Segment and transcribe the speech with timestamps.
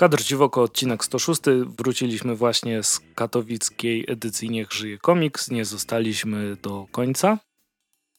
[0.00, 1.40] Kadr Dziwoko, odcinek 106.
[1.78, 5.50] Wróciliśmy właśnie z katowickiej edycji Niech Żyje Komiks.
[5.50, 7.38] Nie zostaliśmy do końca,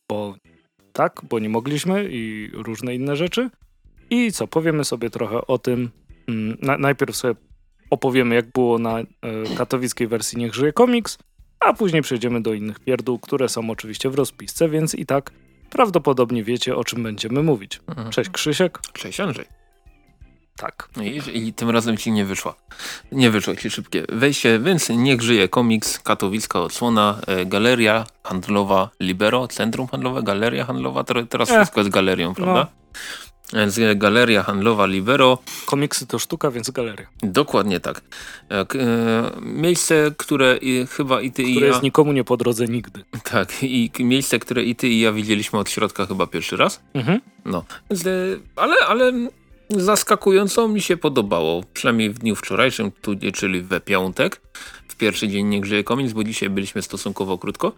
[0.10, 0.36] bo
[0.94, 3.50] tak, bo nie mogliśmy i różne inne rzeczy.
[4.10, 5.90] I co, powiemy sobie trochę o tym.
[6.28, 7.36] Mm, na, najpierw sobie
[7.90, 9.06] opowiemy, jak było na e,
[9.58, 11.18] katowickiej wersji Niech Żyje Komiks,
[11.60, 15.32] a później przejdziemy do innych pierdół, które są oczywiście w rozpisce, więc i tak
[15.70, 17.80] prawdopodobnie wiecie, o czym będziemy mówić.
[17.88, 18.12] Mhm.
[18.12, 18.80] Cześć Krzysiek.
[18.94, 19.61] Cześć Andrzej.
[20.62, 20.90] Tak.
[20.98, 22.56] No I, I tym razem ci nie wyszła.
[23.12, 29.48] Nie wyszło ci szybkie wejście, więc niech żyje komiks, katowicka odsłona, e, galeria handlowa Libero,
[29.48, 32.68] centrum handlowe, galeria handlowa, Ter- teraz Eh, wszystko jest galerią, prawda?
[33.54, 37.08] Więc e, galeria handlowa Libero, Komiksy to sztuka, więc galeria.
[37.24, 38.02] dokładnie tak.
[38.52, 38.66] E, e,
[39.42, 41.72] miejsce, które i, chyba i ty i Które ja...
[41.72, 43.04] jest nikomu nie po drodze nigdy.
[43.32, 46.82] Tak, i miejsce, które i ty i ja widzieliśmy od środka chyba pierwszy raz.
[46.94, 47.22] Mhm.
[47.46, 47.96] No, e,
[48.56, 49.12] ale, ale
[49.78, 52.92] zaskakująco mi się podobało, przynajmniej w dniu wczorajszym,
[53.34, 54.42] czyli we piątek,
[54.88, 57.72] w pierwszy dzień Nie Grzeje Komiks, bo dzisiaj byliśmy stosunkowo krótko.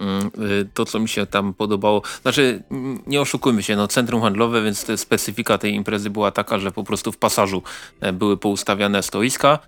[0.00, 2.62] Mm, y, To, co mi się tam podobało, znaczy
[3.06, 7.12] nie oszukujmy się, no centrum handlowe, więc specyfika tej imprezy była taka, że po prostu
[7.12, 7.62] w pasażu
[8.00, 9.58] e, były poustawiane stoiska,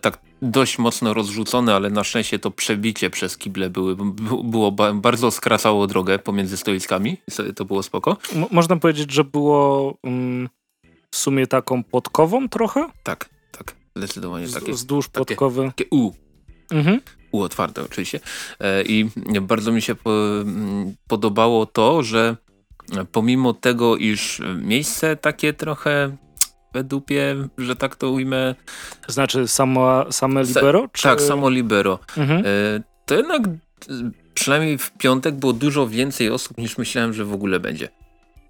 [0.00, 3.96] tak dość mocno rozrzucone, ale na szczęście to przebicie przez kible były,
[4.44, 7.16] było ba- bardzo skracało drogę pomiędzy stoiskami,
[7.56, 8.16] to było spoko.
[8.36, 10.48] M- można powiedzieć, że było mm,
[11.14, 12.88] w sumie taką podkową trochę?
[13.02, 15.66] Tak, tak, zdecydowanie Z, takie, wzdłuż takie- podkowy.
[15.66, 16.12] takie U,
[16.70, 17.00] Mhm.
[17.32, 18.20] U otwarte oczywiście.
[18.60, 19.10] E, I
[19.42, 19.94] bardzo mi się
[21.08, 22.36] podobało to, że
[23.12, 26.16] pomimo tego, iż miejsce takie trochę
[26.84, 28.54] dupie, że tak to ujmę,
[29.08, 30.88] Znaczy sama, same Sa- libero?
[30.92, 31.02] Czy...
[31.02, 32.40] tak, samo libero, Mhm.
[32.46, 33.42] e, to jednak
[34.34, 37.88] przynajmniej w piątek było dużo więcej osób niż myślałem, że w ogóle będzie.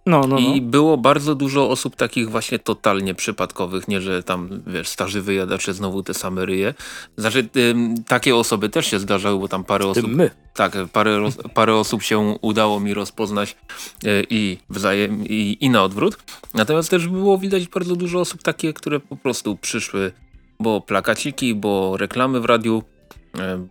[0.07, 0.39] No, no, no.
[0.39, 5.75] I było bardzo dużo osób takich właśnie totalnie przypadkowych, nie że tam, wiesz, starzy wyjadacze
[5.75, 6.75] znowu te same ryje.
[7.17, 10.07] Znaczy, ym, takie osoby też się zdarzały, bo tam parę osób...
[10.09, 10.31] My.
[10.55, 13.57] Tak, parę, roz, parę osób się udało mi rozpoznać
[14.05, 16.19] e, i wzajem, i, i na odwrót.
[16.55, 20.13] Natomiast też było widać bardzo dużo osób takie, które po prostu przyszły,
[20.61, 22.83] bo plakaciki, bo reklamy w radiu,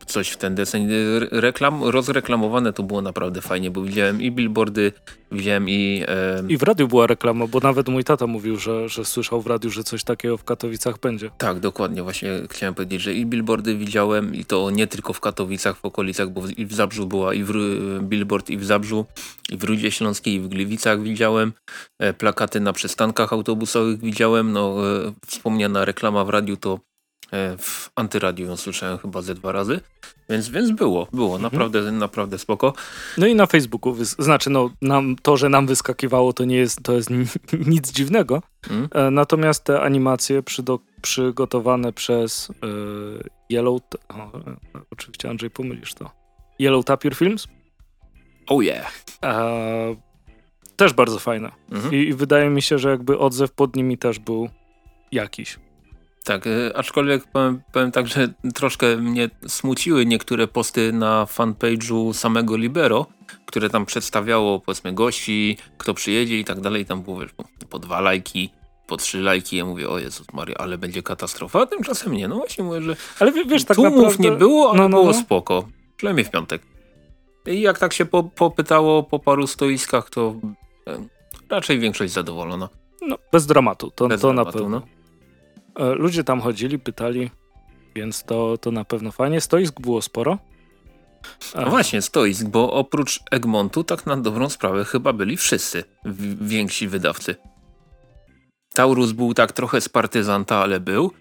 [0.06, 0.88] coś w ten deseń.
[0.92, 4.92] Re- Reklam, rozreklamowane to było naprawdę fajnie, bo widziałem i billboardy,
[5.32, 6.04] widziałem i...
[6.08, 9.48] E, I w radiu była reklama, bo nawet mój tata mówił, że, że słyszał w
[9.48, 11.30] radiu, że coś takiego w Katowicach będzie.
[11.38, 12.04] Tak, dokładnie.
[12.04, 16.30] Właśnie chciałem powiedzieć, że i billboardy widziałem i to nie tylko w Katowicach, w okolicach,
[16.30, 17.54] bo i w Zabrzu była i w,
[18.02, 19.06] billboard i w Zabrzu,
[19.50, 21.54] i w Rudzie Śląskiej, i w Gliwicach widziałem.
[22.00, 24.52] E, plakaty na przystankach autobusowych widziałem.
[24.52, 24.76] No,
[25.08, 26.93] e, wspomniana reklama w radiu to e,
[27.58, 29.80] w antyradiu ją słyszałem chyba ze dwa razy.
[30.30, 31.38] Więc, więc było, było.
[31.38, 32.74] Naprawdę, naprawdę spoko.
[33.18, 36.94] No i na Facebooku, znaczy no, nam, to, że nam wyskakiwało, to nie jest, to
[36.94, 37.26] jest ni-
[37.74, 38.42] nic dziwnego.
[38.70, 38.88] Mm?
[38.92, 43.82] E, natomiast te animacje przydo- przygotowane przez e, Yellow...
[44.10, 44.56] O, e,
[44.92, 46.12] oczywiście Andrzej, pomylisz to.
[46.60, 47.48] Yellow Tapir Films.
[48.48, 48.92] Oh yeah.
[49.24, 49.96] E,
[50.76, 51.52] też bardzo fajne.
[51.72, 51.94] Mhm.
[51.94, 54.50] I, I wydaje mi się, że jakby odzew pod nimi też był
[55.12, 55.60] jakiś.
[56.24, 62.58] Tak, e, aczkolwiek powiem, powiem tak, że troszkę mnie smuciły niektóre posty na fanpage'u samego
[62.58, 63.06] Libero,
[63.46, 66.86] które tam przedstawiało powiedzmy gości, kto przyjedzie i tak dalej.
[66.86, 67.32] Tam było wiesz,
[67.70, 68.50] po, dwa lajki,
[68.88, 69.58] po trzy lajki.
[69.58, 71.62] Ja mówię, o Jezus Maria, ale będzie katastrofa.
[71.62, 72.28] A tymczasem nie.
[72.28, 74.24] No właśnie mówię, że Ale wie- wiesz, tak tłumów naprawdę...
[74.24, 75.20] nie było, ale no, no, było no.
[75.20, 75.68] spoko.
[75.98, 76.62] Przynajmniej w piątek.
[77.46, 80.36] I jak tak się po, popytało po paru stoiskach, to
[81.50, 82.70] raczej większość zadowolona.
[83.02, 84.82] No, bez dramatu, to, Bez to na dramatu, pewno.
[85.80, 85.92] No.
[85.92, 87.32] E, Ludzie tam chodzili, pytali,
[87.96, 89.42] więc to, to na pewno fajnie.
[89.42, 90.38] Stoisk było sporo.
[91.56, 95.84] E, No właśnie, stoisk, bo oprócz Egmontu tak na dobrą sprawę chyba byli wszyscy
[96.42, 97.36] więksi wydawcy.
[98.74, 101.12] Taurus był tak trochę z partyzanta, ale był.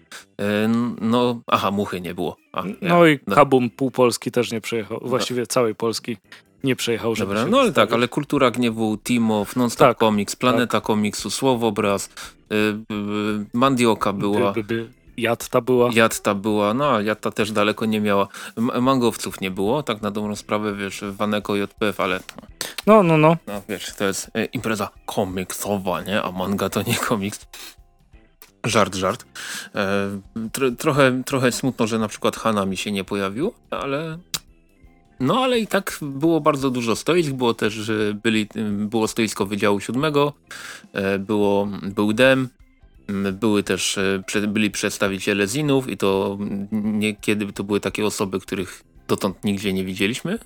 [0.41, 0.67] E,
[1.01, 2.37] No, aha, muchy nie było.
[2.53, 3.35] A, ja- No i no.
[3.35, 6.17] Kabum pół Polski też nie przejechał, właściwie całej Polski
[6.63, 10.81] nie przejechał, żeby Dobra, no ale tak, ale Kultura Gniewu, Timow, Nonstop Tak, Comics, Planeta
[10.81, 12.09] Komiksu, Słowobraz,
[13.53, 14.89] Mandioka była, By, by, by.
[15.17, 15.89] Jatta była.
[15.93, 18.27] Jatta była, no a Jatta też daleko nie miała.
[18.57, 22.19] M- mangowców nie było, tak na dobrą sprawę, wiesz, Waneko, JPF, ale
[22.87, 23.37] No, no, no.
[23.47, 26.21] No wiesz, to jest e, impreza komiksowa, nie?
[26.21, 27.45] A manga to nie komiks.
[28.65, 29.25] Żart, żart.
[29.75, 30.19] E,
[30.51, 34.17] tro, trochę, trochę smutno, że na przykład Hana mi się nie pojawił, ale...
[35.19, 39.79] No ale i tak było bardzo dużo stoisk, było też, że byli, było stoisko Wydziału
[39.79, 40.33] Siódmego,
[40.93, 42.49] e, było, był DEM,
[43.33, 46.37] były też, e, byli przedstawiciele zinów i to
[46.71, 50.39] niekiedy to były takie osoby, których dotąd nigdzie nie widzieliśmy,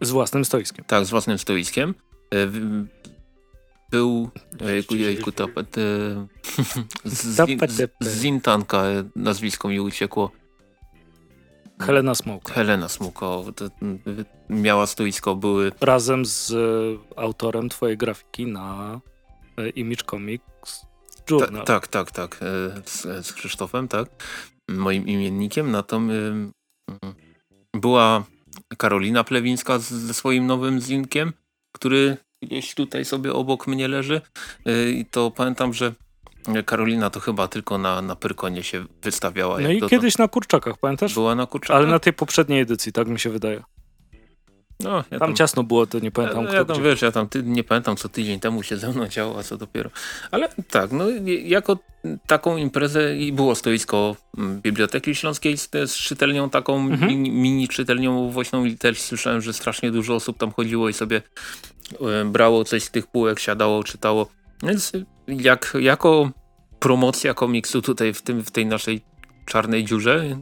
[0.00, 0.84] Z własnym stoiskiem.
[0.84, 1.94] tak, z własnym stoiskiem.
[2.34, 2.46] E,
[3.90, 4.30] był
[4.60, 5.76] jejku, jejku, tapet,
[7.04, 8.82] z, z, z Zintanka
[9.16, 10.30] nazwisko mi uciekło.
[11.80, 12.52] Helena Smoke.
[12.52, 13.64] Helena Smoke, o, to,
[14.48, 15.72] miała stoisko, były...
[15.80, 19.00] Razem z e, autorem twojej grafiki na
[19.56, 20.86] e, Image Comics
[21.30, 21.64] Journal.
[21.64, 24.08] Ta, tak, tak, tak, e, z, z Krzysztofem, tak,
[24.68, 26.52] moim imiennikiem, natomiast
[27.74, 28.24] była
[28.78, 31.32] Karolina Plewińska ze swoim nowym zinkiem,
[31.72, 34.20] który gdzieś tutaj sobie obok mnie leży
[34.94, 35.94] i to pamiętam, że
[36.66, 39.58] Karolina to chyba tylko na, na Pyrkonie się wystawiała.
[39.60, 41.14] No i to, kiedyś na Kurczakach, pamiętasz?
[41.14, 41.76] Była na Kurczakach?
[41.76, 43.62] Ale na tej poprzedniej edycji, tak mi się wydaje.
[44.80, 47.28] No, ja tam, tam, ciasno było, to nie pamiętam ja, ja tam, wiesz, ja tam
[47.28, 49.90] ty, nie pamiętam, co tydzień temu się ze mną działo, a co dopiero.
[50.30, 51.04] Ale tak, no
[51.44, 51.78] jako
[52.26, 57.10] taką imprezę i było stoisko mm, Biblioteki Śląskiej z, z czytelnią taką, mhm.
[57.10, 61.22] mini, mini czytelnią woźną i też słyszałem, że strasznie dużo osób tam chodziło i sobie
[62.00, 64.28] e, brało coś z tych półek, siadało, czytało.
[64.62, 64.92] Więc
[65.28, 66.30] jak, jako
[66.78, 69.00] promocja komiksu tutaj w, tym, w tej naszej
[69.46, 70.38] czarnej dziurze,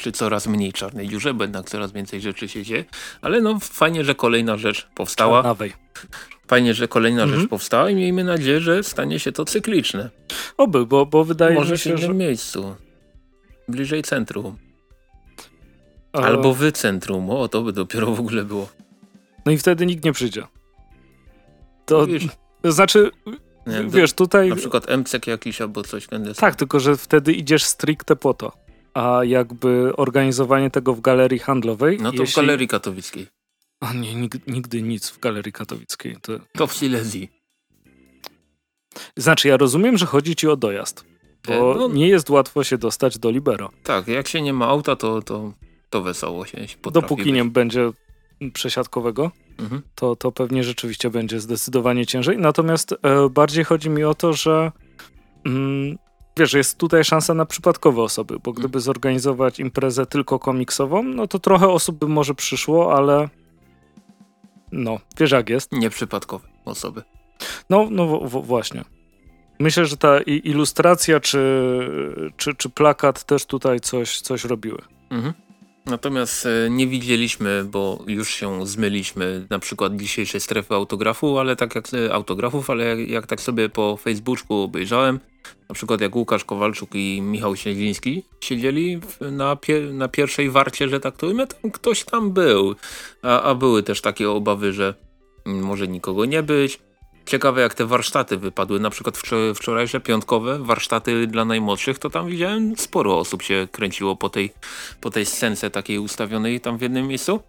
[0.00, 2.84] czy coraz mniej czarnej dziurze, bo jednak coraz więcej rzeczy się dzieje,
[3.22, 5.38] ale no fajnie, że kolejna rzecz powstała.
[5.38, 5.72] Czarnawej.
[6.46, 7.40] Fajnie, że kolejna mhm.
[7.40, 10.10] rzecz powstała i miejmy nadzieję, że stanie się to cykliczne.
[10.56, 12.14] Oby, bo, bo wydaje Może mi się, w innym że...
[12.14, 12.76] miejscu.
[13.68, 14.56] Bliżej centrum.
[16.12, 17.30] Albo w centrum.
[17.30, 18.68] O, to by dopiero w ogóle było.
[19.46, 20.46] No i wtedy nikt nie przyjdzie.
[21.86, 22.06] To...
[22.06, 22.26] Wiesz,
[22.72, 23.10] znaczy,
[23.66, 24.48] nie, wiesz, tutaj...
[24.48, 26.06] Na przykład MCK jakiś albo coś.
[26.36, 28.52] Tak, tylko że wtedy idziesz stricte po to.
[28.94, 31.98] A jakby organizowanie tego w galerii handlowej...
[32.00, 32.32] No to jeśli...
[32.32, 33.26] w galerii katowickiej.
[33.80, 36.16] A nie, nigdy, nigdy nic w galerii katowickiej.
[36.22, 36.32] To...
[36.52, 37.30] to w Silesii.
[39.16, 41.04] Znaczy, ja rozumiem, że chodzi ci o dojazd.
[41.46, 43.70] Bo no, nie jest łatwo się dostać do Libero.
[43.82, 45.52] Tak, jak się nie ma auta, to, to,
[45.90, 46.58] to wesoło się
[46.92, 47.32] Dopóki być.
[47.32, 47.90] nie będzie
[48.52, 49.82] przesiadkowego, mhm.
[49.94, 52.38] to, to pewnie rzeczywiście będzie zdecydowanie ciężej.
[52.38, 54.72] Natomiast e, bardziej chodzi mi o to, że
[55.46, 55.98] mm,
[56.36, 58.80] wiesz, jest tutaj szansa na przypadkowe osoby, bo gdyby mhm.
[58.80, 63.28] zorganizować imprezę tylko komiksową, no to trochę osób by może przyszło, ale
[64.72, 65.72] no, wiesz jak jest.
[65.72, 67.02] Nieprzypadkowe osoby.
[67.70, 68.84] No, no właśnie.
[69.58, 71.40] Myślę, że ta ilustracja czy,
[72.36, 74.82] czy, czy plakat też tutaj coś, coś robiły.
[75.10, 75.34] Mhm.
[75.86, 81.74] Natomiast e, nie widzieliśmy, bo już się zmyliśmy na przykład dzisiejszej strefy autografu, ale tak
[81.74, 85.20] jak e, autografów, ale jak, jak tak sobie po Facebooku obejrzałem,
[85.68, 91.00] na przykład jak Łukasz Kowalczuk i Michał Siedziński siedzieli na, pie, na pierwszej warcie, że
[91.00, 92.74] tak to ujmę, tam ktoś tam był.
[93.22, 94.94] A, a były też takie obawy, że
[95.46, 96.78] może nikogo nie być.
[97.26, 99.18] Ciekawe jak te warsztaty wypadły, na przykład
[99.54, 104.52] wczorajsze piątkowe warsztaty dla najmłodszych, to tam widziałem sporo osób się kręciło po tej,
[105.00, 107.40] po tej scence takiej ustawionej tam w jednym miejscu.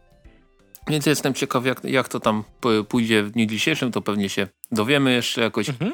[0.88, 2.44] Więc jestem ciekaw jak, jak to tam
[2.90, 5.70] pójdzie w dniu dzisiejszym, to pewnie się dowiemy jeszcze jakoś.
[5.70, 5.94] Mhm.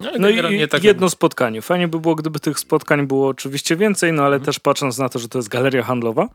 [0.00, 1.62] No, no i tak jedno spotkanie.
[1.62, 4.46] Fajnie by było, gdyby tych spotkań było oczywiście więcej, no ale mhm.
[4.46, 6.28] też patrząc na to, że to jest galeria handlowa,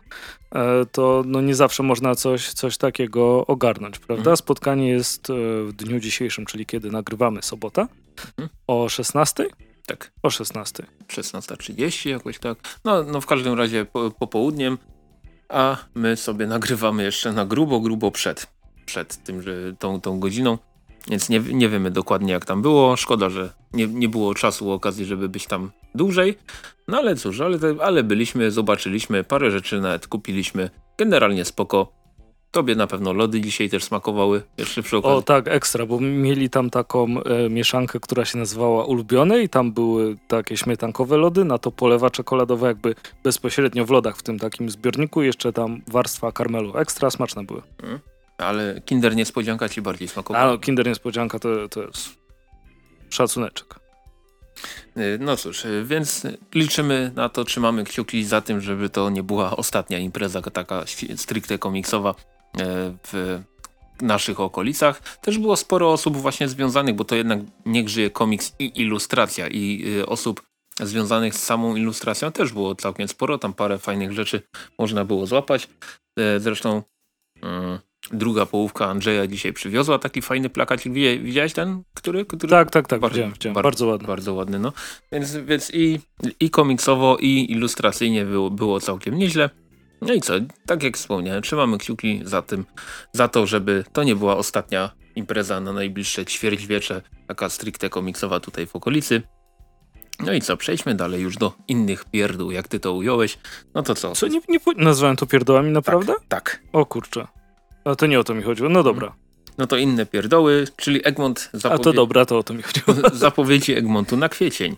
[0.55, 4.21] e, to no nie zawsze można coś, coś takiego ogarnąć, prawda?
[4.21, 4.37] Mhm.
[4.37, 7.87] Spotkanie jest e, w dniu dzisiejszym, czyli kiedy nagrywamy sobota
[8.37, 8.49] mhm.
[8.67, 9.45] o 16?
[9.85, 10.11] Tak.
[10.23, 10.85] O 16.
[11.07, 12.57] 16.30 jakoś tak.
[12.85, 14.77] No, no w każdym razie po, popołudniem,
[15.49, 18.47] a my sobie nagrywamy jeszcze na grubo, grubo przed,
[18.85, 20.57] przed tym, że tą, tą godziną.
[21.07, 22.97] Więc nie, nie wiemy dokładnie jak tam było.
[22.97, 26.37] Szkoda, że nie, nie było czasu, okazji, żeby być tam dłużej.
[26.87, 30.69] No ale cóż, ale, ale byliśmy, zobaczyliśmy, parę rzeczy nawet kupiliśmy.
[30.97, 32.01] Generalnie spoko.
[32.51, 35.17] Tobie na pewno lody dzisiaj też smakowały, jeszcze przy okazji.
[35.17, 39.71] O tak, ekstra, bo mieli tam taką e, mieszankę, która się nazywała ulubione i tam
[39.71, 44.69] były takie śmietankowe lody, na to polewa czekoladowa jakby bezpośrednio w lodach w tym takim
[44.69, 46.77] zbiorniku, jeszcze tam warstwa karmelu.
[46.77, 47.61] Ekstra smaczne były.
[47.81, 47.99] Hmm.
[48.41, 50.51] Ale Kinder Niespodzianka ci bardziej smakowało?
[50.51, 52.09] No, Kinder Niespodzianka to, to jest
[53.09, 53.81] szacuneczek.
[54.97, 59.23] Y, no cóż, y, więc liczymy na to, trzymamy kciuki za tym, żeby to nie
[59.23, 60.83] była ostatnia impreza taka
[61.15, 62.15] stricte komiksowa y,
[63.07, 63.41] w
[64.01, 65.17] naszych okolicach.
[65.17, 69.85] Też było sporo osób właśnie związanych, bo to jednak niech żyje komiks i ilustracja i
[70.07, 70.41] osób
[70.79, 73.37] związanych z samą ilustracją też było całkiem sporo.
[73.37, 74.41] Tam parę fajnych rzeczy
[74.79, 75.67] można było złapać.
[76.37, 76.83] Zresztą
[78.13, 80.93] druga połówka Andrzeja dzisiaj przywiozła taki fajny plakacik.
[81.23, 81.83] Widziałeś ten?
[81.93, 82.25] Który?
[82.25, 82.47] który?
[82.47, 82.99] Tak, tak, tak.
[82.99, 83.53] Bardzo, widziałem, widziałem.
[83.53, 84.07] Bardzo, bardzo ładny.
[84.07, 84.73] Bardzo ładny, no.
[85.11, 85.99] Więc, więc i,
[86.39, 89.49] i komiksowo, i ilustracyjnie było, było całkiem nieźle.
[90.01, 90.33] No i co,
[90.65, 92.65] tak jak wspomniałem, trzymamy kciuki za tym,
[93.13, 98.67] za to, żeby to nie była ostatnia impreza na najbliższe ćwierćwiecze, taka stricte komiksowa tutaj
[98.67, 99.21] w okolicy.
[100.19, 103.37] No i co, przejdźmy dalej już do innych pierdół, jak ty to ująłeś.
[103.73, 104.15] No to co?
[104.15, 106.13] Co, nie, nie nazwałem to pierdołami naprawdę?
[106.13, 106.61] Tak, tak.
[106.73, 107.27] O kurczę.
[107.85, 108.69] A to nie o to mi chodziło.
[108.69, 109.15] No dobra.
[109.57, 111.81] No to inne pierdoły, czyli Egmont zapowie...
[111.81, 113.09] A to dobra, to o to mi chodziło.
[113.13, 114.75] zapowiedzi Egmontu na kwiecień.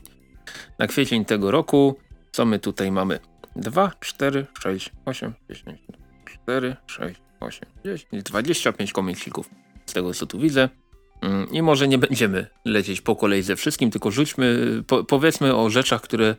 [0.80, 1.96] Na kwiecień tego roku,
[2.32, 3.20] co my tutaj mamy?
[3.56, 5.80] 2, 4, 6, 8, 10,
[6.26, 9.50] 4, 6, 8, 10, 25 komiksików
[9.86, 10.70] z tego co tu widzę.
[11.22, 15.70] Mm, I może nie będziemy lecieć po kolei ze wszystkim, tylko rzućmy, po, powiedzmy o
[15.70, 16.36] rzeczach, które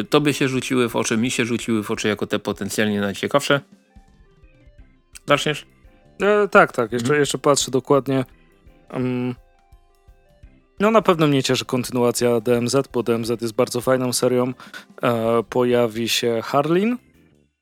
[0.00, 3.60] y, tobie się rzuciły w oczy, mi się rzuciły w oczy jako te potencjalnie najciekawsze.
[5.26, 5.66] Zaczniesz?
[6.22, 6.92] E, tak, tak.
[6.92, 7.20] Jeszcze, hmm.
[7.20, 8.24] jeszcze patrzę dokładnie.
[8.92, 9.34] Um,
[10.80, 14.52] no na pewno mnie cieszy kontynuacja DMZ, bo DMZ jest bardzo fajną serią.
[15.02, 16.98] E, pojawi się Harlin,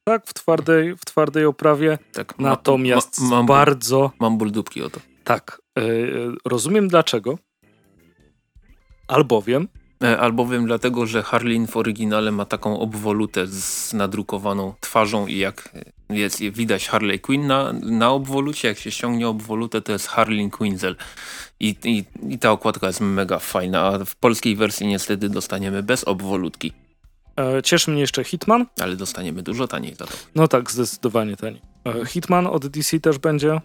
[0.05, 1.99] tak, w twardej, w twardej oprawie.
[2.13, 4.11] Tak, Natomiast ma, ma, mam, bardzo...
[4.21, 5.01] Mam ból dupki o to.
[5.25, 5.83] Tak, e,
[6.45, 7.39] rozumiem dlaczego.
[9.09, 15.39] Albowiem E, albowiem dlatego, że Harlin w oryginale ma taką obwolutę z nadrukowaną twarzą i
[15.39, 15.75] jak
[16.11, 20.97] jest widać Harley Quinn na, na obwolucie, jak się ściągnie obwolutę, to jest Harlin Quinzel.
[21.61, 26.05] I, i, I ta okładka jest mega fajna, a w polskiej wersji niestety dostaniemy bez
[26.05, 26.73] obwolutki.
[27.37, 28.67] E, cieszy mnie jeszcze Hitman.
[28.81, 30.13] Ale dostaniemy dużo taniej za to.
[30.35, 31.61] No tak, zdecydowanie taniej.
[31.87, 33.61] E, Hitman od DC też będzie.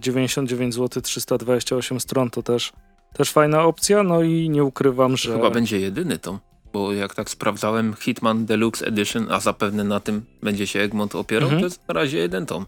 [0.00, 2.72] 99 zł, 328 stron to też
[3.12, 5.32] też fajna opcja, no i nie ukrywam, że...
[5.32, 6.38] Chyba będzie jedyny tom,
[6.72, 11.48] bo jak tak sprawdzałem Hitman Deluxe Edition, a zapewne na tym będzie się Egmont opierał,
[11.48, 11.60] mhm.
[11.60, 12.66] to jest na razie jeden tom.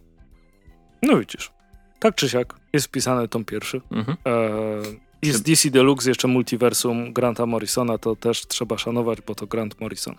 [1.02, 1.52] No widzisz.
[1.98, 3.80] Tak czy siak, jest wpisany tom pierwszy.
[3.90, 4.16] Mhm.
[4.26, 9.80] E, z DC Deluxe jeszcze multiversum Granta Morrisona, to też trzeba szanować, bo to Grant
[9.80, 10.14] Morrison.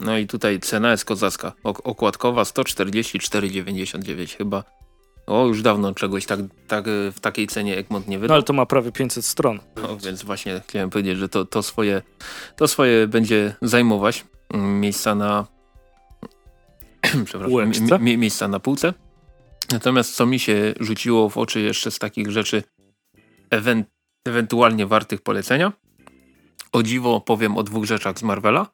[0.00, 1.52] No i tutaj cena jest kozacka.
[1.62, 4.64] okładkowa 144,99 chyba.
[5.26, 8.28] O, już dawno czegoś tak, tak w takiej cenie Egmont nie wydał.
[8.28, 9.60] No ale to ma prawie 500 stron.
[9.82, 12.02] No, więc właśnie chciałem powiedzieć, że to, to, swoje,
[12.56, 15.46] to swoje będzie zajmować mm, miejsca na
[17.24, 18.94] przepraszam, mi, miejsca na półce.
[19.72, 22.62] Natomiast co mi się rzuciło w oczy jeszcze z takich rzeczy
[23.50, 23.86] ewent
[24.24, 25.72] ewentualnie wartych polecenia.
[26.72, 28.66] O dziwo powiem o dwóch rzeczach z Marvela.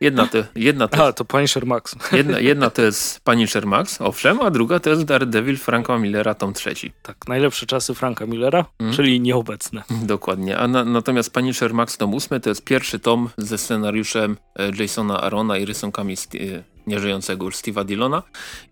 [0.00, 1.96] Jedna to, jedna to, a, to Punisher Max.
[2.12, 6.54] Jedna, jedna to jest Punisher Max, owszem, a druga to jest Daredevil Franka Millera, tom
[6.54, 6.92] trzeci.
[7.02, 8.92] Tak, najlepsze czasy Franka Millera, mm.
[8.92, 9.82] czyli nieobecne.
[10.02, 14.70] Dokładnie, a na, natomiast Punisher Max tom ósmy to jest pierwszy tom ze scenariuszem e,
[14.78, 18.22] Jasona Arona i rysunkami e, nieżyjącego już Steve'a Dillona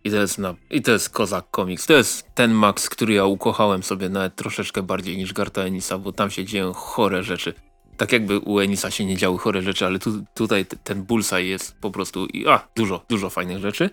[0.05, 1.87] i to jest, na, i to jest kozak komiks.
[1.87, 6.13] To jest ten Max, który ja ukochałem sobie nawet troszeczkę bardziej niż Garta Enisa, bo
[6.13, 7.55] tam się dzieją chore rzeczy
[7.99, 11.77] tak jakby u Enisa się nie działy chore rzeczy, ale tu, tutaj ten bullseye jest
[11.81, 13.91] po prostu i a, dużo, dużo fajnych rzeczy.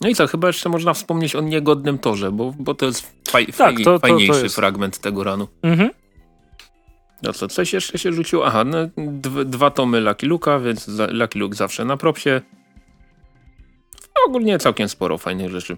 [0.00, 3.46] No i co, chyba jeszcze można wspomnieć o niegodnym torze, bo, bo to jest faj,
[3.46, 4.54] tak, faj, to, fajniejszy to jest...
[4.54, 5.48] fragment tego ranu.
[5.62, 5.90] Mhm.
[7.22, 8.46] No co, coś jeszcze się rzuciło?
[8.46, 8.78] Aha, no,
[9.44, 12.40] dwa tomy Lucky Luka, więc Lucky Luke zawsze na propsie.
[14.26, 15.76] Ogólnie całkiem sporo fajnych rzeczy.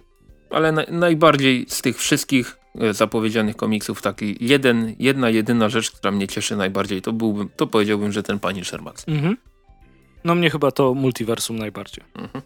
[0.49, 2.57] Ale na, najbardziej z tych wszystkich
[2.91, 8.11] zapowiedzianych komiksów taki jeden, jedna, jedyna rzecz, która mnie cieszy najbardziej, to byłbym, to powiedziałbym,
[8.11, 9.05] że ten Pani Shermax.
[9.07, 9.37] Mhm.
[10.23, 12.03] No mnie chyba to multiversum najbardziej.
[12.15, 12.43] Mhm.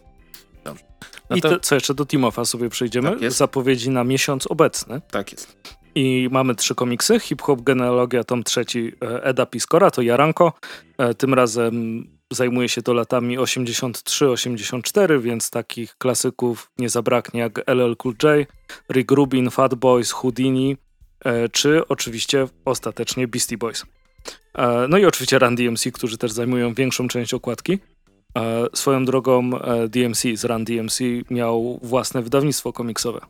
[0.64, 0.84] Dobrze.
[1.30, 3.10] No I to, co jeszcze do Timofa sobie przejdziemy.
[3.10, 5.00] Tak Zapowiedzi na miesiąc obecny.
[5.10, 5.56] Tak jest.
[5.94, 7.20] I mamy trzy komiksy.
[7.20, 10.52] Hip Hop Genealogia, tom trzeci e, Eda Piskora, to Jaranko.
[10.98, 17.96] E, tym razem zajmuje się to latami 83-84, więc takich klasyków nie zabraknie jak LL
[17.96, 18.48] Cool J,
[18.92, 20.76] Rick Rubin, Fat Boys, Houdini,
[21.24, 23.84] e, czy oczywiście ostatecznie Beastie Boys.
[24.54, 27.78] E, no i oczywiście Run DMC, którzy też zajmują większą część okładki.
[28.38, 29.50] E, swoją drogą
[29.88, 33.20] DMC z Run DMC miał własne wydawnictwo komiksowe.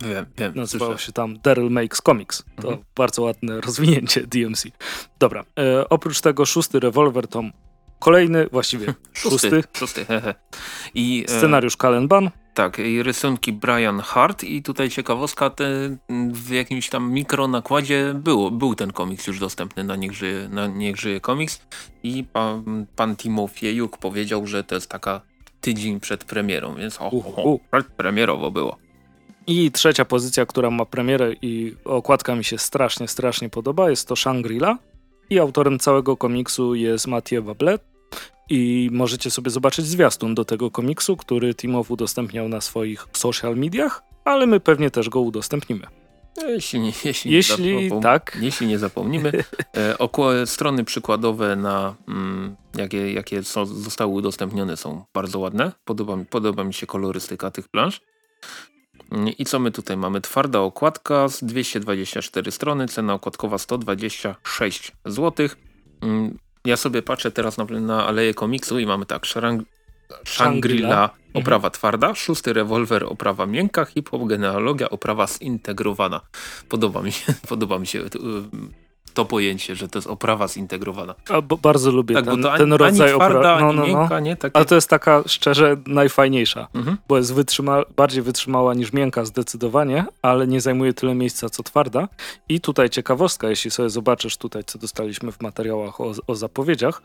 [0.00, 0.52] Wiem, wiem.
[0.54, 1.06] Nazywało słyszę.
[1.06, 2.44] się tam Daryl Makes Comics.
[2.56, 2.84] To mhm.
[2.96, 4.64] bardzo ładne rozwinięcie DMC.
[5.18, 7.52] Dobra, e, oprócz tego szósty rewolwer tom
[7.98, 9.62] Kolejny, właściwie szósty.
[9.76, 10.06] Szósty,
[10.94, 12.30] I, e, Scenariusz Kalen Ban.
[12.54, 15.96] Tak, i rysunki Brian Hart i tutaj ciekawostka, te,
[16.32, 20.96] w jakimś tam mikronakładzie było, był ten komiks już dostępny na Niech Żyje, na Niech
[20.96, 21.60] Żyje Komiks
[22.02, 25.20] i pan, pan Timofiejuk powiedział, że to jest taka
[25.60, 27.60] tydzień przed premierą, więc o, uh.
[27.96, 28.76] premierowo było.
[29.46, 34.14] I trzecia pozycja, która ma premierę i okładka mi się strasznie, strasznie podoba, jest to
[34.14, 34.76] Shangri-La.
[35.30, 37.84] I autorem całego komiksu jest Mathieu Bablet.
[38.50, 44.02] I możecie sobie zobaczyć zwiastun do tego komiksu, który Timow udostępniał na swoich social mediach,
[44.24, 45.86] ale my pewnie też go udostępnimy.
[46.46, 48.38] Jeśli, nie, jeśli, jeśli nie tak.
[48.40, 49.32] Jeśli nie zapomnimy.
[49.76, 55.72] E, strony przykładowe, na mm, jakie, jakie są, zostały udostępnione są bardzo ładne.
[55.84, 58.00] Podoba mi, podoba mi się kolorystyka tych plansz.
[59.38, 60.20] I co my tutaj mamy?
[60.20, 65.48] Twarda okładka z 224 strony, cena okładkowa 126 zł.
[66.00, 69.62] Mm, ja sobie patrzę teraz na, na Aleję Komiksu i mamy tak, Shang
[70.24, 76.20] Shangri-La oprawa twarda, szósty rewolwer, oprawa miękka, hip-hop, genealogia, oprawa zintegrowana.
[76.68, 78.08] Podoba mi się, podoba mi się y,
[79.18, 81.14] to pojęcie, że to jest oprawa zintegrowana.
[81.28, 83.62] A, bardzo lubię Tak, ten, to ani, ten rodzaj oprawy.
[83.62, 83.86] No, no, no.
[83.86, 84.36] miękka, nie?
[84.36, 84.56] Takie...
[84.56, 86.96] Ale to jest taka szczerze najfajniejsza, Mhm.
[87.08, 92.08] bo jest wytrzyma bardziej wytrzymała niż miękka zdecydowanie, ale nie zajmuje tyle miejsca co twarda.
[92.48, 97.02] I tutaj ciekawostka, jeśli sobie zobaczysz tutaj, co dostaliśmy w materiałach o, o zapowiedziach,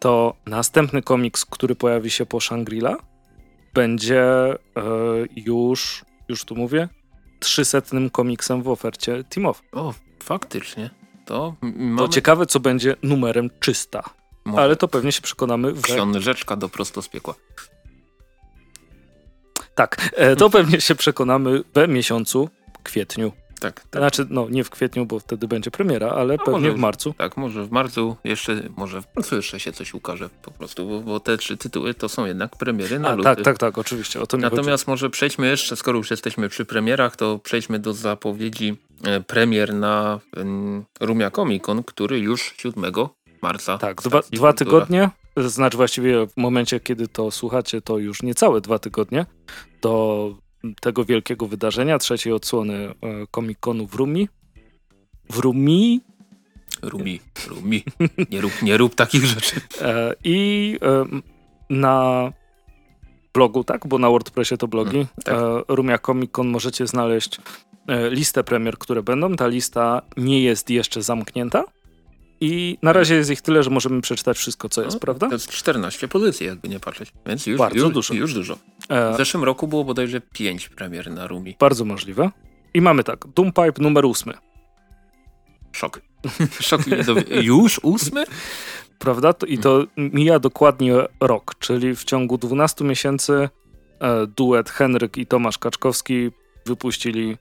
[0.00, 2.96] to następny komiks, który pojawi się po Shangri-La,
[3.74, 4.56] będzie e,
[5.36, 6.88] już, już tu mówię,
[7.40, 9.62] trzysetnym komiksem w ofercie Teamow.
[9.72, 10.90] O, faktycznie.
[11.24, 14.02] To mamy ciekawe, co będzie numerem 300,
[14.44, 17.34] może ale to pewnie się przekonamy w książeczka do prosto z piekła.
[19.74, 22.48] Tak, e, to pewnie się przekonamy we miesiącu
[22.82, 23.32] kwietniu.
[23.62, 24.00] Tak, tak.
[24.02, 27.14] Znaczy, no nie w kwietniu, bo wtedy będzie premiera, ale No, pewnie w marcu.
[27.18, 31.00] Tak, może w marcu jeszcze, może w marcu jeszcze się coś ukaże po prostu, bo,
[31.00, 33.24] bo te trzy tytuły to są jednak premiery na A, luty.
[33.24, 34.42] tak, tak, tak, oczywiście, o to chodzi.
[34.42, 39.74] Natomiast może przejdźmy jeszcze, skoro już jesteśmy przy premierach, to przejdźmy do zapowiedzi e, premier
[39.74, 42.92] na mm, Rumia Comic Con, który już 7
[43.42, 43.78] marca.
[43.78, 48.78] Tak, dwa, dwa tygodnie, znaczy właściwie w momencie, kiedy to słuchacie, to już niecałe dwa
[48.78, 49.26] tygodnie
[49.82, 50.34] do
[50.80, 52.94] tego wielkiego wydarzenia, trzeciej odsłony e,
[53.36, 54.28] Comic-Conu w Rumi.
[55.30, 56.00] W Rumi
[56.82, 57.84] Rumi, Rumi.
[58.30, 59.60] Nie rób, nie rób takich rzeczy.
[59.80, 61.04] E, I e,
[61.70, 62.32] na
[63.34, 63.86] blogu, tak?
[63.86, 64.96] Bo na WordPressie to blogi.
[64.96, 65.36] Mm, tak.
[65.68, 67.40] Rumia Comic Con możecie znaleźć
[68.10, 69.36] listę premier, które będą.
[69.36, 71.64] Ta lista nie jest jeszcze zamknięta.
[72.40, 75.26] I na razie jest ich tyle, że możemy przeczytać wszystko, co jest, No, prawda?
[75.28, 77.12] To jest 14 pozycji, jakby nie patrzeć.
[77.26, 78.14] Więc już, Bardzo już, dużo.
[78.14, 78.58] już dużo.
[78.88, 81.56] E, W zeszłym roku było bodajże 5 premier na Rumi.
[81.60, 82.30] bardzo możliwe.
[82.74, 84.32] I mamy tak, Doompipe numer ósmy,
[85.72, 86.00] Szok.
[86.60, 86.80] Szok.
[87.42, 88.24] Już ósmy?
[88.98, 89.34] prawda?
[89.46, 93.48] I to mija dokładnie rok, czyli w ciągu 12 miesięcy
[94.00, 96.30] e, duet Henryk i Tomasz Kaczkowski
[96.66, 97.36] wypuścili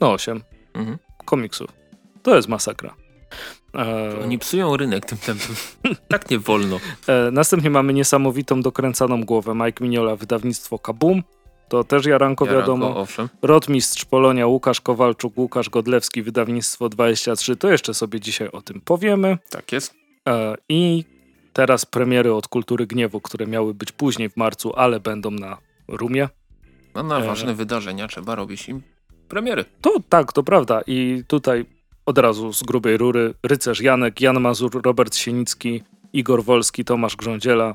[0.00, 0.42] no 8
[0.74, 0.98] Mhm.
[1.24, 1.70] komiksów.
[2.22, 2.94] To jest masakra.
[3.74, 5.56] E, Oni psują rynek tym tempem.
[6.08, 6.80] tak nie wolno.
[7.06, 11.22] e, następnie mamy niesamowitą dokręcaną głowę Mike Mignola, wydawnictwo Kabum.
[11.68, 12.96] To też Jaranko, Jaranko, wiadomo.
[13.00, 13.28] owszem.
[13.42, 17.56] Rotmistrz Polonia, Łukasz Kowalczuk, Łukasz Godlewski, wydawnictwo 23.
[17.56, 19.38] To jeszcze sobie dzisiaj o tym powiemy.
[19.50, 19.94] Tak jest.
[20.28, 21.04] E, I
[21.52, 26.28] teraz premiery od Kultury Gniewu, które miały być później w marcu, ale będą na Rumie.
[26.94, 28.82] No na ważne wydarzenia trzeba robić im
[29.28, 29.64] premiery.
[29.80, 30.80] To tak, to prawda.
[30.86, 31.64] I tutaj
[32.10, 37.74] od razu z grubej rury rycerz Janek, Jan Mazur, Robert Sienicki, Igor Wolski, Tomasz Grządziela.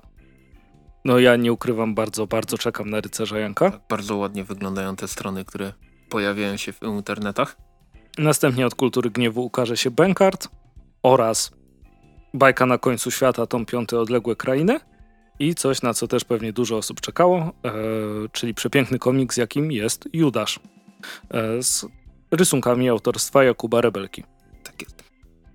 [1.06, 3.72] No ja nie ukrywam, bardzo, bardzo czekam na rycerza Janka.
[3.72, 5.74] Tak bardzo ładnie wyglądają te strony, które
[6.10, 7.58] pojawiają się w internetach.
[8.18, 10.48] Następnie od Kultury Gniewu ukaże się Bankart
[11.04, 11.52] oraz
[12.34, 14.80] Bajka na końcu świata, tom piąty Odległe Krainy
[15.40, 17.72] i coś, na co też pewnie dużo osób czekało, e,
[18.32, 20.60] czyli przepiękny komiks, jakim jest Judasz
[21.30, 21.86] e, z
[22.36, 24.24] rysunkami autorstwa Jakuba Rebelki.
[24.64, 25.04] Tak jest.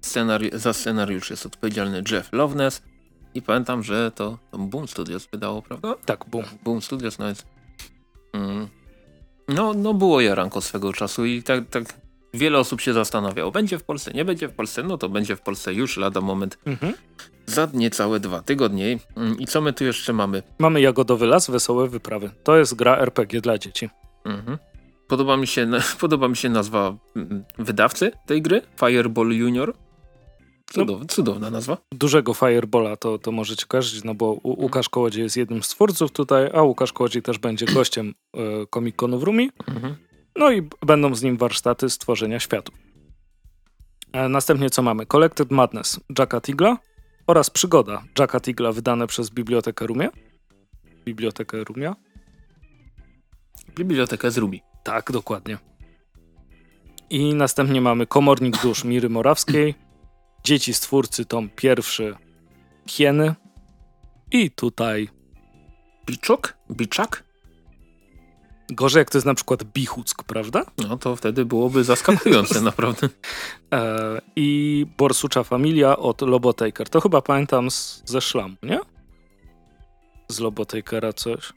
[0.00, 2.82] Scenari za scenariusz jest odpowiedzialny Jeff Loveness
[3.34, 5.94] i pamiętam, że to, to Boom Studios wydało, prawda?
[6.04, 6.44] Tak, bum.
[6.64, 7.46] Boom Studios, no jest...
[8.32, 8.68] Mm,
[9.48, 11.84] no, no było Jaranko swego czasu i tak, tak
[12.34, 15.40] wiele osób się zastanawiało, będzie w Polsce, nie będzie w Polsce, no to będzie w
[15.40, 16.94] Polsce już lada moment Mhm.
[17.46, 18.98] za niecałe dwa tygodnie.
[19.16, 20.42] Mm, I co my tu jeszcze mamy?
[20.58, 22.30] Mamy Jagodowy Las, Wesołe Wyprawy.
[22.44, 23.90] To jest gra RPG dla dzieci.
[24.24, 24.58] Mhm.
[25.11, 25.70] Podoba, mi się,
[26.01, 29.75] podoba mi się nazwa mm, wydawcy tej gry, Fireball Junior.
[30.73, 31.77] Cudow, Cudowna nazwa.
[31.92, 36.12] Dużego Firebola to, to możecie kojarzyć, no bo U- Łukasz Kołodziej jest jednym z twórców
[36.12, 39.51] tutaj, a Łukasz Kołodziej też będzie gościem e, Comic-Conu w Rumi.
[39.68, 39.96] Mhm.
[40.37, 42.75] No i będą z nim warsztaty stworzenia światów.
[44.12, 45.07] E, następnie co mamy?
[45.07, 46.77] Collected Madness Jacka Tigla
[47.27, 50.09] oraz Przygoda Jacka Tigla wydane przez Bibliotekę Rumie.
[51.05, 51.96] Bibliotekę Rumia?
[53.75, 54.62] Biblioteka z Rubi.
[54.82, 55.58] Tak, dokładnie.
[57.10, 59.74] I następnie mamy Komornik Dusz Miry Morawskiej,
[60.44, 62.16] Dzieci Stwórcy, tom pierwszy
[62.86, 63.34] Hieny
[64.32, 65.08] i tutaj
[66.06, 66.56] Biczok?
[66.70, 67.30] Biczak?
[68.72, 70.64] gorzej jak to jest na przykład Bichuck, prawda?
[70.88, 73.08] No to wtedy byłoby zaskakujące naprawdę.
[73.72, 76.88] E, I Borsucza Familia od Lobotaker.
[76.88, 78.80] To chyba pamiętam z, ze szlamu, nie?
[80.28, 81.52] Z Lobotakera coś.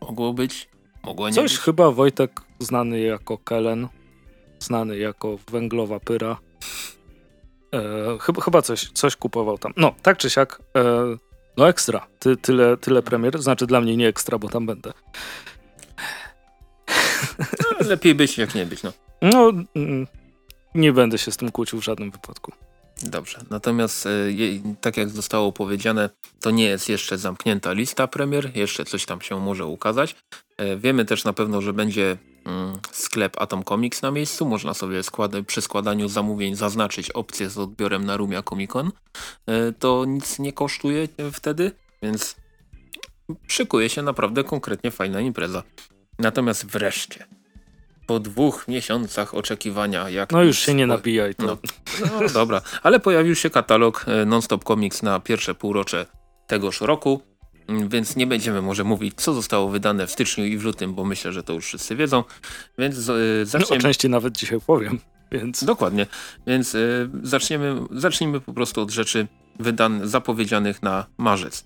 [0.00, 0.68] Mogło być,
[1.04, 1.60] mogło nie Coś być.
[1.60, 3.88] chyba Wojtek znany jako Kellen,
[4.58, 6.36] znany jako Węglowa Pyra.
[7.74, 9.72] E, chyba, chyba coś, coś kupował tam.
[9.76, 10.84] No, tak czy siak, e,
[11.56, 12.06] no ekstra.
[12.18, 14.92] Ty, tyle, tyle premier, znaczy dla mnie nie ekstra, bo tam będę.
[17.38, 18.92] No, lepiej być jak nie być, no.
[19.22, 20.06] No, mm,
[20.74, 22.52] nie będę się z tym kłócił w żadnym wypadku.
[23.04, 24.08] Dobrze, natomiast
[24.80, 29.40] tak jak zostało powiedziane, to nie jest jeszcze zamknięta lista premier, jeszcze coś tam się
[29.40, 30.16] może ukazać.
[30.76, 35.02] Wiemy też na pewno, że będzie mm, sklep Atom Comics na miejscu, można sobie
[35.46, 38.90] przy składaniu zamówień zaznaczyć opcję z odbiorem na Rumia Comic Con.
[39.78, 42.36] To nic nie kosztuje wtedy, więc
[43.48, 45.62] szykuje się naprawdę konkretnie fajna impreza.
[46.18, 47.26] Natomiast wreszcie,
[48.06, 50.10] po dwóch miesiącach oczekiwania.
[50.10, 51.34] Jak no już się nie nabijaj.
[51.34, 51.44] To.
[51.46, 51.56] No,
[52.20, 56.06] no dobra, ale pojawił się katalog e, Non-Stop Comics na pierwsze półrocze
[56.46, 57.20] tegoż roku,
[57.68, 61.04] mm, więc nie będziemy może mówić, co zostało wydane w styczniu i w lutym, bo
[61.04, 62.24] myślę, że to już wszyscy wiedzą.
[62.78, 63.76] Więc yy, zaczniemy...
[63.76, 64.98] No, części nawet dzisiaj powiem.
[65.32, 65.64] Więc...
[65.64, 66.06] Dokładnie,
[66.46, 69.26] więc yy, zaczniemy, zacznijmy po prostu od rzeczy
[69.58, 71.64] wydan zapowiedzianych na marzec.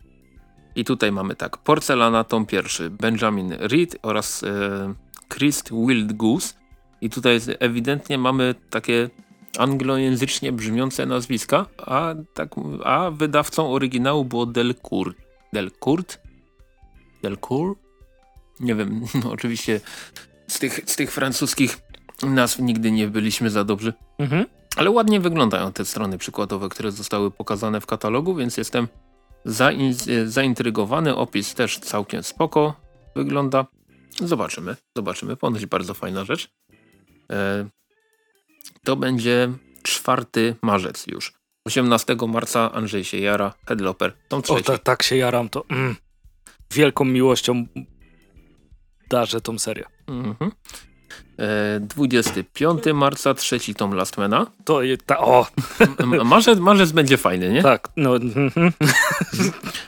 [0.78, 4.94] I tutaj mamy tak, Porcelana, tom pierwszy, Benjamin Reed oraz e,
[5.28, 6.54] Christ Wild Goose.
[7.00, 9.10] I tutaj ewidentnie mamy takie
[9.58, 12.48] anglojęzycznie brzmiące nazwiska, a, tak,
[12.84, 15.16] a wydawcą oryginału było Delcourt.
[15.52, 16.20] Delcourt?
[17.22, 17.78] Delcourt?
[18.60, 19.80] Nie wiem, no oczywiście
[20.48, 21.78] z tych, z tych francuskich
[22.22, 23.92] nazw nigdy nie byliśmy za dobrzy.
[24.18, 24.46] Mhm.
[24.76, 28.88] Ale ładnie wyglądają te strony przykładowe, które zostały pokazane w katalogu, więc jestem
[29.44, 29.94] zain
[30.26, 31.16] zaintrygowany.
[31.16, 32.74] Opis też całkiem spoko
[33.16, 33.66] wygląda.
[34.20, 35.36] Zobaczymy, zobaczymy.
[35.36, 36.50] Ponoć bardzo fajna rzecz.
[37.32, 37.68] E,
[38.84, 41.32] to będzie 4 marzec już.
[41.64, 44.60] 18 marca Andrzej się jara, Headloper, tom trzeci.
[44.60, 45.96] O, tak, tak się jaram, to mm,
[46.70, 47.66] wielką miłością
[49.10, 49.84] darzę tą serię.
[50.06, 50.52] Mhm.
[51.80, 54.46] 25 marca, trzeci tom Lastmana.
[54.64, 55.46] To ta, o!
[56.24, 57.62] Marzec, marzec będzie fajny, nie?
[57.62, 57.88] Tak.
[57.96, 58.16] No.
[58.16, 58.72] Mhm.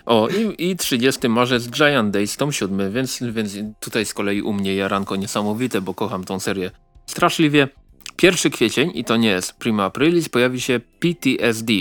[0.06, 4.52] o, i, i 30 marzec Giant Days, tom siódmy, więc, więc tutaj z kolei u
[4.52, 6.70] mnie jaranko niesamowite, bo kocham tą serię
[7.06, 7.68] straszliwie.
[8.16, 11.72] Pierwszy kwiecień, i to nie jest Prima Aprilis, pojawi się PTSD.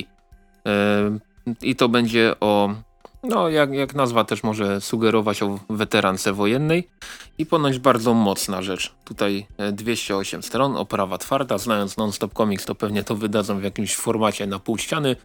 [1.62, 2.75] I to będzie o
[3.23, 6.89] no, jak, jak nazwa też może sugerować o weterance wojennej
[7.38, 8.93] i ponoć bardzo mocna rzecz.
[9.05, 13.95] Tutaj 208 e, stron, oprawa twarda, znając Non-Stop Comics to pewnie to wydadzą w jakimś
[13.95, 15.15] formacie na pół ściany,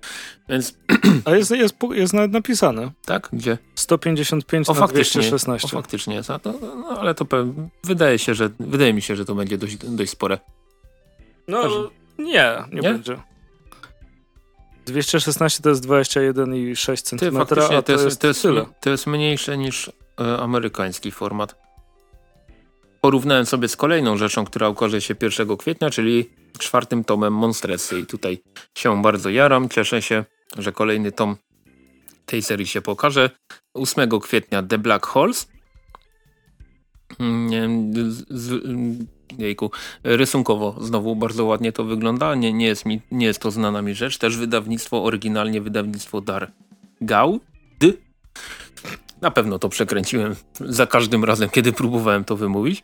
[0.48, 0.74] więc...
[1.24, 2.90] A jest, jest, jest nawet napisane.
[3.04, 3.28] Tak?
[3.33, 3.59] Gdzie?
[3.74, 5.66] 155 o, na 216.
[5.66, 7.26] O, faktycznie jest, to, no, ale to
[7.85, 10.38] wydaje się, że wydaje mi się, że to będzie dość, dość spore.
[11.48, 13.34] No, nie, nie, nie, będzie.
[14.87, 18.42] 216 to jest 21,6 cm, a to, to, jest, jest, to, jest,
[18.81, 21.64] to jest mniejsze niż e, amerykański format.
[23.01, 28.01] Porównałem sobie z kolejną rzeczą, która ukaże się 1 kwietnia, czyli czwartym tomem Monstresy.
[28.01, 28.42] I tutaj
[28.79, 30.25] się bardzo jaram, cieszę się,
[30.59, 31.37] że kolejny tom
[32.27, 33.31] tej serii się pokaże.
[33.75, 35.49] 8 kwietnia The Black Holes.
[39.38, 39.70] Jejku,
[40.04, 42.34] rysunkowo znowu bardzo ładnie to wygląda.
[42.34, 44.18] Nie, nie, jest mi, nie jest to znana mi rzecz.
[44.18, 46.52] Też wydawnictwo, oryginalnie wydawnictwo Dar
[47.00, 47.40] Gau.
[47.80, 47.92] D.
[49.20, 52.82] Na pewno to przekręciłem za każdym razem, kiedy próbowałem to wymówić.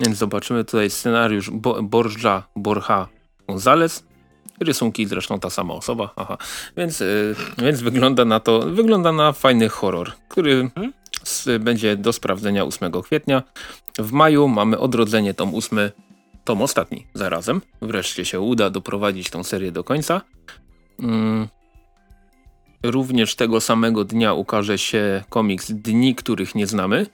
[0.00, 3.08] Więc zobaczymy tutaj scenariusz Bo Borja Borja
[3.48, 4.04] Gonzalez.
[4.60, 6.12] Rysunki zresztą ta sama osoba.
[6.16, 6.38] Aha.
[6.76, 10.92] Więc, yy, więc wygląda na to, wygląda na fajny horror, który hmm?
[11.60, 13.42] Będzie do sprawdzenia 8 kwietnia.
[13.98, 15.78] W maju mamy odrodzenie tom 8,
[16.44, 17.60] tom ostatni zarazem.
[17.82, 20.20] Wreszcie się uda doprowadzić tą serię do końca.
[21.00, 21.48] Mm.
[22.82, 27.06] Również tego samego dnia ukaże się komiks Dni, których nie znamy.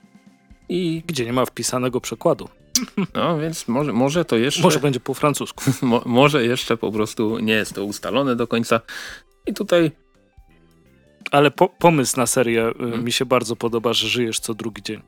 [0.69, 2.49] I gdzie nie ma wpisanego przekładu.
[3.13, 4.61] No więc może, może to jeszcze...
[4.61, 5.63] Może będzie po francusku.
[5.81, 8.81] Mo, może jeszcze po prostu nie jest to ustalone do końca.
[9.45, 9.91] I tutaj
[11.31, 13.03] ale po, pomysł na serię hmm.
[13.03, 15.01] mi się bardzo podoba, że żyjesz co drugi dzień.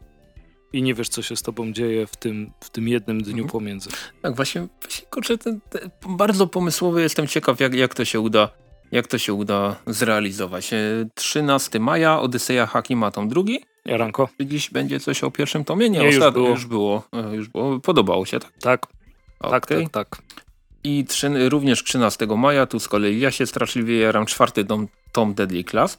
[0.74, 3.50] I nie wiesz, co się z tobą dzieje w tym, w tym jednym dniu hmm.
[3.50, 3.90] pomiędzy.
[4.22, 8.50] Tak, właśnie, właśnie kurczę, ten, ten, bardzo pomysłowy jestem ciekaw, jak, jak to się uda
[8.92, 10.72] jak to się uda zrealizować.
[11.16, 13.60] 13 e, maja, Odyseja Hakima tom drugi.
[13.86, 14.30] Jaranko.
[14.38, 15.90] Czy dziś będzie coś o pierwszym tomie?
[15.90, 16.50] Nie, Nie już, było.
[16.50, 17.04] już było.
[17.14, 17.80] E, już było.
[17.80, 18.52] Podobało się, tak?
[18.62, 18.88] Tak.
[19.40, 19.52] Okay.
[19.52, 20.22] Tak, tak, tak.
[20.84, 25.34] I trzy, również 13 maja, tu z kolei ja się straszliwie jaram czwarty tom, tom
[25.34, 25.98] Deadly Class.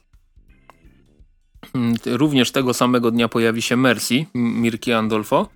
[1.74, 5.48] Mm, również tego samego dnia pojawi się Mercy Mirki Andolfo.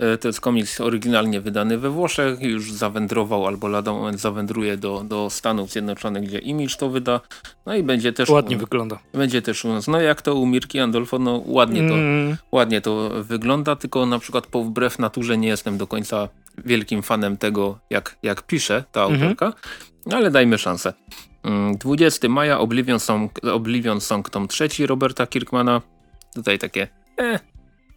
[0.00, 5.04] E, to jest komiks oryginalnie wydany we Włoszech, już zawędrował albo lada moment zawędruje do,
[5.04, 7.20] do Stanów Zjednoczonych, gdzie Image to wyda.
[7.66, 8.28] No i będzie też...
[8.28, 8.98] Ładnie u, wygląda.
[9.12, 9.88] Będzie też u nas.
[9.88, 12.36] No jak to u Mirki Andolfo, no ładnie to, mm.
[12.52, 16.28] ładnie to wygląda, tylko na przykład po wbrew naturze nie jestem do końca
[16.64, 19.22] wielkim fanem tego, jak, jak pisze ta mhm.
[19.22, 19.58] autorka, mm
[20.06, 20.14] -hmm.
[20.14, 20.92] ale dajmy szansę.
[21.78, 25.82] 20 mm, maja Oblivion Song, Oblivion Song tom trzeci Roberta Kirkmana.
[26.34, 27.40] Tutaj takie, eh,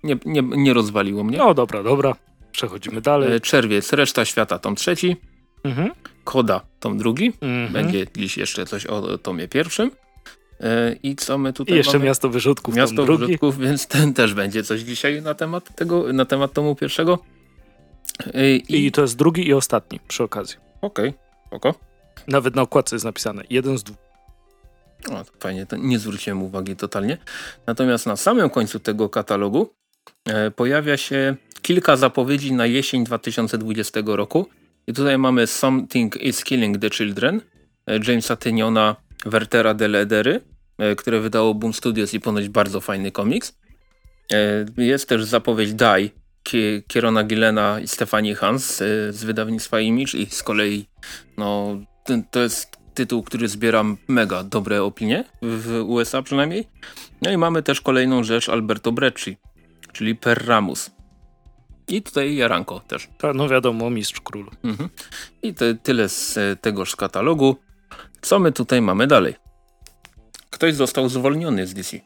[0.03, 1.37] nie, nie, nie rozwaliło mnie.
[1.37, 2.15] No dobra, dobra.
[2.51, 3.33] Przechodzimy dalej.
[3.33, 5.15] E, czerwiec, reszta świata tom trzeci.
[5.63, 5.91] Mhm.
[6.23, 7.33] Koda tom drugi.
[7.41, 7.73] Mhm.
[7.73, 9.91] Będzie dziś jeszcze coś o tomie pierwszym.
[10.59, 12.05] E, I co my tutaj I jeszcze mamy?
[12.05, 13.25] Miasto Wyrzutków, Miasto tom drugi.
[13.25, 17.19] Wyrzutków, więc ten też będzie coś dzisiaj na temat tego, na temat tomu pierwszego.
[18.33, 20.57] E, I, I to jest drugi i ostatni przy okazji.
[20.81, 21.13] Okej,
[21.47, 21.73] spoko.
[22.27, 23.43] Nawet na okładce jest napisane.
[23.49, 23.97] Jeden z dwóch.
[25.11, 27.17] O, to fajnie, nie zwróciłem uwagi totalnie.
[27.67, 29.73] Natomiast na samym końcu tego katalogu
[30.25, 34.47] e, pojawia się kilka zapowiedzi na jesień 2020 roku.
[34.87, 37.41] I tutaj mamy Something is Killing the Children
[37.87, 40.41] e, Jamesa Tyniona, Wertera de Ledery,
[40.77, 43.57] e, które wydało Boom Studios i ponoć bardzo fajny komiks.
[44.33, 46.09] E, jest też zapowiedź Die
[46.43, 50.85] Ki- Kierona Gillena i Stefanii Hans e, z wydawnictwa Image i z kolei
[51.37, 56.67] no, ten, to jest tytuł, który zbiera mega dobre opinie w USA przynajmniej.
[57.21, 59.37] No i mamy też kolejną rzecz Alberto Brecci,
[59.93, 60.91] czyli Perramus.
[61.87, 63.09] I tutaj Jaranko też.
[63.35, 64.49] No wiadomo, mistrz król.
[64.63, 64.89] Mhm.
[65.43, 67.55] I te, tyle z e, tegoż katalogu.
[68.21, 69.35] Co my tutaj mamy dalej?
[70.49, 71.97] Ktoś został zwolniony z DC.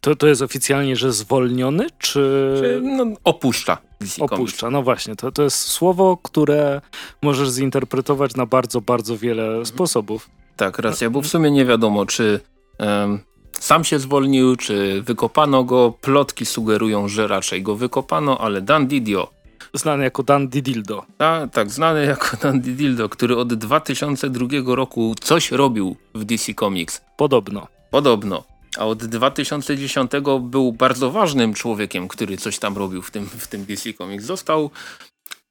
[0.00, 4.32] To, to jest oficjalnie, że zwolniony, czy, Czy, no, opuszcza DC Comics.
[4.32, 4.70] opuszcza?
[4.70, 6.80] No właśnie, to, to jest słowo, które
[7.22, 9.66] możesz zinterpretować na bardzo, bardzo wiele Mhm.
[9.66, 10.30] sposobów.
[10.56, 12.40] Tak, racja, bo w sumie nie wiadomo, czy
[12.78, 13.20] em,
[13.60, 15.94] sam się zwolnił, czy wykopano go.
[16.00, 19.30] Plotki sugerują, że raczej go wykopano, ale Dan Didio,
[19.74, 21.04] Znany jako Dan Didildo.
[21.18, 27.00] ta, tak znany jako Dan Dildo, który od 2002 roku coś robił w DC Comics,
[27.16, 27.66] Podobno.
[27.90, 28.44] podobno,
[28.78, 33.64] a od 2010 był bardzo ważnym człowiekiem, który coś tam robił w tym, w tym
[33.64, 34.70] DC Comics, został,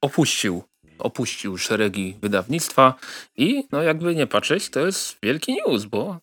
[0.02, 0.64] opuścił,
[1.00, 2.94] opuścił szeregi wydawnictwa
[3.38, 6.18] i no jakby nie patrzeć, to jest wielki news, bo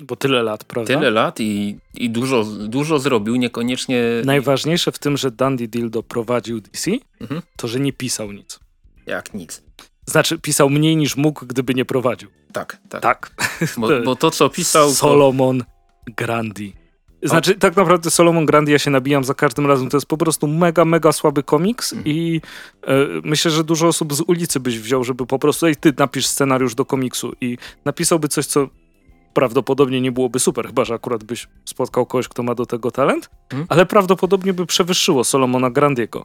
[0.00, 0.94] Bo tyle lat, prawda?
[0.94, 4.02] tyle lat i, i dużo, dużo zrobił, niekoniecznie...
[4.24, 7.42] Najważniejsze w tym, że Dan Didildo prowadził DC, Mhm.
[7.56, 8.58] to że nie pisał nic.
[9.06, 9.62] Jak nic.
[10.06, 12.28] Znaczy, pisał mniej niż mógł, gdyby nie prowadził.
[12.52, 13.02] Tak, tak.
[13.02, 13.30] Tak.
[13.76, 14.90] Bo, bo to, co pisał...
[14.90, 15.64] Solomon
[16.16, 16.72] Grandi.
[17.22, 19.88] Znaczy, tak naprawdę Solomon Grandi, ja się nabijam za każdym razem.
[19.90, 22.16] To jest po prostu mega, mega słaby komiks Mhm.
[22.16, 22.40] i
[22.82, 22.94] e,
[23.24, 26.74] myślę, że dużo osób z ulicy byś wziął, żeby po prostu, ej, ty napisz scenariusz
[26.74, 28.68] do komiksu i napisałby coś, co
[29.34, 33.30] prawdopodobnie nie byłoby super, chyba, że akurat byś spotkał kogoś, kto ma do tego talent,
[33.50, 33.66] Mhm.
[33.70, 36.24] ale prawdopodobnie by przewyższyło Solomona Grandiego,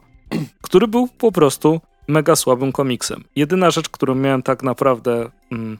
[0.62, 3.24] który był po prostu mega słabym komiksem.
[3.36, 5.78] Jedyna rzecz, którą miałem tak naprawdę mm,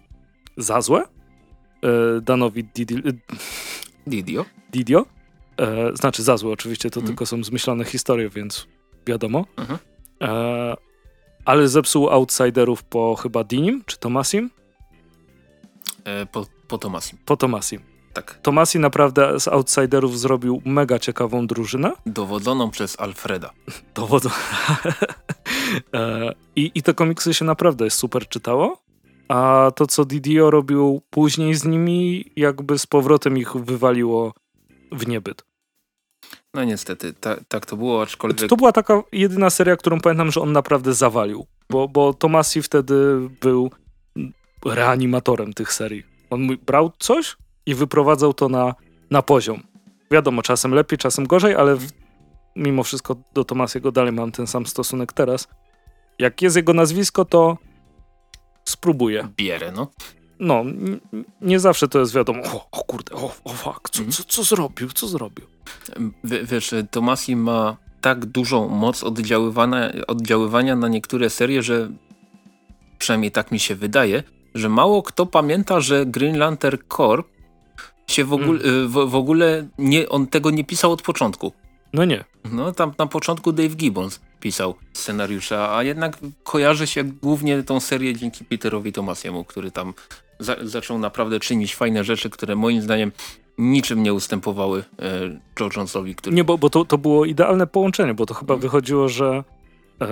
[0.56, 2.96] za złe, e, Danowi Didi,
[4.06, 4.44] Didio.
[4.72, 5.06] Didio.
[5.60, 7.06] E, znaczy za złe oczywiście, to Mhm.
[7.06, 8.66] tylko są zmyślone historie, więc
[9.06, 9.44] wiadomo.
[9.56, 9.78] Mhm.
[10.22, 10.74] E,
[11.44, 14.50] ale zepsuł Outsiderów po chyba Dinim, czy Tomasim?
[16.04, 17.18] E, po, po Tomasim.
[17.24, 17.80] Po Tomasim.
[18.12, 18.38] Tak.
[18.42, 21.92] Tomasi naprawdę z Outsiderów zrobił mega ciekawą drużynę.
[22.06, 23.50] Dowodzoną przez Alfreda.
[23.94, 24.30] Dowodzą.
[25.94, 28.83] e, i, I te komiksy się naprawdę super czytało.
[29.28, 34.32] A to, co Didio robił później z nimi, jakby z powrotem ich wywaliło
[34.92, 35.44] w niebyt.
[36.54, 38.48] No niestety, ta, tak to było, aczkolwiek...
[38.48, 41.46] To była taka jedyna seria, którą pamiętam, że on naprawdę zawalił.
[41.70, 42.94] Bo, bo Tomasi wtedy
[43.40, 43.70] był
[44.64, 46.02] reanimatorem tych serii.
[46.30, 48.74] On brał coś i wyprowadzał to na,
[49.10, 49.62] na poziom.
[50.10, 51.88] Wiadomo, czasem lepiej, czasem gorzej, ale w,
[52.56, 55.48] mimo wszystko do Tomasiego dalej mam ten sam stosunek teraz.
[56.18, 57.58] Jak jest jego nazwisko, to
[58.64, 59.29] spróbuję.
[59.37, 59.90] Bierę, no.
[60.38, 60.64] No,
[61.40, 64.12] nie zawsze to jest wiadomo, o, o kurde, o, o fuck, co, Mhm.
[64.12, 65.46] co, co zrobił, co zrobił?
[66.24, 71.90] W, wiesz, Tomasi ma tak dużą moc oddziaływania, oddziaływania na niektóre serie, że
[72.98, 74.22] przynajmniej tak mi się wydaje,
[74.55, 77.27] że mało kto pamięta, że Green Lantern Corp
[78.07, 78.88] się w ogóle, Mm.
[78.88, 81.53] w, w ogóle nie, on tego nie pisał od początku.
[81.94, 82.24] No nie.
[82.52, 88.14] No tam na początku Dave Gibbons pisał scenariusze, a jednak kojarzy się głównie tą serię
[88.14, 89.94] dzięki Peterowi Tomasiemu, który tam
[90.38, 93.12] za zaczął naprawdę czynić fajne rzeczy, które moim zdaniem
[93.59, 95.20] niczym nie ustępowały e,
[95.61, 96.37] Joe Jonesowi, który...
[96.37, 98.61] Nie, bo, bo to, to było idealne połączenie, bo to chyba Mhm.
[98.61, 99.44] wychodziło, że
[100.00, 100.07] e,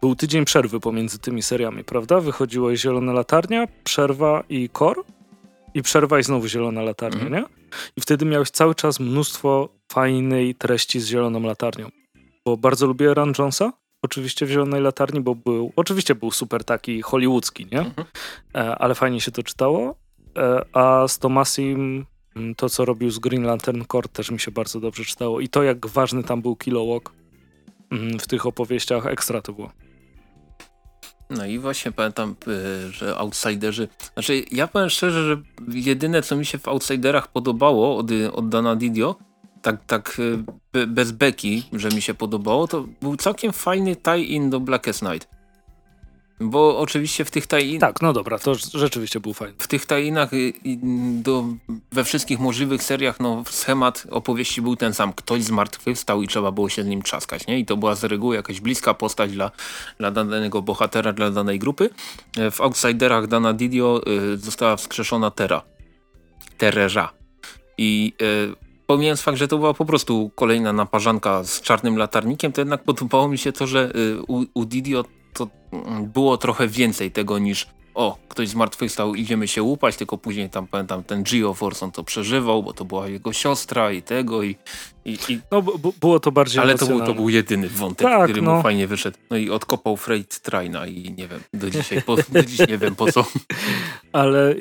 [0.00, 2.20] był tydzień przerwy pomiędzy tymi seriami, prawda?
[2.20, 5.04] Wychodziło i Zielona Latarnia, Przerwa i Kor
[5.74, 7.42] i Przerwa i znowu Zielona Latarnia, Mhm.
[7.42, 7.48] nie?
[7.96, 11.88] I wtedy miałeś cały czas mnóstwo fajnej treści z Zieloną Latarnią.
[12.44, 17.02] Bo bardzo lubię Run Jonesa, oczywiście w Zielonej Latarni, bo był, oczywiście był super taki
[17.02, 17.78] hollywoodzki, nie?
[17.80, 18.06] Mhm.
[18.54, 19.96] E, ale fajnie się to czytało.
[20.36, 22.06] E, a z Tomasim
[22.36, 25.40] mm, to, co robił z Green Lantern Corps też mi się bardzo dobrze czytało.
[25.40, 27.12] I to, jak ważny tam był Kilowog
[27.92, 29.70] mm, w tych opowieściach, ekstra to było.
[31.30, 33.88] No i właśnie pamiętam, y, że Outsiderzy...
[34.14, 38.76] Znaczy ja powiem szczerze, że jedyne co mi się w Outsiderach podobało od, od Dana
[38.76, 39.16] Didio,
[39.62, 40.38] tak, tak y,
[40.72, 45.33] be, bez beki, że mi się podobało, to był całkiem fajny tie-in do Blackest Night.
[46.40, 47.80] Bo oczywiście w tych tajinach...
[47.80, 49.54] Tak, no dobra, to rzeczywiście był fajny.
[49.58, 50.52] W tych tajinach y,
[51.22, 51.44] do,
[51.92, 55.12] we wszystkich możliwych seriach no, schemat opowieści był ten sam.
[55.12, 57.46] Ktoś zmartwychwstał i trzeba było się z nim trzaskać.
[57.46, 57.58] Nie?
[57.58, 59.50] I to była z reguły jakaś bliska postać dla,
[59.98, 61.90] dla danego bohatera, dla danej grupy.
[62.36, 64.00] E, w Outsiderach Dana Didio
[64.34, 65.62] y, została wskrzeszona Terra.
[66.58, 67.12] Terrera.
[67.78, 68.54] I y,
[68.86, 73.28] pomijając fakt, że to była po prostu kolejna naparzanka z czarnym latarnikiem, to jednak podobało
[73.28, 75.48] mi się to, że y, u, u Didio to
[76.02, 81.04] było trochę więcej tego niż o, ktoś zmartwychwstał, idziemy się łupać, tylko później tam pamiętam
[81.04, 84.56] ten Gio Forson to przeżywał, bo to była jego siostra i tego i...
[85.04, 85.38] i, i...
[85.50, 85.62] No
[86.00, 88.54] było to bardziej Ale to był, to był jedyny wątek, tak, który no.
[88.54, 89.18] mu fajnie wyszedł.
[89.30, 92.94] No i odkopał Freight Traina i nie wiem, do dzisiaj, po, do dziś nie wiem
[92.94, 93.26] po co.
[94.12, 94.54] Ale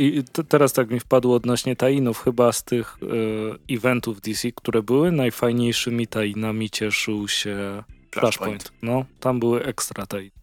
[0.50, 2.98] teraz tak mi wpadło odnośnie tainów, chyba z tych
[3.70, 8.64] y, eventów DC, które były, najfajniejszymi tainami cieszył się Flashpoint.
[8.64, 8.72] Flashpoint.
[8.82, 10.43] No, tam były ekstra tainy.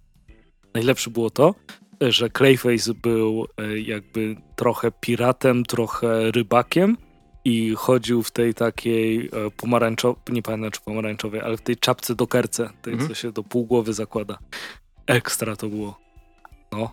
[0.75, 1.55] Najlepsze było to,
[2.01, 6.97] że Clayface był e, jakby trochę piratem, trochę rybakiem
[7.45, 12.15] i chodził w tej takiej e, pomarańczowej, nie pamiętam czy pomarańczowej, ale w tej czapce
[12.15, 13.09] do kerce, tej mhm.
[13.09, 14.39] co się do pół głowy zakłada.
[15.07, 15.99] Ekstra to było.
[16.73, 16.91] No,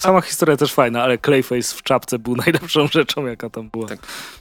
[0.00, 3.88] Sama historia też fajna, ale Clayface w czapce był najlepszą rzeczą, jaka tam była.
[3.88, 3.98] Tak.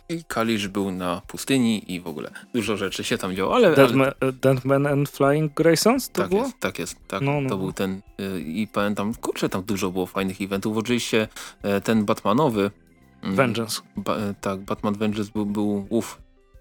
[0.10, 3.76] I Kalisz był na pustyni i w ogóle dużo rzeczy się tam działo, ale...
[3.76, 4.32] Deadman, ale...
[4.32, 6.44] Deadman and Flying Graysons to tak było?
[6.44, 7.22] Jest, tak jest, tak.
[7.22, 7.50] No, no.
[7.50, 10.78] To był ten y, i pamiętam, kurczę, tam dużo było fajnych eventów.
[10.78, 11.28] Oczywiście
[11.64, 12.72] e, ten Batmanowy
[13.24, 13.82] mm, Vengeance.
[13.96, 16.18] Ba, e, tak, Batman Vengeance był, był uff,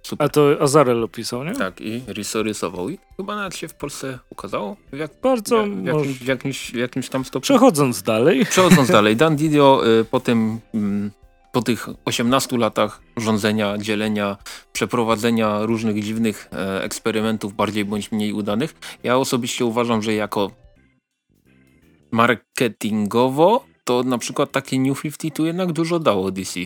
[0.08, 0.26] Super.
[0.26, 1.52] A to Azarel opisał, nie?
[1.52, 2.02] Tak, i
[2.34, 2.88] rysował.
[2.90, 4.76] I chyba nawet się w Polsce ukazało.
[4.92, 7.40] Jak, Bardzo w, w, jakimś, w, jakimś, w jakimś tam stopniu.
[7.40, 8.46] Przechodząc dalej.
[8.46, 9.16] Przechodząc dalej.
[9.16, 10.60] Dan Didio y, po tym...
[10.74, 11.10] Y,
[11.52, 14.36] po tych 18 latach rządzenia, dzielenia,
[14.72, 20.50] przeprowadzenia różnych dziwnych e, eksperymentów, bardziej bądź mniej udanych, ja osobiście uważam, że jako
[22.10, 26.60] marketingowo to na przykład takie New 52 jednak dużo dało DC.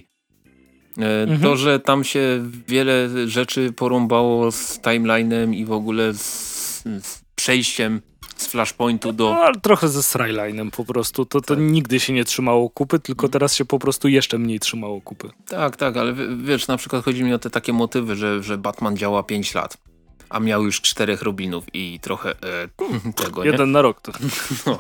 [0.99, 1.41] E, mhm.
[1.41, 8.01] To, że tam się wiele rzeczy porąbało z timelinem i w ogóle z, z przejściem
[8.37, 9.31] z Flashpointu do...
[9.31, 11.25] No, ale trochę ze Srylinem po prostu.
[11.25, 11.65] To, to tak.
[11.65, 13.33] nigdy się nie trzymało kupy, tylko mhm.
[13.33, 15.31] teraz się po prostu jeszcze mniej trzymało kupy.
[15.47, 18.97] Tak, tak, ale wiesz, na przykład chodzi mi o te takie motywy, że, że Batman
[18.97, 19.77] działa 5 lat
[20.33, 22.35] a miał już czterech Robinów i trochę e,
[23.25, 23.73] tego, Jeden nie?
[23.73, 24.01] na rok.
[24.01, 24.13] To.
[24.67, 24.79] No,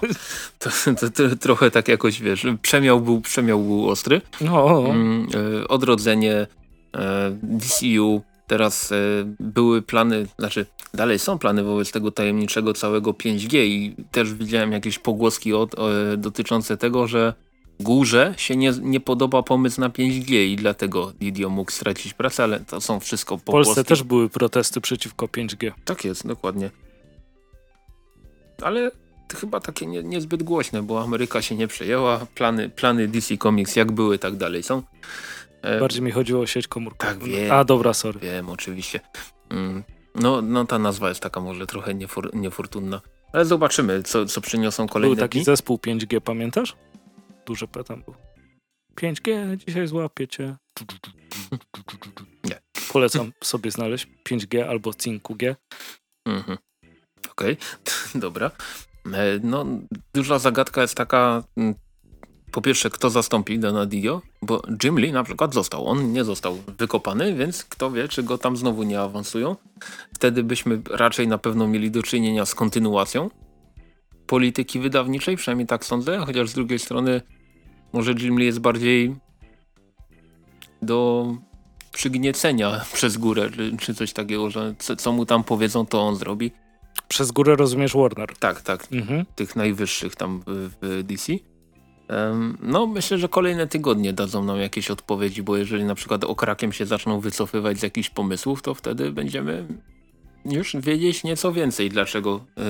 [0.59, 4.21] to, to, to, trochę tak jakoś, wiesz, przemiał był, przemiał był ostry.
[4.41, 4.85] No.
[4.89, 5.29] Mm,
[5.63, 6.47] e, odrodzenie
[6.95, 8.97] e, DCU, teraz e,
[9.41, 14.99] były plany, znaczy dalej są plany wobec tego tajemniczego całego 5G i też widziałem jakieś
[14.99, 15.75] pogłoski od,
[16.17, 17.35] dotyczące tego, że
[17.83, 22.61] górze się nie, nie podoba pomysł na 5G i dlatego Didio mógł stracić pracę, ale
[22.61, 25.73] to są wszystko po W Polsce też były protesty przeciwko 5G.
[25.85, 26.71] Tak jest, dokładnie.
[28.63, 28.91] Ale
[29.41, 33.93] chyba takie nie, niezbyt głośne, bo Ameryka się nie przejęła, plany, plany DC Comics jak
[33.93, 34.83] były, tak dalej są.
[35.63, 37.13] E, Bardziej mi chodziło o sieć komórkową.
[37.13, 37.53] Tak, wiem.
[37.53, 38.21] A, dobra, sorry.
[38.21, 39.01] Wiem, oczywiście.
[39.51, 39.83] Mm.
[40.15, 43.01] No, no ta nazwa jest taka może trochę niefor, niefortunna.
[43.33, 45.45] Ale zobaczymy, co, co przyniosą kolejne Był taki dni.
[45.45, 46.77] zespół 5G, pamiętasz?
[47.47, 48.15] Duże P tam był.
[48.97, 50.57] 5G, dzisiaj złapiecie.
[52.45, 52.61] Nie.
[52.93, 55.55] Polecam sobie znaleźć 5G albo 5G.
[56.27, 56.59] Mhm.
[57.31, 58.21] Okej, okay.
[58.21, 58.51] dobra.
[59.07, 59.67] E, no,
[60.15, 61.75] duża zagadka jest taka, mm,
[62.53, 65.87] po pierwsze, kto zastąpi Dana Didio, bo Jim Lee na przykład został.
[65.87, 69.57] On nie został wykopany, więc kto wie, czy go tam znowu nie awansują.
[70.15, 73.31] Wtedy byśmy raczej na pewno mieli do czynienia z kontynuacją
[74.27, 77.21] polityki wydawniczej, przynajmniej tak sądzę, chociaż z drugiej strony
[77.93, 79.17] może Jim Lee jest bardziej
[80.83, 81.27] do
[81.93, 86.17] przygniecenia przez górę, czy, czy coś takiego, że co, co, mu tam powiedzą, to on
[86.17, 86.51] zrobi.
[87.09, 88.37] Przez górę rozumiesz Warner?
[88.37, 88.87] Tak, tak.
[88.93, 89.27] Mhm.
[89.37, 91.33] Tych najwyższych tam w, DC.
[92.09, 96.73] Um, no, myślę, że kolejne tygodnie dadzą nam jakieś odpowiedzi, bo jeżeli na przykład okrakiem
[96.73, 99.67] się zaczną wycofywać z jakichś pomysłów, to wtedy będziemy
[100.45, 102.63] już wiedzieć nieco więcej, dlaczego y,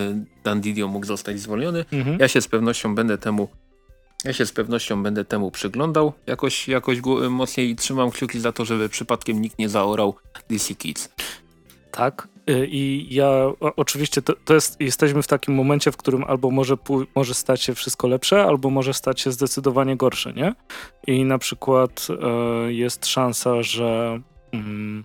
[0.45, 1.85] Dan Didio mógł zostać zwolniony.
[1.93, 2.17] Mhm.
[2.21, 3.49] Ja się z pewnością będę temu
[4.25, 6.99] ja się z pewnością będę temu przyglądał jakoś, jakoś
[7.31, 10.15] mocniej i trzymam kciuki za to, żeby przypadkiem nikt nie zaorał
[10.51, 11.09] DC Kids.
[11.91, 12.29] Tak.
[12.51, 16.77] Y, I ja oczywiście to, to, jest, jesteśmy w takim momencie, w którym albo może,
[17.15, 20.55] może stać się wszystko lepsze, albo może stać się zdecydowanie gorsze, nie?
[21.07, 22.07] I na przykład
[22.69, 24.21] y, jest szansa, że
[24.53, 25.05] mm,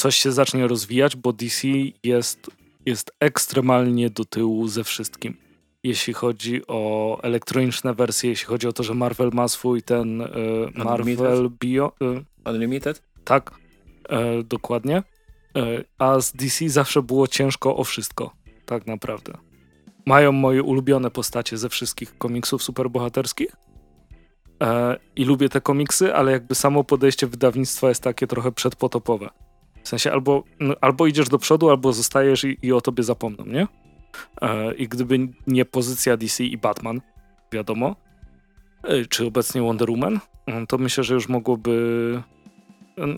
[0.00, 1.68] coś się zacznie rozwijać, bo DC
[2.04, 2.50] jest,
[2.86, 5.36] jest ekstremalnie do tyłu ze wszystkim.
[5.82, 10.26] Jeśli chodzi o elektroniczne wersje, jeśli chodzi o to, że Marvel ma swój ten y,
[10.74, 11.92] Marvel Bio.
[12.46, 13.02] Y, Unlimited?
[13.24, 13.50] Tak,
[14.40, 15.02] y, dokładnie.
[15.98, 18.30] a z DC zawsze było ciężko o wszystko,
[18.66, 19.32] tak naprawdę.
[20.06, 23.56] mają moje ulubione postacie ze wszystkich komiksów superbohaterskich.
[25.16, 29.30] I lubię te komiksy, ale jakby samo podejście wydawnictwa jest takie trochę przedpotopowe.
[29.82, 33.44] W sensie albo, no, albo idziesz do przodu, albo zostajesz i, i o tobie zapomną,
[33.46, 33.66] nie?
[34.42, 37.00] E, I gdyby nie pozycja DC i Batman,
[37.52, 37.96] wiadomo,
[38.82, 42.22] e, czy obecnie Wonder Woman, mm, to myślę, że już mogłoby.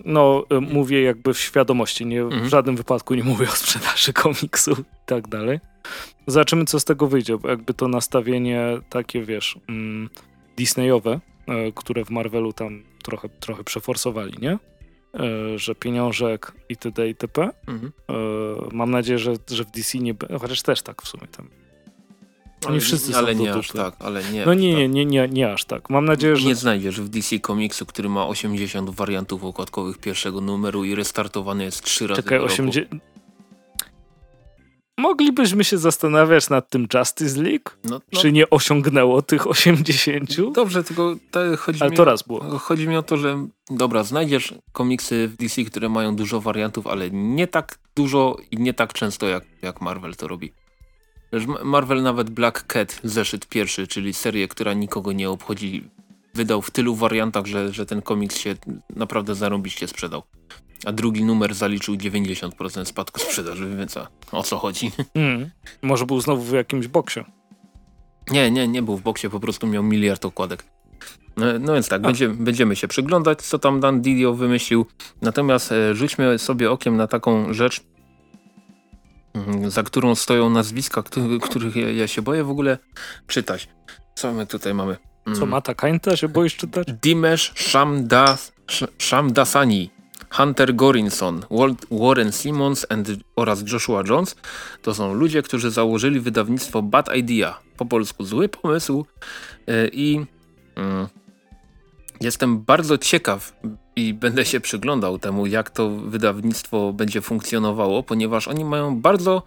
[0.05, 2.43] No, e, mówię jakby w świadomości, nie, mhm.
[2.43, 5.61] w żadnym wypadku nie mówię o sprzedaży komiksu i tak dalej.
[6.27, 10.11] Zobaczymy, co z tego wyjdzie, bo jakby to nastawienie takie, wiesz, mm,
[10.57, 11.21] Disneyowe,
[11.75, 14.59] które w Marvelu tam trochę, trochę przeforsowali, nie?
[15.15, 17.09] E, że pieniążek itd.
[17.09, 17.51] itp.
[17.67, 17.93] Mhm.
[18.09, 18.15] E,
[18.73, 21.49] mam nadzieję, że, że w DC nie będzie, chociaż też tak w sumie tam.
[22.67, 24.47] Oni wszyscy ale są nie aż tak, ale nie.
[24.47, 25.91] No nie, nie, nie, nie, nie aż tak.
[25.91, 26.49] Mam nadzieję, że.
[26.49, 31.83] Nie znajdziesz w DC komiksu, który ma 80 wariantów okładkowych pierwszego numeru i restartowany jest
[31.83, 32.23] trzy razy.
[32.23, 33.03] Czekaj, 80.
[35.03, 38.21] Moglibyśmy się zastanawiać nad tym Justice League, no, no.
[38.21, 40.53] czy nie osiągnęło tych 80?
[40.53, 41.17] Dobrze, tylko
[41.59, 42.59] chodzi, Ale mi, to raz było.
[42.59, 47.11] chodzi mi o to, że dobra, znajdziesz komiksy w DC, które mają dużo wariantów, ale
[47.11, 50.53] nie tak dużo i nie tak często jak, jak Marvel to robi.
[51.65, 55.85] Marvel nawet Black Cat, zeszyt pierwszy, czyli serię, która nikogo nie obchodzi,
[56.35, 58.55] wydał w tylu wariantach, że, że ten komiks się
[58.97, 60.23] naprawdę zarobiście sprzedał
[60.85, 64.91] a drugi numer zaliczył 90% spadku sprzedaży, więc a, o co chodzi?
[65.15, 65.51] Mm.
[65.83, 67.21] Może był znowu w jakimś boksie.
[68.31, 70.65] Nie, nie, nie był w boksie, po prostu miał miliard okładek.
[71.37, 74.87] No, no więc tak, będzie, będziemy się przyglądać, co tam Dan Didio wymyślił.
[75.23, 77.81] Natomiast e, rzućmy sobie okiem na taką rzecz,
[79.35, 81.03] mm, za którą stoją nazwiska,
[81.43, 82.79] których ja, się boję w ogóle
[83.27, 83.69] czytać.
[84.15, 84.97] Co my tutaj mamy?
[85.27, 85.39] Mm.
[85.39, 86.89] Co Mata Kainta się boisz czytać?
[87.03, 88.53] Dimesh Shamdas,
[88.99, 89.91] Shamdasani
[90.33, 91.41] Hunter Gorinson,
[91.91, 92.87] Warren Simmons
[93.37, 94.37] oraz Joshua Jones.
[94.83, 99.07] To są ludzie, którzy założyli wydawnictwo Bad Idea, po polsku zły pomysł.
[99.67, 100.27] E, i
[100.77, 101.07] mm,
[102.21, 103.53] jestem bardzo ciekaw
[103.97, 109.43] i będę się przyglądał temu, jak to wydawnictwo będzie funkcjonowało, ponieważ oni mają bardzo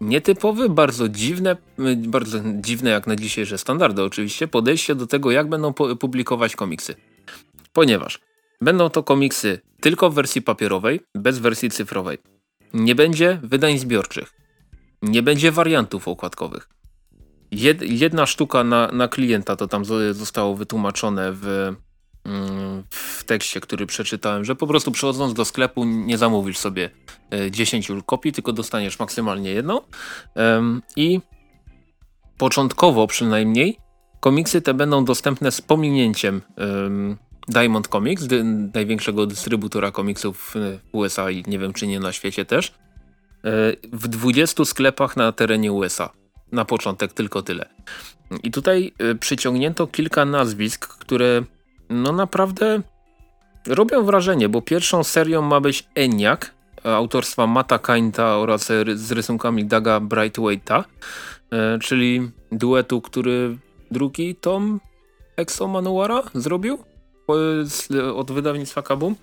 [0.00, 1.56] nietypowy, bardzo dziwne,
[1.96, 6.94] bardzo dziwne jak na dzisiejsze standardy oczywiście, podejście do tego, jak będą publikować komiksy.
[7.72, 8.20] Ponieważ
[8.62, 12.18] Będą to komiksy tylko w wersji papierowej, bez wersji cyfrowej.
[12.74, 14.32] Nie będzie wydań zbiorczych.
[15.02, 16.68] Nie będzie wariantów okładkowych.
[17.50, 21.74] Jed, jedna sztuka na, na klienta to tam zostało wytłumaczone w,
[22.24, 26.90] mm, w tekście, który przeczytałem, że po prostu przychodząc do sklepu nie zamówisz sobie
[27.50, 29.80] 10 e, kopii, tylko dostaniesz maksymalnie jedną.
[30.96, 31.20] I
[32.38, 33.78] początkowo przynajmniej
[34.20, 36.42] komiksy te będą dostępne z pominięciem
[37.48, 42.44] Diamond Comics, dy, największego dystrybutora komiksów w USA i nie wiem czy nie na świecie
[42.44, 42.72] też, e,
[43.92, 46.10] w 20 sklepach na terenie USA.
[46.52, 47.68] Na początek tylko tyle.
[48.42, 51.42] I tutaj e, przyciągnięto kilka nazwisk, które
[51.90, 52.82] no naprawdę
[53.66, 60.00] robią wrażenie, bo pierwszą serią ma być Eniak autorstwa Mata Kainta oraz z rysunkami Daga
[60.00, 60.84] Brightwaita,
[61.52, 63.56] e, czyli duetu, który
[63.90, 64.80] drugi tom
[65.36, 66.78] Exo Manuara zrobił
[68.14, 69.16] od wydawnictwa Kabum.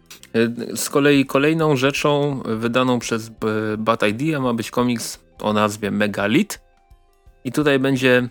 [0.76, 3.32] Z kolei kolejną rzeczą wydaną przez
[3.78, 6.62] Bad Idea ma być komiks o nazwie Megalit.
[7.43, 8.30] I tutaj będzie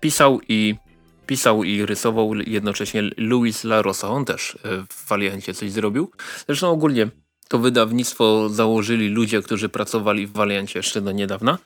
[0.00, 0.74] pisał i
[1.26, 4.08] pisał i rysował jednocześnie Luis Larosa.
[4.08, 6.10] On też e, w Valiancie coś zrobił.
[6.46, 7.08] Zresztą ogólnie
[7.48, 11.58] to wydawnictwo założyli ludzie, którzy pracowali w Valiancie jeszcze do niedawna.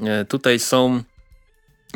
[0.00, 1.02] E, tutaj są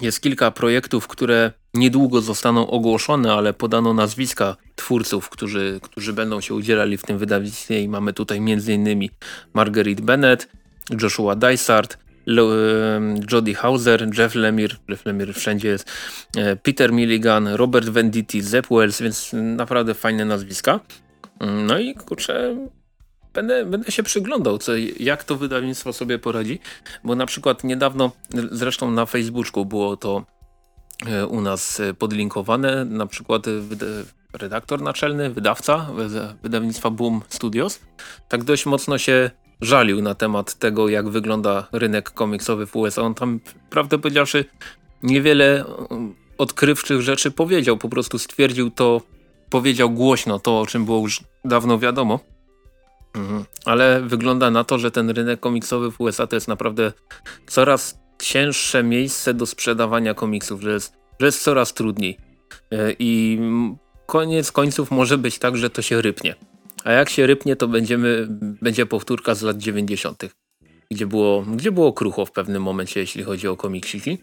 [0.02, 6.54] jest kilka projektów, które niedługo zostaną ogłoszone, ale podano nazwiska twórców, którzy, którzy będą się
[6.54, 9.08] udzielali w tym wydawnictwie i mamy tutaj m.in.
[9.54, 10.48] Marguerite Bennett,
[11.02, 11.98] Joshua Dysart,
[13.32, 15.90] Jody Hauser, Jeff Lemire, Jeff Lemire wszędzie jest,
[16.36, 20.80] e, Peter Milligan, Robert Venditti, Zep Wells, więc naprawdę fajne nazwiska.
[21.40, 22.56] No i kurczę,
[23.34, 26.58] będę, będę się przyglądał, co, jak to wydawnictwo sobie poradzi,
[27.04, 28.12] bo na przykład niedawno,
[28.50, 30.24] zresztą na Facebooku było to
[31.06, 33.46] e, u nas podlinkowane, na przykład
[34.32, 35.86] redaktor naczelny, wydawca
[36.42, 37.80] wydawnictwa Boom Studios,
[38.28, 43.02] tak dość mocno się żalił na temat tego, jak wygląda rynek komiksowy w USA.
[43.02, 44.44] On tam, prawdę powiedziawszy,
[45.02, 45.64] niewiele
[46.38, 49.00] odkrywczych rzeczy powiedział, po prostu stwierdził to,
[49.50, 52.20] powiedział głośno to, o czym było już dawno wiadomo.
[53.14, 53.44] Mhm.
[53.64, 56.92] Ale wygląda na to, że ten rynek komiksowy w USA to jest naprawdę
[57.46, 62.18] coraz cięższe miejsce do sprzedawania komiksów, że jest, że jest coraz trudniej.
[62.72, 63.40] E, I
[64.06, 66.34] koniec końców może być tak, że to się rypnie.
[66.84, 68.26] A jak się rypnie, to będziemy,
[68.62, 70.22] będzie powtórka z lat 90.
[70.90, 74.18] gdzie było, gdzie było krucho w pewnym momencie, jeśli chodzi o komiksiki.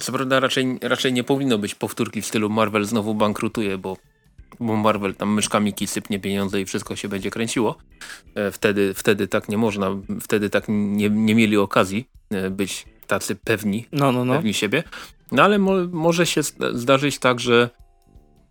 [0.00, 3.96] Co prawda raczej, raczej nie powinno być powtórki w stylu Marvel znowu bankrutuje, bo,
[4.60, 7.76] bo Marvel tam myszkami sypnie pieniądze i wszystko się będzie kręciło.
[8.34, 9.90] E, wtedy, wtedy tak nie można,
[10.20, 14.34] wtedy tak nie, nie mieli okazji e, być tacy pewni, no, no, no.
[14.34, 14.82] pewni siebie.
[15.32, 16.40] No ale mo może się
[16.72, 17.70] zdarzyć tak, że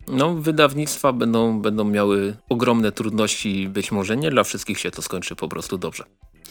[0.08, 5.36] no, wydawnictwa będą, będą miały ogromne trudności, być może nie dla wszystkich się to skończy
[5.36, 6.04] po prostu dobrze.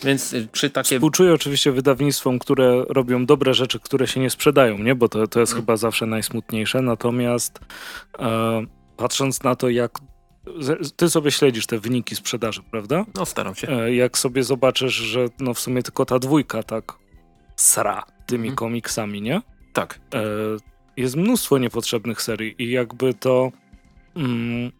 [0.03, 0.95] Więc y, czy takie...
[0.95, 4.95] Współczuję oczywiście wydawnictwom, które robią dobre rzeczy, które się nie sprzedają, nie?
[4.95, 5.65] bo to, to jest hmm.
[5.65, 6.81] chyba zawsze najsmutniejsze.
[6.81, 7.59] Natomiast
[8.19, 8.65] e,
[8.97, 9.99] patrząc na to, jak
[10.95, 13.05] ty sobie śledzisz te wyniki sprzedaży, prawda?
[13.15, 13.69] No, staram się.
[13.69, 16.93] E, jak sobie zobaczysz, że no w sumie tylko ta dwójka tak
[17.55, 18.55] sra tymi hmm.
[18.55, 19.41] komiksami, nie?
[19.73, 19.99] Tak.
[20.13, 20.23] E,
[20.97, 23.51] jest mnóstwo niepotrzebnych serii i jakby to
[24.15, 24.71] mm,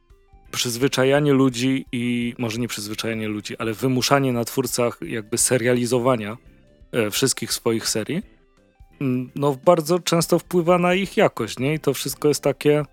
[0.52, 6.38] przyzwyczajanie ludzi i może nie przyzwyczajanie ludzi, ale wymuszanie na twórcach jakby serializowania
[6.92, 8.22] e, wszystkich swoich serii,
[9.02, 11.74] mm, no bardzo często wpływa na ich jakość, nie?
[11.74, 12.84] I to wszystko jest takie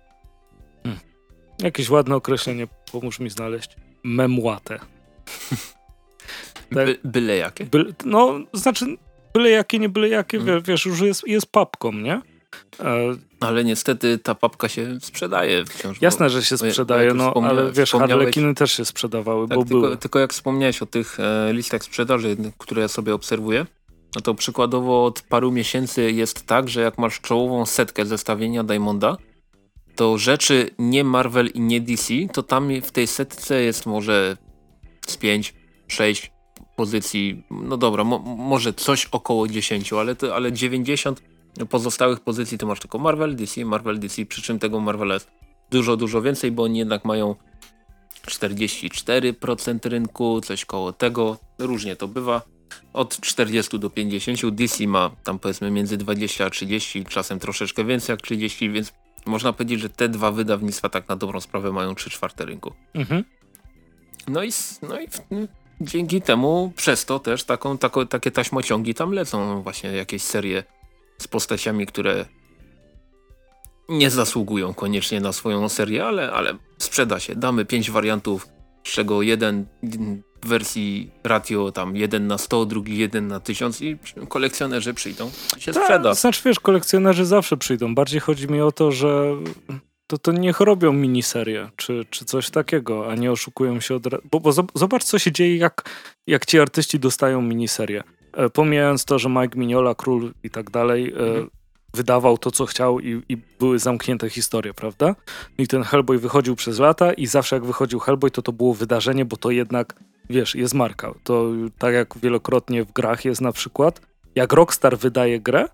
[1.63, 3.75] jakieś ładne określenie, pomóż mi znaleźć.
[4.03, 4.79] Memłate.
[6.69, 6.85] tak?
[6.85, 7.65] By, byle jakie?
[7.65, 8.85] By, no, znaczy
[9.33, 10.63] byle jakie, nie byle jakie, hmm.
[10.63, 12.21] wiesz, już jest, jest papką, nie?
[12.79, 16.01] E, ale niestety ta papka się sprzedaje wciąż.
[16.01, 19.97] Jasne, że się sprzedaje, no ale wiesz, harlekiny też się sprzedawały, tak, bo tylko, były.
[19.97, 23.65] Tylko jak wspomniałeś o tych e, listach sprzedaży, które ja sobie obserwuję,
[24.15, 29.17] no to przykładowo od paru miesięcy jest tak, że jak masz czołową setkę zestawienia Diamonda,
[29.95, 34.37] to rzeczy nie Marvel i nie DC, to tam w tej setce jest może
[35.07, 35.53] z 5,
[35.87, 36.31] 6
[36.75, 41.21] pozycji, no dobra, mo może coś około 10, ale, to, ale 90
[41.69, 45.31] pozostałych pozycji to masz tylko Marvel, DC, Marvel, DC, przy czym tego Marvela jest
[45.71, 47.35] dużo, dużo więcej, bo oni jednak mają
[48.27, 52.41] 44% rynku, coś koło tego, różnie to bywa.
[52.93, 58.13] Od 40 do 50, DC ma tam powiedzmy między 20 a 30, czasem troszeczkę więcej
[58.13, 58.93] jak 30, więc
[59.25, 62.73] można powiedzieć, że te dwa wydawnictwa tak na dobrą sprawę mają 3 czwarte rynku.
[62.93, 63.23] Mhm.
[64.27, 64.49] No i,
[64.81, 65.07] no i
[65.81, 70.63] dzięki temu przez to też taką, tako, takie taśmociągi tam lecą właśnie jakieś serie
[71.17, 72.25] z postaciami, które
[73.89, 77.35] nie zasługują koniecznie na swoją serię, ale, ale sprzeda się.
[77.35, 78.47] Damy pięć wariantów,
[78.83, 79.65] z czego jeden
[80.43, 83.97] w wersji ratio tam jeden na 100, drugi jeden na 1000 i
[84.29, 85.31] kolekcjonerzy przyjdą.
[85.57, 86.13] Się Ta, sprzeda.
[86.13, 87.95] Znaczy wiesz, kolekcjonerzy zawsze przyjdą.
[87.95, 89.35] Bardziej chodzi mi o to, że
[90.07, 94.23] to, to niech robią miniserie, czy, czy coś takiego, a nie oszukują się od razu.
[94.31, 95.89] Bo, bo zobacz, co się dzieje, jak,
[96.27, 98.03] jak ci artyści dostają miniserie.
[98.33, 101.49] E, pomijając to, że Mike Mignola, Król i tak dalej, e, mhm.
[101.93, 105.15] wydawał to, co chciał i, i, były zamknięte historie, prawda?
[105.57, 108.73] No I ten Hellboy wychodził przez lata i zawsze jak wychodził Hellboy, to to było
[108.73, 109.95] wydarzenie, bo to jednak,
[110.29, 111.13] wiesz, jest marka.
[111.23, 114.01] To tak jak wielokrotnie w grach jest na przykład,
[114.35, 115.65] jak Rockstar wydaje grę,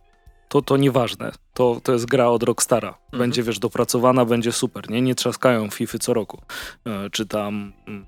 [0.49, 1.31] to to nieważne.
[1.53, 2.87] To, to jest gra od Rockstara.
[2.89, 3.19] Mhm.
[3.19, 5.01] Będzie, wiesz, dopracowana, będzie super, nie?
[5.01, 6.41] Nie trzaskają FIFA co roku.
[6.85, 7.73] E, czy tam...
[7.87, 8.05] Mm,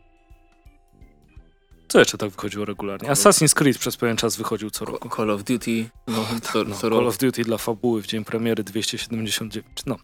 [1.88, 3.10] co jeszcze tak wychodziło regularnie?
[3.10, 5.10] Assassin's Creed przez pewien czas wychodził co roku.
[5.16, 5.89] Call of Duty.
[6.08, 9.66] No, co, no, co Call of Duty dla fabuły w dzień premiery 279.
[9.86, 9.98] No,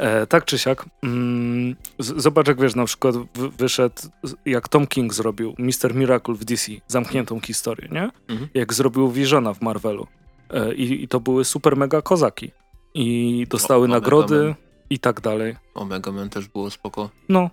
[0.00, 0.84] e, tak czy siak.
[1.02, 3.14] Mm, zobacz jak wiesz, na przykład
[3.58, 4.02] wyszedł,
[4.46, 5.94] jak Tom King zrobił Mr.
[5.94, 8.10] Miracle w DC, zamkniętą historię, nie?
[8.28, 8.48] Mhm.
[8.54, 10.06] Jak zrobił Visiona w Marvelu.
[10.50, 12.50] E, i, I, to były super mega kozaki.
[12.94, 14.54] I dostały o, nagrody
[14.90, 15.56] i tak dalej.
[15.74, 17.10] Omega Man też było spoko.
[17.28, 17.50] No,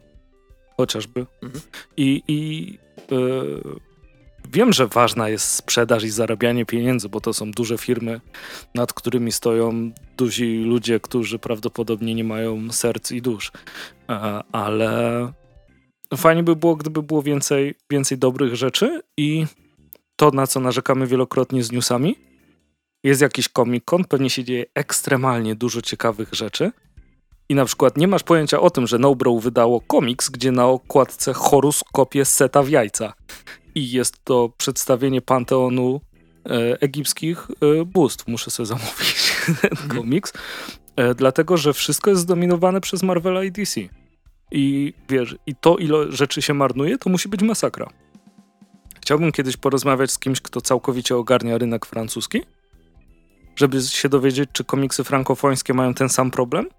[0.77, 1.25] chociażby.
[1.41, 1.63] Mhm.
[1.97, 2.65] I, i
[3.11, 3.61] yy,
[4.51, 8.21] wiem, że ważna jest sprzedaż i zarabianie pieniędzy, bo to są duże firmy,
[8.75, 13.51] nad którymi stoją duzi ludzie, którzy prawdopodobnie nie mają serc i dusz.
[14.09, 14.15] Yy,
[14.51, 15.31] ale
[16.17, 19.45] fajnie by było, gdyby było więcej, więcej dobrych rzeczy i
[20.15, 22.15] to, na co narzekamy wielokrotnie z newsami,
[23.03, 26.71] jest jakiś Comic-Con, pewnie się dzieje ekstremalnie dużo ciekawych rzeczy,
[27.49, 31.33] i na przykład nie masz pojęcia o tym, że Nobrow wydało komiks, gdzie na okładce
[31.33, 33.13] Horus kopie seta w jajca.
[33.77, 36.01] I jest to przedstawienie panteonu
[36.45, 37.47] e, egipskich
[37.81, 38.27] e, bóstw.
[38.27, 39.89] Muszę sobie zamówić ten mhm.
[39.89, 40.33] komiks.
[40.95, 43.81] E, dlatego, że wszystko jest zdominowane przez Marvela i DC.
[44.51, 47.89] I wiesz, i to ile rzeczy się marnuje, to musi być masakra.
[49.01, 52.41] Chciałbym kiedyś porozmawiać z kimś, kto całkowicie ogarnia rynek francuski,
[53.55, 56.69] żeby się dowiedzieć, czy komiksy frankofońskie mają ten sam problem,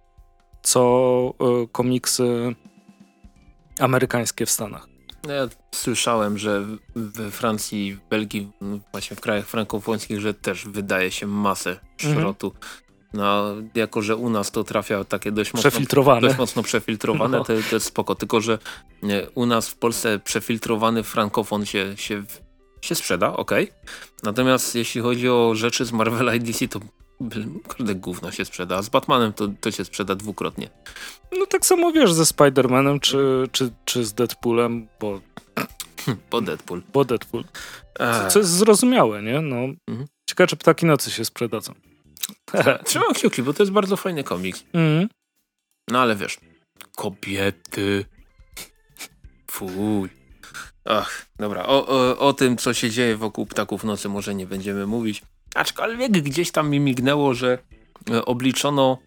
[0.62, 1.34] co
[1.72, 2.55] komiksy
[3.78, 4.97] amerykańskie w Stanach.
[5.26, 6.66] No ja słyszałem, że
[6.96, 8.50] we Francji, w Belgii,
[8.92, 12.46] właśnie w krajach frankofońskich, że też wydaje się masę szrotu.
[12.46, 12.72] Mhm.
[13.12, 17.44] No, jako, że u nas to trafia takie dość mocno przefiltrowane, dość mocno przefiltrowane no.
[17.44, 18.14] to, to jest spoko.
[18.14, 18.58] Tylko, że
[19.34, 22.22] u nas w Polsce przefiltrowany frankofon się, się
[22.80, 23.50] się sprzeda, ok.
[24.22, 26.80] Natomiast jeśli chodzi o rzeczy z Marvela i DC, to
[27.68, 30.70] każde gówno się sprzeda, a z Batmanem to, to się sprzeda dwukrotnie.
[31.38, 35.20] No tak samo wiesz ze Spider-Manem czy, czy, czy z Deadpoolem, bo...
[36.30, 36.82] Bo Deadpool.
[36.92, 37.44] Bo Deadpool.
[37.98, 39.40] Co, co jest zrozumiałe, nie?
[39.40, 39.56] No,
[39.88, 40.08] mhm.
[40.26, 41.74] Ciekawe, czy Ptaki Nocy się sprzedadzą.
[42.84, 44.64] Trzymam kciuki, bo to jest bardzo fajny komiks.
[44.72, 45.08] Mhm.
[45.88, 46.38] No ale wiesz,
[46.96, 48.04] kobiety.
[49.50, 50.10] Fuj.
[50.84, 54.86] Ach, dobra, o, o, o tym, co się dzieje wokół Ptaków Nocy może nie będziemy
[54.86, 55.22] mówić.
[55.55, 57.59] Aczkolwiek gdzieś tam mi mignęło, że
[58.11, 58.99] e, obliczono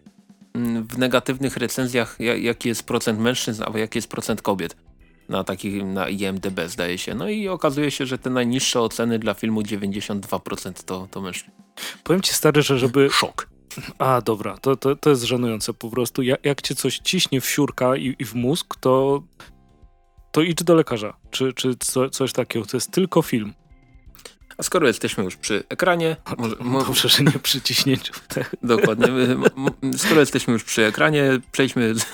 [0.54, 4.76] mm, w negatywnych recenzjach jaki jest procent mężczyzn, a jaki jest procent kobiet
[5.28, 7.14] na takim na IMDB zdaje się.
[7.14, 11.50] No i okazuje się, że te najniższe oceny dla filmu 92% to, to mężczyzn.
[12.04, 13.10] Powiem ci stary, że żeby...
[13.20, 13.48] Szok.
[13.98, 16.22] A, dobra, to, to, to jest żenujące po prostu.
[16.22, 19.22] Jak, jak cię coś ciśnie w siurka i, i w mózg, to,
[20.32, 21.16] to idź do lekarza.
[21.30, 22.66] Czy, czy co, coś takiego.
[22.66, 23.54] To jest tylko film.
[24.58, 26.16] A skoro jesteśmy już przy ekranie...
[26.60, 28.12] Może, Dobrze, że nie przy ciśnięciu.
[28.62, 29.08] Dokładnie.
[29.96, 32.06] Skoro jesteśmy już przy ekranie, przejdźmy z,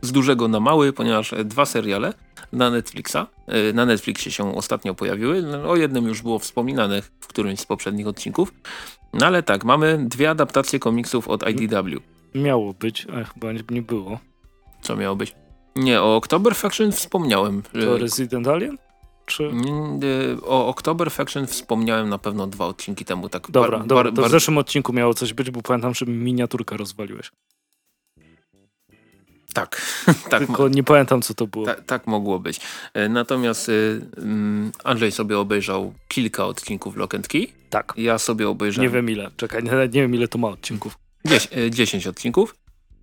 [0.00, 2.12] z dużego na mały, ponieważ dwa seriale
[2.52, 3.16] na Netflixa.
[3.46, 5.42] E, na Netflixie się ostatnio pojawiły.
[5.42, 8.52] No, o jednym już było wspominane w którymś z poprzednich odcinków.
[9.12, 12.00] No ale tak, mamy dwie adaptacje komiksów od IDW.
[12.34, 14.18] Miało być, a chyba nie było.
[14.82, 15.34] Co miało być?
[15.76, 17.62] Nie, o October Faction wspomniałem.
[17.62, 18.78] To Resident Alien?
[19.26, 19.44] Czy...
[19.44, 23.28] E, o October Faction wspomniałem na pewno dwa odcinki temu.
[23.28, 24.28] Tak dobra, bar, dobra to bar...
[24.28, 27.30] w zeszłym odcinku miało coś być, bo pamiętam, że miniaturkę rozwaliłeś.
[29.56, 29.82] Tak.
[30.30, 31.66] tak Tylko nie pamiętam, co to było.
[31.66, 32.60] Ta, tak mogło być.
[32.94, 34.00] E, natomiast y,
[34.84, 37.46] Andrzej sobie obejrzał kilka odcinków Lock and Key.
[37.70, 37.92] Tak.
[37.96, 38.90] Ja sobie obejrzałem...
[38.90, 39.30] Nie wiem ile.
[39.36, 40.98] Czekaj, nie, nie wiem ile to ma odcinków.
[41.24, 42.54] Dzies e, 10 odcinków.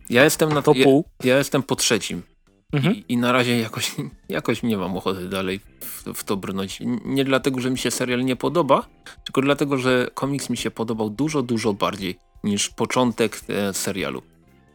[0.10, 1.06] Ja jestem na to pół.
[1.24, 2.22] Ja, ja jestem po trzecim.
[2.74, 2.96] Mhm.
[2.96, 3.96] I, I, na razie jakoś,
[4.30, 6.80] jakoś nie mam ochoty dalej w, w, to brnąć.
[7.06, 8.86] Nie dlatego, że mi się serial nie podoba,
[9.24, 14.22] tylko dlatego, że komiks mi się podobał dużo, dużo bardziej niż początek e, serialu.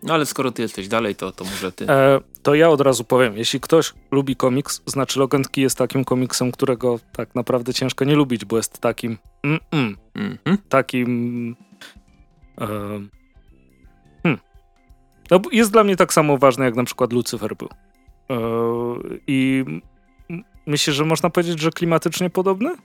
[0.02, 1.88] No ale skoro ty jesteś dalej, to, to może ty.
[1.88, 6.52] E, to ja od razu powiem, jeśli ktoś lubi komiks, znaczy Loganki jest takim komiksem,
[6.52, 10.56] którego tak naprawdę ciężko nie lubić, bo jest takim mm -mm, mm -hmm.
[10.68, 11.56] takim
[12.60, 12.66] e,
[14.22, 14.38] hmm.
[15.30, 17.68] no, jest dla mnie tak samo ważny, jak na przykład Lucyfer był.
[18.30, 18.36] E,
[19.26, 19.64] I
[20.66, 22.76] myślę, że można powiedzieć, że klimatycznie podobny?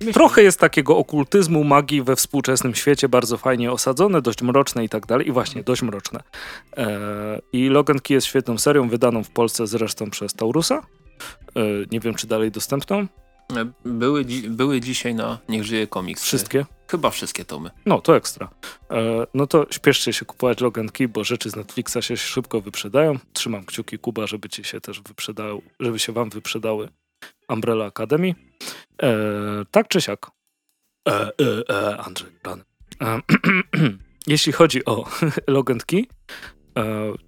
[0.00, 0.12] Myślę.
[0.12, 5.06] Trochę jest takiego okultyzmu, magii we współczesnym świecie, bardzo fajnie osadzone, dość mroczne i tak
[5.06, 5.28] dalej.
[5.28, 6.20] I właśnie, dość mroczne.
[6.76, 10.82] E, I Logan Key jest świetną serią, wydaną w Polsce zresztą przez Taurusa.
[11.56, 11.60] E,
[11.92, 13.06] nie wiem, czy dalej dostępną.
[13.84, 16.24] Były, były dzisiaj na Niech Żyje Komiks.
[16.24, 16.66] Wszystkie?
[16.90, 17.70] Chyba wszystkie tomy.
[17.86, 18.50] No, to ekstra.
[18.90, 23.18] E, no to śpieszcie się kupować Logan Key, bo rzeczy z Netflixa się szybko wyprzedają.
[23.32, 26.88] Trzymam kciuki Kuba, żeby ci się też wyprzedały, żeby się wam wyprzedały
[27.48, 28.34] Umbrella Academy.
[29.02, 29.14] E,
[29.70, 30.30] tak czy siak.
[31.08, 31.30] E, e,
[31.68, 32.64] e Andrzej, pan.
[33.02, 33.20] E,
[34.26, 35.04] jeśli chodzi o
[35.46, 36.06] Logan Key,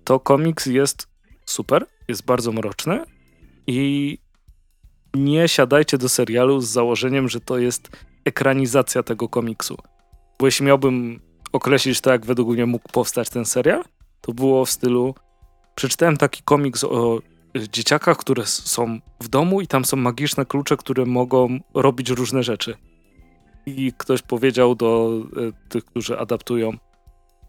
[0.04, 1.08] to komiks jest
[1.46, 3.04] super, jest bardzo mroczny
[3.66, 4.18] i
[5.14, 7.90] nie siadajcie do serialu z założeniem, że to jest
[8.24, 9.76] ekranizacja tego komiksu.
[10.38, 11.20] Bo jeśli miałbym
[11.52, 13.84] określić to, jak według mnie mógł powstać ten serial,
[14.20, 15.14] to było w stylu
[15.74, 17.20] przeczytałem taki komiks o
[17.72, 22.74] dzieciakach, które są w domu i tam są magiczne klucze, które mogą robić różne rzeczy.
[23.66, 26.72] I ktoś powiedział do e, tych, którzy adaptują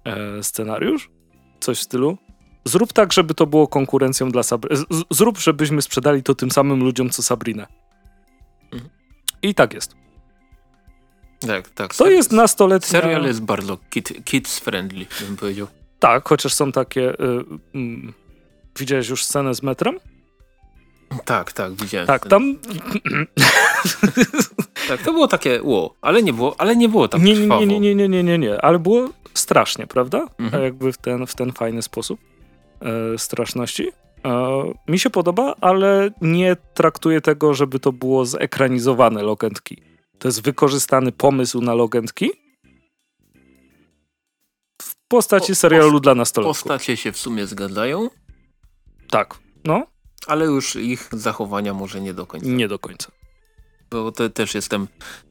[0.04, 1.10] e, scenariusz,
[1.60, 2.18] coś w stylu,
[2.66, 4.84] zrób tak, żeby to było konkurencją dla Sabriny.
[5.12, 7.68] Zrób, żebyśmy sprzedali to tym samym ludziom, co Sabrinę.
[8.72, 8.92] Mhm.
[9.42, 9.96] I tak jest.
[11.48, 11.96] Tak, tak.
[11.96, 13.02] To jest nastoletnia...
[13.02, 15.68] Serial jest bardzo kid, kids friendly, bym powiedział.
[16.00, 17.10] Tak, chociaż są takie...
[17.10, 17.44] Y,
[17.76, 18.14] y,
[18.80, 20.00] Widziałeś już scenę z metrem?
[21.26, 22.08] Tak, tak, widziałem.
[22.08, 22.56] Tak, tam...
[24.88, 27.80] tak, to było takie ło, ale nie było, ale nie było tak nie, nie, nie,
[27.80, 30.28] nie, nie, nie, nie, nie, ale było strasznie, prawda?
[30.40, 30.64] Mhm.
[30.64, 32.20] Jakby w ten, w ten fajny sposób
[33.18, 33.92] straszności.
[34.26, 39.82] E, mi się podoba, ale nie traktuję tego, żeby to było zekranizowane Logentki.
[40.20, 42.32] To jest wykorzystany pomysł na Logentki
[44.82, 46.64] w postaci serialu dla nastolatków.
[46.64, 48.10] Postacie się w sumie zgadzają,
[49.10, 49.88] tak, no.
[50.28, 52.48] Ale już ich zachowania może nie do końca.
[52.48, 53.12] Nie do końca.
[54.04, 54.88] Bo te, też jestem,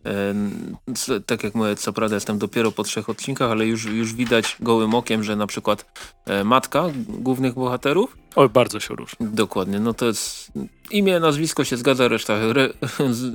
[0.06, 4.56] e, tak jak mówię, co prawda jestem dopiero po trzech odcinkach, ale już, już widać
[4.60, 8.16] gołym okiem, że na przykład e, matka głównych bohaterów.
[8.36, 9.26] Oj, bardzo się różni.
[9.26, 10.52] Dokładnie, no to jest
[10.90, 12.68] imię, nazwisko się zgadza, reszta, re,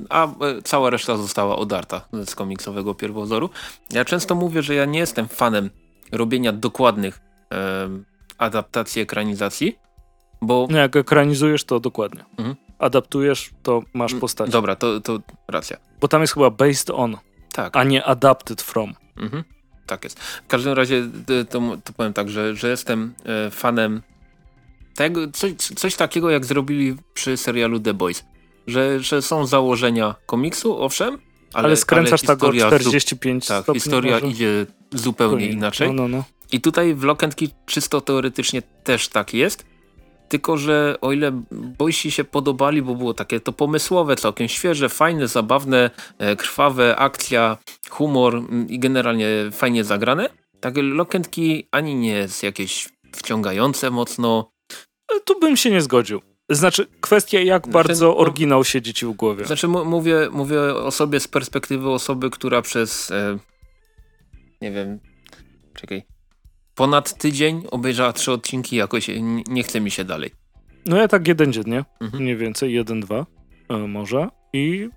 [0.10, 3.50] a e, cała reszta została odarta z komiksowego pierwowzoru.
[3.92, 5.70] Ja często mówię, że ja nie jestem fanem
[6.12, 7.20] robienia dokładnych
[7.54, 7.90] e,
[8.38, 9.80] adaptacji, ekranizacji,
[10.42, 10.68] bo...
[10.70, 12.26] Jak ekranizujesz, to dokładnie.
[12.38, 12.56] Mhm.
[12.80, 14.50] Adaptujesz, to masz Mm, postać.
[14.52, 15.78] Dobra, to, to racja.
[16.02, 17.18] Bo tam jest chyba based on,
[17.54, 17.78] Tak.
[17.78, 18.94] a nie adapted from.
[19.18, 19.44] Mhm.
[19.86, 20.20] Tak jest.
[20.20, 24.02] W każdym razie to, to, to powiem tak, że, że jestem e, fanem
[24.96, 28.24] tego, coś, coś takiego jak zrobili przy serialu The Boys.
[28.68, 31.18] Że, że są założenia komiksu, owszem,
[31.54, 33.80] ale, Ale, skręcasz tak o historia zu- 45 Tak, stopni.
[33.82, 34.28] historia może?
[34.28, 35.88] idzie zupełnie inaczej.
[35.88, 36.24] No, no, no.
[36.52, 39.66] I tutaj w Lock Key czysto teoretycznie też tak jest.
[40.30, 45.28] Tylko, że o ile boysi się podobali, bo było takie to pomysłowe, całkiem świeże, fajne,
[45.28, 47.58] zabawne, e, krwawe, akcja,
[47.90, 50.74] humor mm, i generalnie fajnie zagrane, tak
[51.28, 54.52] Key ani nie jest jakieś wciągające mocno.
[55.26, 56.22] Tu bym się nie zgodził.
[56.50, 59.46] Znaczy, kwestia jak Znaczy, bardzo no- oryginał siedzi ci w głowie.
[59.46, 63.38] Znaczy mówię, mówię o sobie z perspektywy osoby, która przez e,
[64.62, 65.00] nie wiem,
[65.74, 66.06] czekaj,
[66.80, 69.10] ponad tydzień obejrzała trzy odcinki jakoś
[69.48, 70.32] nie, chce mi się dalej.
[70.86, 72.24] No ja tak jeden dziennie, Mhm.
[72.24, 73.26] mniej więcej, jeden, dwa
[73.70, 74.90] e, może i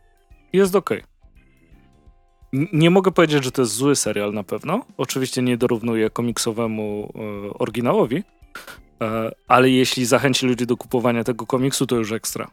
[0.52, 0.74] jest.
[2.54, 4.84] N- Nie mogę powiedzieć, że to jest zły serial na pewno.
[4.96, 8.22] Oczywiście nie dorównuje komiksowemu e, oryginałowi,
[9.02, 12.50] e, ale jeśli zachęci ludzi do kupowania tego komiksu, to już ekstra.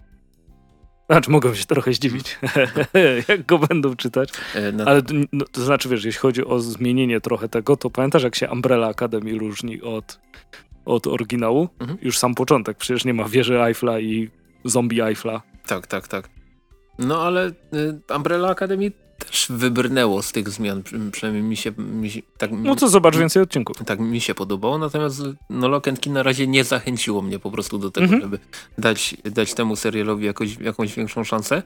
[1.09, 2.39] Znaczy, mogą się trochę zdziwić,
[3.27, 4.29] jak go będą czytać.
[4.73, 8.23] Na, Ale to, no, to znaczy, wiesz, jeśli chodzi o zmienienie trochę tego, to pamiętasz,
[8.23, 10.19] jak się Umbrella Academy różni od,
[10.85, 11.69] od oryginału?
[11.79, 11.99] Mhm.
[12.01, 14.29] Już sam początek, przecież nie ma wieży Eiffla i
[14.65, 15.41] zombie Eiffla.
[15.67, 16.29] Tak, tak, tak.
[16.99, 17.53] No ale y,
[18.15, 22.75] Umbrella Academy też wybrnęło z tych zmian, przy- przynajmniej mi się, mi się tak, No
[22.75, 23.77] to zobacz więcej odcinków.
[23.85, 27.91] tak mi się podobało, natomiast no Key na razie nie zachęciło mnie po prostu do
[27.91, 28.21] tego, Mhm.
[28.21, 28.39] żeby
[28.77, 31.63] dać, dać temu serialowi jakoś, jakąś większą szansę.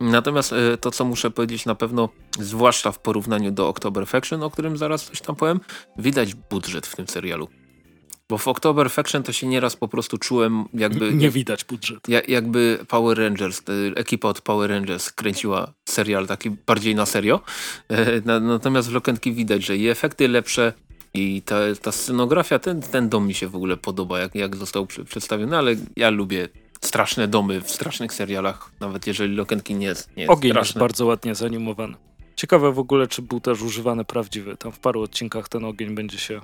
[0.00, 4.50] Natomiast y, to, co muszę powiedzieć na pewno, zwłaszcza w porównaniu do October Faction, o
[4.50, 5.60] którym zaraz coś tam powiem,
[5.98, 7.48] widać budżet w tym serialu.
[8.32, 11.14] Bo w October Faction to się nieraz po prostu czułem jakby...
[11.14, 12.08] Nie widać budżet.
[12.08, 17.40] Ja, jakby Power Rangers, y, ekipa od Power Rangers kręciła serial taki bardziej na serio.
[17.88, 20.72] E, na, natomiast w Lokentki widać, że i efekty lepsze
[21.14, 24.86] i ta, ta scenografia, ten, ten dom mi się w ogóle podoba, jak, jak został
[24.86, 26.48] przedstawiony, ale ja lubię
[26.80, 31.06] straszne domy w strasznych serialach, nawet jeżeli Lokentki nie jest, nie jest Ogień jest bardzo
[31.06, 31.94] ładnie zanimowany.
[32.36, 34.56] Ciekawe w ogóle, czy był też używany prawdziwy.
[34.56, 36.40] Tam w paru odcinkach ten ogień będzie się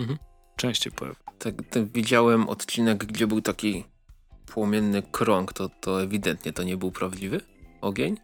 [0.00, 0.18] Mhm.
[0.60, 1.22] Częściej pojawiał.
[1.38, 3.84] Tak, tak, widziałem odcinek, gdzie był taki
[4.46, 7.40] płomienny krąg, to, to ewidentnie to nie był prawdziwy
[7.80, 8.16] ogień.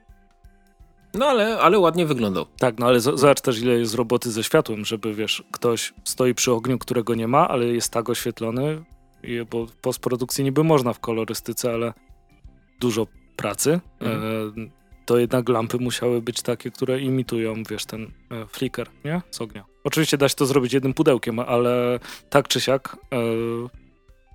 [1.14, 2.46] No ale, ale ładnie wyglądał.
[2.58, 6.52] Tak, no ale zobacz też, ile jest roboty ze światłem, żeby, wiesz, ktoś stoi przy
[6.52, 8.84] ogniu, którego nie ma, ale jest tak oświetlony,
[9.50, 11.92] bo w postprodukcji niby można w kolorystyce, ale
[12.80, 13.06] dużo
[13.36, 13.80] pracy.
[14.00, 14.66] Mhm.
[14.66, 14.70] E,
[15.06, 19.22] to jednak lampy musiały być takie, które imitują, wiesz, ten e, flicker, nie?
[19.30, 19.64] Z ognia.
[19.86, 23.16] Oczywiście da się to zrobić jednym pudełkiem, ale tak czy siak e,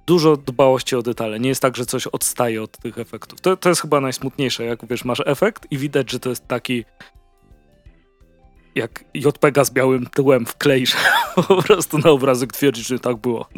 [0.08, 1.40] dużo dbałości o detale.
[1.40, 3.42] Nie jest tak, że coś odstaje od tych efektów.
[3.42, 6.86] To, to jest chyba najsmutniejsze, jak wiesz, masz efekt i widać, że to jest taki
[8.76, 10.96] jak JPEGa z białym tyłem wkleisz
[11.48, 13.50] po prostu na obrazek twierdzisz, że tak było.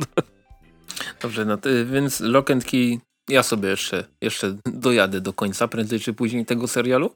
[1.21, 5.99] Dobrze, no ty, więc Lock and Key ja sobie jeszcze, jeszcze dojadę do końca, prędzej
[5.99, 7.15] czy później tego serialu.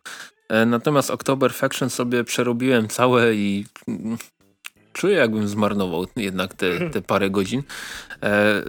[0.50, 4.18] E, natomiast October Faction sobie przerobiłem całe i mm,
[4.98, 7.64] czuję jakbym zmarnował jednak te, te parę godzin.
[8.24, 8.64] E,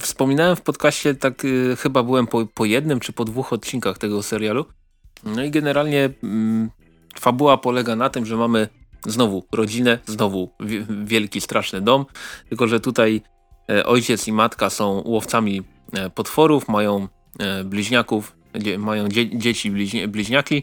[0.00, 4.22] wspominałem w podcaście, tak y, chyba byłem po, po jednym czy po dwóch odcinkach tego
[4.22, 4.64] serialu.
[5.24, 6.70] No i generalnie mm,
[7.20, 8.68] fabuła polega na tym, że mamy
[9.06, 12.06] znowu rodzinę, znowu wi- wielki, straszny dom,
[12.48, 13.22] tylko że tutaj
[13.70, 15.62] e, ojciec i matka są łowcami
[15.92, 17.08] e, potworów, mają
[17.38, 18.36] e, bliźniaków,
[18.78, 20.62] mają dzie, dzieci bliźni, bliźniaki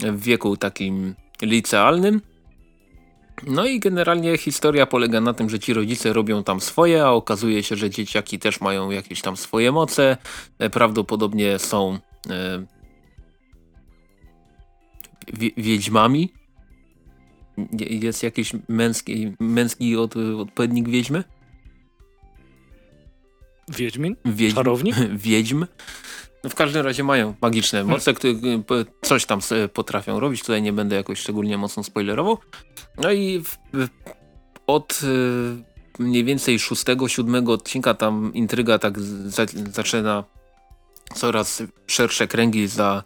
[0.00, 2.20] w wieku takim licealnym.
[3.46, 7.62] No i generalnie historia polega na tym, że ci rodzice robią tam swoje, a okazuje
[7.62, 10.16] się, że dzieciaki też mają jakieś tam swoje moce.
[10.58, 11.98] E, Prawdopodobnie są
[12.30, 12.66] e,
[15.32, 16.32] wie, wiedźmami.
[17.80, 21.24] Jest jakiś męski, męski od, odpowiednik wiedźmy?
[23.68, 24.16] Wiedźmin?
[24.24, 24.96] Wiedźm, Czarownik?
[25.26, 25.66] Wiedźm.
[26.44, 28.34] No w każdym razie mają magiczne moce, które
[29.02, 29.40] coś tam
[29.72, 30.40] potrafią robić.
[30.40, 32.38] Tutaj nie będę jakoś szczególnie mocno spoilerował.
[32.98, 33.88] No i w, w,
[34.66, 40.24] od y, mniej więcej szóstego, siódmego odcinka tam intryga tak za, zaczyna
[41.14, 43.02] coraz szersze kręgi za,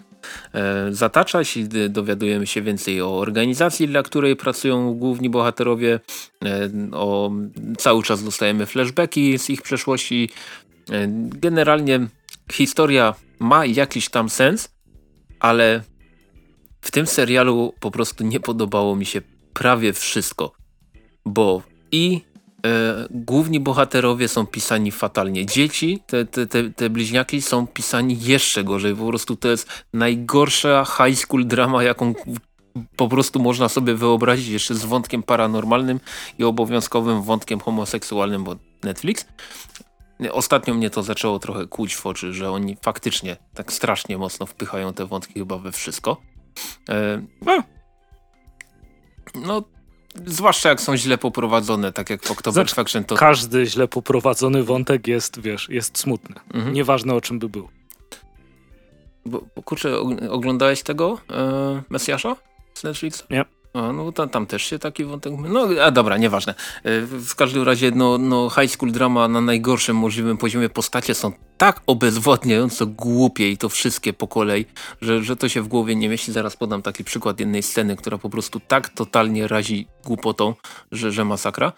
[0.55, 6.01] e, zataczać i dowiadujemy się więcej o organizacji, dla której pracują główni bohaterowie.
[6.45, 7.31] E, o,
[7.79, 10.31] cały czas dostajemy flashbacki z ich przeszłości.
[10.91, 12.07] E, generalnie
[12.53, 14.75] historia ma jakiś tam sens,
[15.41, 15.83] ale
[16.81, 19.23] w tym serialu po prostu nie podobało mi się
[19.53, 20.53] prawie wszystko,
[21.25, 22.31] bo i
[22.67, 25.47] E, główni bohaterowie są pisani fatalnie.
[25.47, 28.97] Dzieci, te, te, te, te, bliźniaki są pisani jeszcze gorzej.
[28.97, 32.15] Po prostu to jest najgorsza high school drama, jaką
[32.97, 36.01] po prostu można sobie wyobrazić jeszcze z wątkiem paranormalnym
[36.39, 39.27] i obowiązkowym wątkiem homoseksualnym, bo Netflix.
[40.33, 44.93] Ostatnio mnie to zaczęło trochę kłuć w oczy, że oni faktycznie tak strasznie mocno wpychają
[44.93, 46.17] te wątki chyba we wszystko.
[46.89, 47.23] E,
[49.35, 49.63] no,
[50.27, 53.05] Zwłaszcza jak są źle poprowadzone, tak jak w October znaczy, Faction.
[53.05, 53.15] To...
[53.15, 56.37] Każdy źle poprowadzony wątek jest, wiesz, jest smutny.
[56.55, 56.75] Mhm.
[56.75, 57.69] Nieważne o czym by był.
[59.27, 59.99] Bo, kurczę,
[60.31, 62.37] oglądałeś tego e, Mesjasza
[62.75, 63.23] z Netflixa?
[63.31, 63.45] Nie.
[63.75, 65.33] A, no tam, tam też się taki wątek...
[65.49, 66.55] No a dobra, nieważne.
[66.85, 71.33] E, w każdym razie no, no high school drama na najgorszym możliwym poziomie postacie są
[71.57, 74.67] tak obezwładniająco głupie i to wszystkie po kolei,
[75.01, 76.33] że, że to się w głowie nie mieści.
[76.33, 80.55] Zaraz podam taki przykład jednej sceny, która po prostu tak totalnie razi głupotą,
[80.93, 81.73] że, że masakra.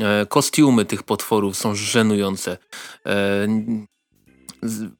[0.00, 2.58] E, kostiumy tych potworów są żenujące.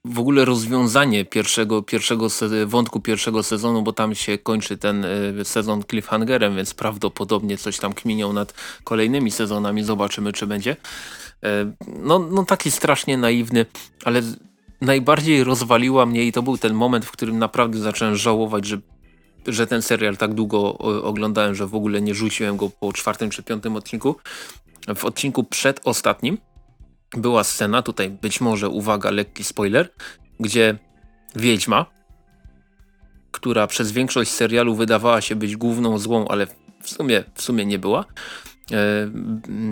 [0.05, 2.27] W ogóle rozwiązanie pierwszego, pierwszego
[2.67, 7.93] wątku pierwszego sezonu, bo tam się kończy ten e, sezon cliffhangerem, więc prawdopodobnie coś tam
[7.93, 8.55] kminią nad
[8.85, 9.85] kolejnymi sezonami.
[9.85, 10.77] Zobaczymy, czy będzie.
[11.45, 13.67] E, no, no taki strasznie naiwny,
[14.05, 14.23] ale
[14.81, 18.79] najbardziej rozwaliła mnie i to był ten moment, w którym naprawdę zacząłem żałować, że
[19.47, 23.43] że ten serial tak długo oglądałem, że w ogóle nie rzuciłem go po czwartym czy
[23.43, 24.15] piątym odcinku.
[24.97, 26.39] W odcinku przedostatnim
[27.17, 29.93] była scena, tutaj być może, uwaga, lekki spoiler,
[30.41, 30.79] gdzie
[31.37, 31.87] wiedźma,
[33.31, 36.47] która przez większość serialu wydawała się być główną złą, ale
[36.83, 38.05] w sumie, w sumie nie była,
[38.73, 39.11] e,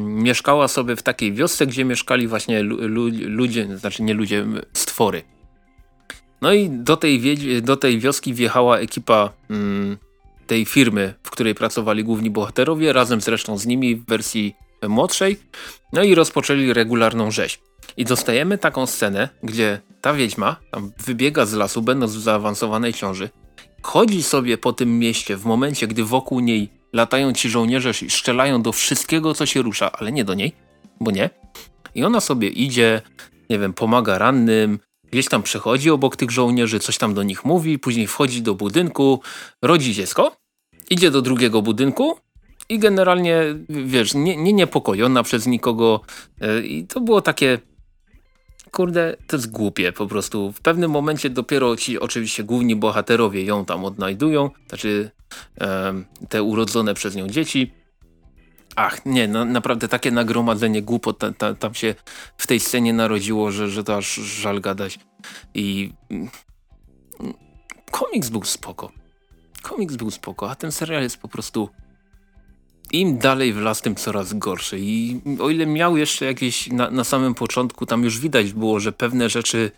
[0.06, 2.78] mieszkała sobie w takiej wiosce, gdzie mieszkali właśnie lu
[3.26, 5.22] ludzie, znaczy nie ludzie, stwory.
[6.42, 9.96] No i do tej, do tej wioski wjechała ekipa mm,
[10.46, 14.54] tej firmy, w której pracowali główni bohaterowie, razem zresztą z nimi w wersji
[14.88, 15.38] młodszej,
[15.92, 17.60] no i rozpoczęli regularną rzeź.
[17.96, 20.56] I dostajemy taką scenę, gdzie ta wiedźma
[21.06, 23.28] wybiega z lasu, będąc w zaawansowanej ciąży,
[23.82, 28.62] chodzi sobie po tym mieście w momencie, gdy wokół niej latają ci żołnierze i strzelają
[28.62, 30.52] do wszystkiego, co się rusza, ale nie do niej,
[31.00, 31.30] bo nie.
[31.94, 33.02] I ona sobie idzie,
[33.50, 34.78] nie wiem, pomaga rannym,
[35.12, 39.20] gdzieś tam przechodzi obok tych żołnierzy, coś tam do nich mówi, później wchodzi do budynku,
[39.62, 40.36] rodzi dziecko,
[40.90, 42.18] idzie do drugiego budynku,
[42.68, 46.00] i generalnie, wiesz, nie, nie niepokojona przez nikogo
[46.40, 47.58] e, i to było takie
[48.70, 50.52] kurde, to jest głupie po prostu.
[50.52, 55.10] W pewnym momencie dopiero ci oczywiście główni bohaterowie ją tam odnajdują, znaczy
[56.28, 57.72] te urodzone przez nią dzieci.
[58.76, 61.94] Ach, nie, no, naprawdę takie nagromadzenie głupot ta, ta, tam się
[62.36, 64.98] w tej scenie narodziło, że, że to aż żal gadać.
[65.54, 66.28] I mm,
[67.90, 68.92] komiks był spoko.
[69.62, 71.68] Komiks był spoko, a ten serial jest po prostu
[72.92, 74.78] im dalej w las, tym coraz gorszy.
[74.80, 78.92] I o ile miał jeszcze jakieś na, na samym początku, tam już widać było, że
[78.92, 79.70] pewne rzeczy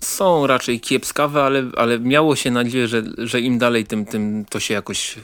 [0.00, 4.60] są raczej kiepskawe, ale, ale miało się nadzieję, że, że im dalej, tym, tym to
[4.60, 5.16] się jakoś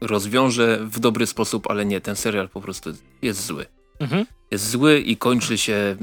[0.00, 2.90] rozwiąże w dobry sposób, ale nie, ten serial po prostu
[3.22, 3.66] jest zły.
[4.00, 4.26] Mhm.
[4.50, 5.96] Jest zły i kończy się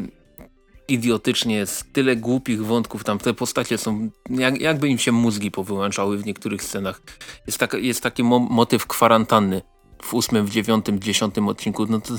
[0.88, 6.18] idiotycznie, jest tyle głupich wątków, tam te postacie są, jak, jakby im się mózgi powyłączały
[6.18, 7.02] w niektórych scenach.
[7.48, 9.62] Jest, tak, jest taki mo motyw kwarantanny
[10.04, 12.14] w ósmym, w dziewiątym, dziesiątym odcinku, no to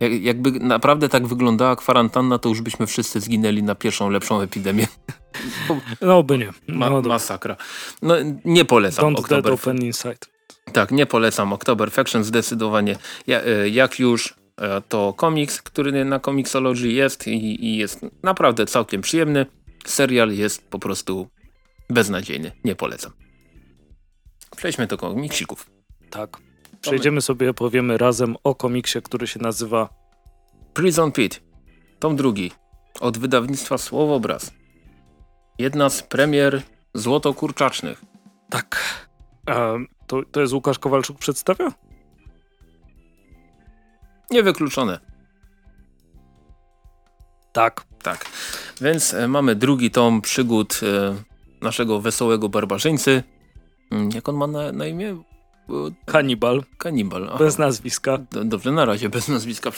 [0.20, 4.86] jakby naprawdę tak wyglądała kwarantanna, to już byśmy wszyscy zginęli na pierwszą, lepszą epidemię.
[6.00, 6.52] No by nie.
[6.68, 7.56] No, Ma masakra.
[8.02, 8.14] No
[8.44, 9.52] nie polecam Don't October.
[9.52, 10.18] open inside.
[10.72, 12.96] Tak, nie polecam October Faction zdecydowanie.
[13.26, 18.66] Ja, e, jak już e, to komiks, który na Comixology jest i, i jest naprawdę
[18.66, 19.46] całkiem przyjemny.
[19.84, 21.28] Serial jest po prostu
[21.90, 22.52] beznadziejny.
[22.64, 23.12] Nie polecam.
[24.56, 25.70] Przejdźmy do komiksików.
[26.10, 26.49] Tak.
[26.80, 29.88] Przejdziemy sobie, opowiemy razem o komiksie, który się nazywa
[30.74, 31.42] Prison Pit.
[31.98, 32.52] Tom drugi.
[33.00, 34.52] Od wydawnictwa Słowobraz.
[35.58, 36.62] Jedna z premier
[36.94, 38.02] złotokurczacznych.
[38.50, 38.84] Tak.
[39.46, 39.72] A
[40.06, 41.72] to, to jest Łukasz Kowalczuk przedstawia?
[44.30, 45.00] Niewykluczone.
[47.52, 47.84] Tak.
[48.02, 48.26] Tak.
[48.80, 51.14] Więc e, mamy drugi tom przygód e,
[51.64, 53.22] naszego wesołego barbarzyńcy.
[53.90, 55.22] Mm, jak on ma na, na imię?
[56.06, 56.62] Kanibal.
[56.78, 57.28] Kanibal.
[57.28, 57.38] Aha.
[57.38, 58.18] Bez nazwiska.
[58.44, 59.70] Dobrze, na razie bez nazwiska.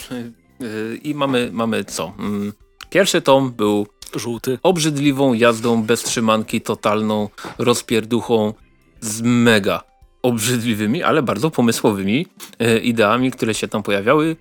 [1.03, 2.13] I mamy, mamy co?
[2.19, 2.53] Mm,
[2.89, 4.59] pierwszy tom był żółty.
[4.63, 8.53] Obrzydliwą jazdą bez trzymanki, totalną rozpierduchą
[9.01, 9.83] z mega
[10.21, 12.27] obrzydliwymi, ale bardzo pomysłowymi
[12.59, 14.35] e, ideami, które się tam pojawiały.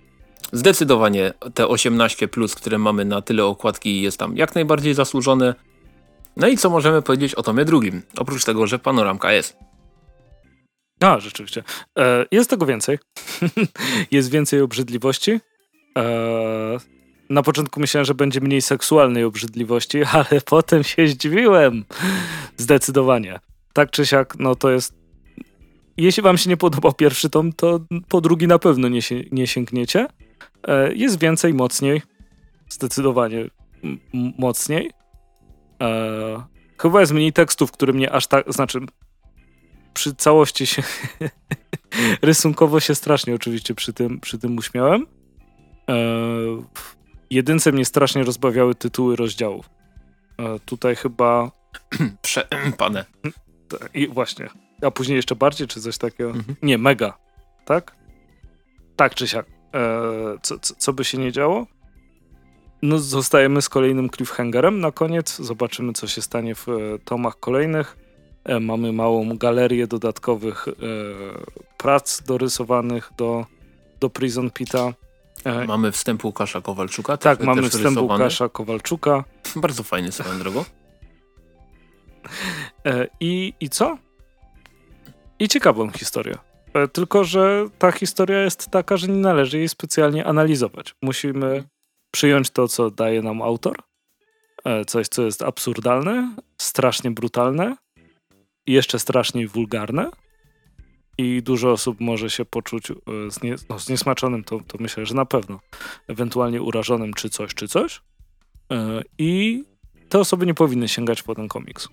[0.53, 5.55] Zdecydowanie te 18, plus, które mamy na tyle okładki, jest tam jak najbardziej zasłużone.
[6.37, 8.03] No i co możemy powiedzieć o tomie drugim?
[8.19, 9.57] Oprócz tego, że panoramka jest.
[11.03, 11.63] A, rzeczywiście.
[11.99, 12.99] E, jest tego więcej.
[14.11, 15.41] jest więcej obrzydliwości.
[15.99, 16.79] E,
[17.31, 21.85] na początku myślałem, że będzie mniej seksualnej obrzydliwości, ale potem się zdziwiłem.
[22.57, 23.41] Zdecydowanie.
[23.73, 24.95] Tak czy siak, no to jest.
[25.97, 29.47] Jeśli wam się nie podobał pierwszy tom, to po drugi na pewno nie, się, nie
[29.47, 30.07] sięgniecie.
[30.69, 32.03] E, jest więcej, mocniej.
[32.69, 33.51] Zdecydowanie
[34.39, 34.91] mocniej.
[36.79, 38.53] Chyba jest mniej tekstów, które mnie aż tak.
[38.53, 38.81] Znaczy,
[39.95, 40.83] przy całości się.
[42.23, 45.07] rysunkowo się strasznie oczywiście przy tym, przy tym uśmiałem.
[45.89, 45.97] E,
[47.31, 49.71] jedynce mnie strasznie rozbawiały tytuły rozdziałów.
[50.39, 51.51] E, tutaj chyba...
[52.23, 53.05] Przepane.
[53.95, 54.49] I właśnie.
[54.83, 56.31] A później jeszcze bardziej, czy coś takiego?
[56.31, 56.57] Mhm.
[56.63, 57.19] Nie, mega.
[57.65, 57.97] Tak?
[58.97, 59.47] Tak czy siak.
[59.75, 59.91] E,
[60.43, 61.67] co, co, co by się nie działo?
[62.83, 65.37] No, zostajemy z kolejnym cliffhangerem na koniec.
[65.37, 67.97] Zobaczymy, co się stanie w e, tomach kolejnych.
[68.45, 70.73] E, mamy małą galerię dodatkowych e,
[71.79, 73.47] prac dorysowanych do,
[74.01, 74.93] do Prison Pita.
[75.45, 77.17] E, mamy wstęp Łukasza Kowalczuka.
[77.17, 78.13] Tak, też, mamy też wstęp rysowany.
[78.13, 79.25] Łukasza Kowalczuka.
[79.57, 80.65] Bardzo fajny swoją drogą.
[83.21, 83.99] I, I co?
[85.39, 86.35] I ciekawą historię.
[86.93, 90.95] Tylko, że ta historia jest taka, że nie należy jej specjalnie analizować.
[91.03, 91.65] Musimy
[92.11, 93.77] przyjąć to, co daje nam autor.
[94.87, 97.77] Coś, co jest absurdalne, strasznie brutalne
[98.67, 100.11] jeszcze straszniej wulgarne
[101.19, 102.95] i dużo osób może się poczuć e,
[103.29, 105.61] znie, no, zniesmaczonym, to, to myślę, że na pewno,
[106.09, 108.01] ewentualnie urażonym czy coś, czy coś.
[108.73, 109.65] E, I
[110.09, 111.89] te osoby nie powinny sięgać po ten komiks.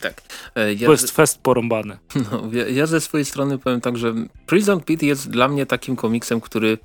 [0.00, 0.22] Tak.
[0.54, 1.98] E, ja to jest fest porąbany.
[2.32, 4.14] No, ja, ja ze swojej strony powiem tak, że
[4.46, 6.78] Prison Pit jest dla mnie takim komiksem, który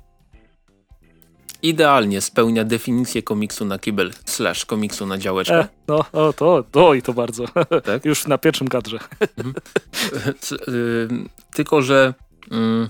[1.62, 5.60] idealnie spełnia definicję komiksu na kibel slash komiksu na działeczkę.
[5.60, 7.44] E, no, o, to, to i to bardzo.
[7.84, 8.04] Tak?
[8.04, 8.98] Już na pierwszym kadrze.
[9.20, 9.54] Mhm.
[10.68, 11.08] Y,
[11.54, 12.14] tylko, że
[12.50, 12.88] mm,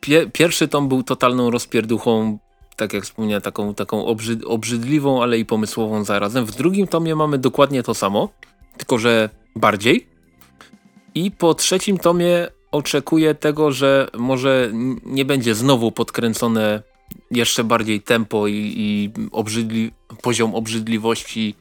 [0.00, 2.38] pie, pierwszy tom był totalną rozpierduchą,
[2.76, 6.46] tak jak wspomniałem, taką, taką obrzyd, obrzydliwą, ale i pomysłową zarazem.
[6.46, 8.28] W drugim tomie mamy dokładnie to samo,
[8.76, 10.06] tylko że bardziej.
[11.14, 14.70] I po trzecim tomie oczekuję tego, że może
[15.04, 16.82] nie będzie znowu podkręcone
[17.30, 19.92] jeszcze bardziej tempo i, i obrzydli,
[20.22, 21.54] poziom obrzydliwości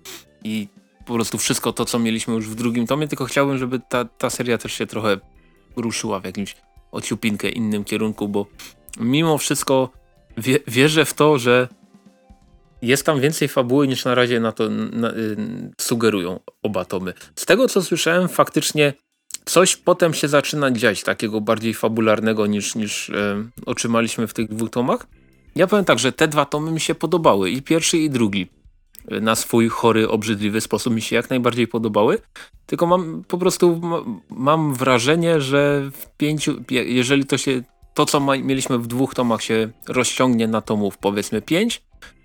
[0.43, 0.67] i
[1.05, 4.29] po prostu wszystko to, co mieliśmy już w drugim tomie, tylko chciałbym, żeby ta, ta
[4.29, 5.17] seria też się trochę
[5.75, 6.55] ruszyła w jakimś
[6.91, 8.45] ociupinkę innym kierunku, bo
[8.99, 9.89] mimo wszystko
[10.37, 11.67] wie, wierzę w to, że
[12.81, 15.37] jest tam więcej fabuły niż na razie na to na, y,
[15.81, 17.13] sugerują oba tomy.
[17.35, 18.93] Z tego co słyszałem, faktycznie
[19.45, 23.13] coś potem się zaczyna dziać takiego bardziej fabularnego niż, niż y,
[23.65, 25.07] otrzymaliśmy w tych dwóch tomach.
[25.55, 28.47] Ja powiem tak, że te dwa tomy mi się podobały, i pierwszy, i drugi.
[29.21, 32.17] Na swój chory, obrzydliwy sposób mi się jak najbardziej podobały.
[32.65, 33.81] Tylko mam po prostu
[34.29, 39.43] mam wrażenie, że w pięciu, jeżeli to się to, co ma, mieliśmy w dwóch tomach
[39.43, 41.81] się rozciągnie na tomów powiedzmy pięć,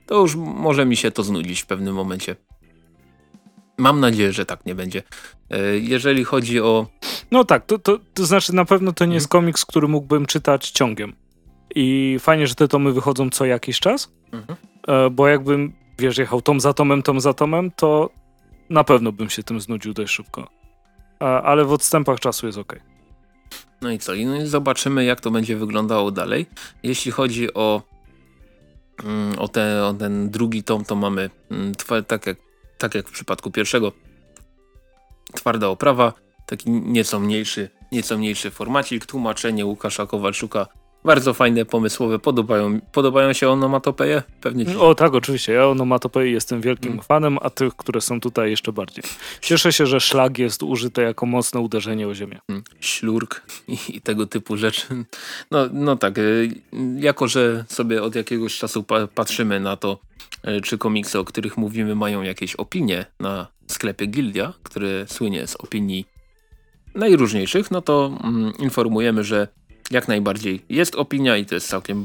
[0.06, 2.36] to już może mi się to znudzić w pewnym momencie.
[3.78, 5.02] Mam nadzieję, że tak nie będzie.
[5.50, 6.86] E, jeżeli chodzi o...
[7.30, 9.42] No tak, to, to, to znaczy na pewno to nie jest mhm.
[9.42, 11.12] komiks, który mógłbym czytać ciągiem.
[11.74, 14.58] I fajnie, że te tomy wychodzą co jakiś czas, mhm.
[14.88, 18.10] E, bo jakbym, wiesz, jechał tom za tomem, tom za tomem, to
[18.70, 20.48] na pewno bym się tym znudził dość szybko.
[21.18, 22.76] Ale w odstępach czasu jest ok.
[23.82, 24.12] No i co?
[24.26, 26.46] No i zobaczymy, jak to będzie wyglądało dalej.
[26.82, 27.82] Jeśli chodzi o,
[29.04, 31.72] mm, o, te, o ten drugi tom, to mamy mm,
[32.06, 32.36] tak jak,
[32.78, 33.92] tak jak w przypadku pierwszego
[35.34, 36.12] twarda oprawa,
[36.46, 40.66] taki nieco mniejszy, nieco mniejszy formacik, tłumaczenie Łukasza Kowalczuka
[41.04, 44.22] bardzo fajne, pomysłowe, podobają, podobają się onomatopeje?
[44.40, 44.76] Pewnie ci...
[44.76, 47.04] O tak, oczywiście, ja onomatopei jestem wielkim hmm.
[47.04, 49.04] fanem, a tych, które są tutaj jeszcze bardziej.
[49.40, 52.38] Cieszę się, że szlag jest użyty jako mocne uderzenie o ziemię.
[52.46, 52.64] Hmm.
[52.80, 54.86] Ślurk i, i, tego typu rzeczy.
[55.50, 56.48] No, no tak, y,
[56.98, 59.98] jako że sobie od jakiegoś czasu pa patrzymy na to,
[60.48, 65.56] y, czy komiksy, o których mówimy, mają jakieś opinie na sklepie Gildia, który słynie z
[65.56, 66.06] opinii
[66.94, 69.48] najróżniejszych, no to mm, informujemy, że
[69.90, 72.04] jak najbardziej jest opinia i to jest całkiem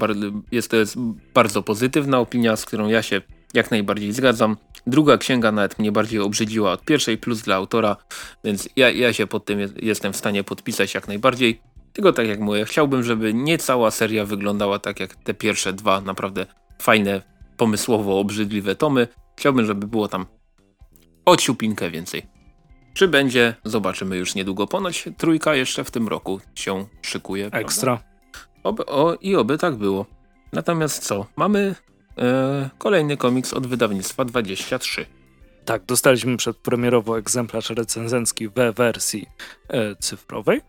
[0.51, 0.95] jest, to jest
[1.33, 3.21] bardzo pozytywna opinia, z którą ja się
[3.53, 4.57] jak najbardziej zgadzam.
[4.87, 7.97] Druga księga nawet mnie bardziej obrzydziła od pierwszej, plus dla autora,
[8.43, 11.61] więc ja, ja się pod tym jestem w stanie podpisać jak najbardziej.
[11.93, 16.01] Tylko tak jak mówię, chciałbym, żeby nie cała seria wyglądała tak jak te pierwsze dwa
[16.01, 16.45] naprawdę
[16.81, 17.21] fajne,
[17.57, 19.07] pomysłowo obrzydliwe tomy.
[19.35, 20.25] Chciałbym, żeby było tam
[21.25, 22.38] ociupinkę więcej.
[22.99, 23.55] Czy będzie?
[23.63, 24.67] Zobaczymy już niedługo.
[24.67, 27.49] Ponoć trójka jeszcze w tym roku się szykuje.
[27.51, 28.03] Ekstra.
[28.63, 30.05] Oby, o, I oby tak było.
[30.53, 31.25] Natomiast co?
[31.35, 31.75] Mamy
[32.17, 35.05] e, kolejny komiks od wydawnictwa 23.
[35.65, 39.27] Tak, dostaliśmy przedpremierowo egzemplarz recenzencki we wersji
[39.67, 40.61] e, cyfrowej.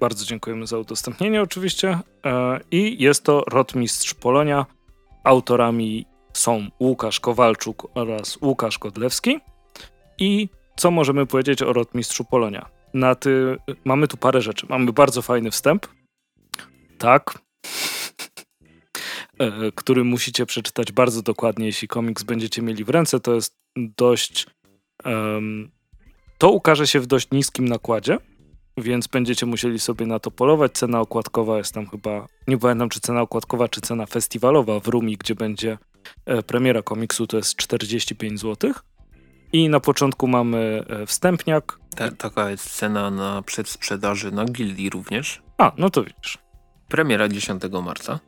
[0.00, 1.98] Bardzo dziękujemy za udostępnienie oczywiście.
[2.24, 4.66] E, I jest to Rotmistrz Polonia
[5.24, 9.40] Autorami są Łukasz Kowalczuk oraz Łukasz Godlewski.
[10.18, 12.68] I co możemy powiedzieć o Rotmistrzu Polonia?
[12.94, 13.56] Na ty...
[13.84, 14.66] Mamy tu parę rzeczy.
[14.68, 15.86] Mamy bardzo fajny wstęp.
[16.98, 17.38] Tak.
[19.38, 23.20] E, który musicie przeczytać bardzo dokładnie, jeśli komiks będziecie mieli w ręce.
[23.20, 24.46] To jest dość.
[25.04, 25.70] Um,
[26.38, 28.18] to ukaże się w dość niskim nakładzie,
[28.76, 30.72] więc będziecie musieli sobie na to polować.
[30.72, 35.16] Cena okładkowa jest tam chyba, nie pamiętam czy cena okładkowa, czy cena festiwalowa w Rumi,
[35.16, 35.78] gdzie będzie
[36.26, 38.72] e, premiera komiksu, to jest 45 zł.
[39.52, 41.78] I na początku mamy e, wstępniak.
[41.96, 45.42] Ta, taka jest cena na przedsprzedaży na gildii również.
[45.58, 46.38] A, no to widzisz.
[46.88, 48.18] Premiera 10 marca.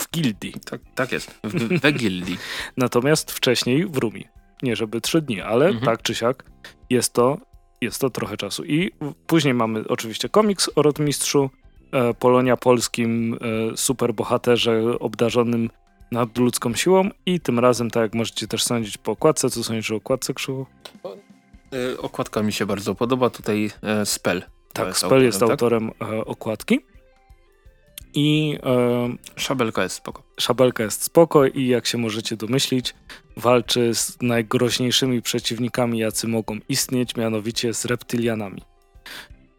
[0.00, 0.54] W gildii.
[0.70, 2.38] Tak, tak jest, w, we gildii.
[2.76, 4.28] Natomiast wcześniej w Rumi.
[4.62, 5.84] Nie żeby trzy dni, ale mhm.
[5.84, 6.44] tak czy siak
[6.90, 7.38] jest to,
[7.80, 8.64] jest to trochę czasu.
[8.64, 8.90] I
[9.26, 11.50] później mamy oczywiście komiks o Rotmistrzu,
[11.92, 13.38] e, Polonia polskim
[13.72, 15.70] e, superbohaterze obdarzonym
[16.12, 19.96] nadludzką siłą i tym razem, tak jak możecie też sądzić po okładce, co sądzisz o
[19.96, 20.66] okładce Krzywu?
[21.72, 24.42] E, okładka mi się bardzo podoba, tutaj e, Spell.
[24.72, 25.50] Tak, Spell jest tak?
[25.50, 26.80] autorem e, okładki.
[28.14, 30.22] I e, szabelka jest spoko.
[30.40, 32.94] Szabelka jest spoko i jak się możecie domyślić,
[33.36, 38.62] walczy z najgroźniejszymi przeciwnikami, jacy mogą istnieć, mianowicie z reptylianami.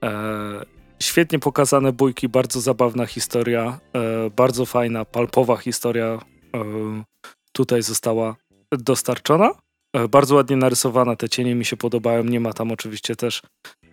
[0.04, 0.66] E,
[1.00, 6.20] świetnie pokazane bójki, bardzo zabawna historia, e, bardzo fajna, palpowa historia
[7.52, 8.36] tutaj została
[8.72, 9.52] dostarczona.
[9.94, 12.24] E, bardzo ładnie narysowana, te cienie mi się podobają.
[12.24, 13.42] Nie ma tam oczywiście też,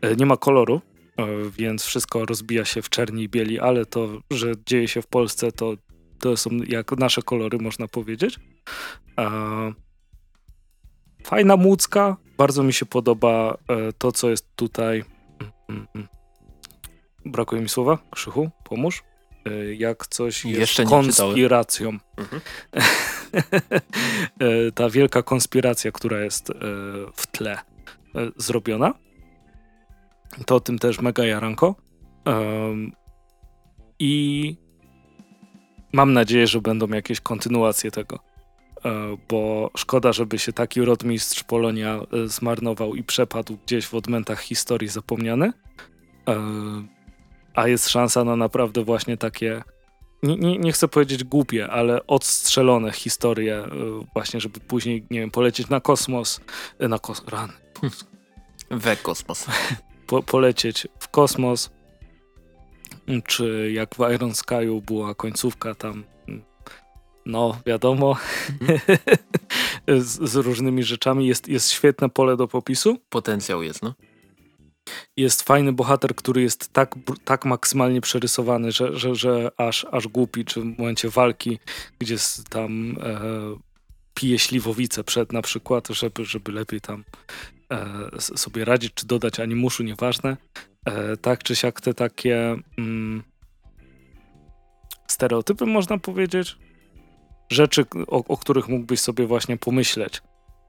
[0.02, 0.80] e, nie ma koloru,
[1.16, 5.06] E, więc wszystko rozbija się w czerni i bieli, ale to, że dzieje się w
[5.06, 5.74] Polsce, to,
[6.18, 8.38] to są jak nasze kolory, można powiedzieć.
[9.18, 9.30] E,
[11.24, 15.04] fajna mucka, bardzo mi się podoba e, to, co jest tutaj.
[15.68, 16.08] Mm, mm.
[17.24, 19.02] Brakuje mi słowa, Krzychu, pomóż.
[19.76, 21.99] Jak coś jest Jeszcze konspiracją.
[22.16, 22.43] Mhm.
[24.74, 26.53] Ta wielka konspiracja, która jest
[27.16, 27.59] w tle
[28.36, 28.95] zrobiona
[30.47, 31.74] to o tym też mega jaranko.
[33.99, 34.57] I
[35.93, 38.18] mam nadzieję, że będą jakieś kontynuacje tego.
[38.84, 44.40] E, bo szkoda, żeby się taki rodmistrz Polonia e, zmarnował i przepadł gdzieś w odmętach
[44.40, 45.53] historii zapomniany.
[47.57, 49.62] E, a jest szansa na naprawdę właśnie takie,
[50.22, 53.64] nie, nie, nie, chcę powiedzieć głupie, ale odstrzelone historie,
[54.14, 56.40] właśnie, żeby później, nie wiem, polecieć na kosmos,
[56.78, 57.22] na kos...
[57.28, 57.53] rany.
[58.70, 59.46] We kosmos.
[60.07, 61.70] po, polecieć w kosmos,
[63.26, 66.05] czy jak w Iron Sky'u była końcówka tam,
[67.26, 68.16] no wiadomo,
[69.98, 71.26] z, z, różnymi rzeczami.
[71.26, 72.98] Jest, jest świetne pole do popisu.
[73.11, 73.94] Potencjał jest, no.
[75.16, 80.44] Jest fajny bohater, który jest tak, tak maksymalnie przerysowany, że, że, że aż, aż głupi,
[80.44, 81.58] czy w momencie walki,
[81.98, 82.16] gdzie
[82.50, 83.20] tam e,
[84.14, 87.04] pije śliwowicę przed na przykład, żeby, żeby lepiej tam
[87.72, 90.36] e, sobie radzić, czy dodać animuszu, nieważne.
[90.84, 93.22] E, tak czy siak te takie mm,
[95.06, 96.56] stereotypy, można powiedzieć,
[97.50, 100.22] rzeczy, o, o, których mógłbyś sobie właśnie pomyśleć,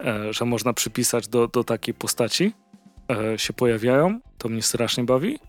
[0.03, 2.53] e, że można przypisać do, do takiej postaci,
[3.09, 4.19] e, się pojawiają.
[4.37, 5.39] To mnie strasznie bawi.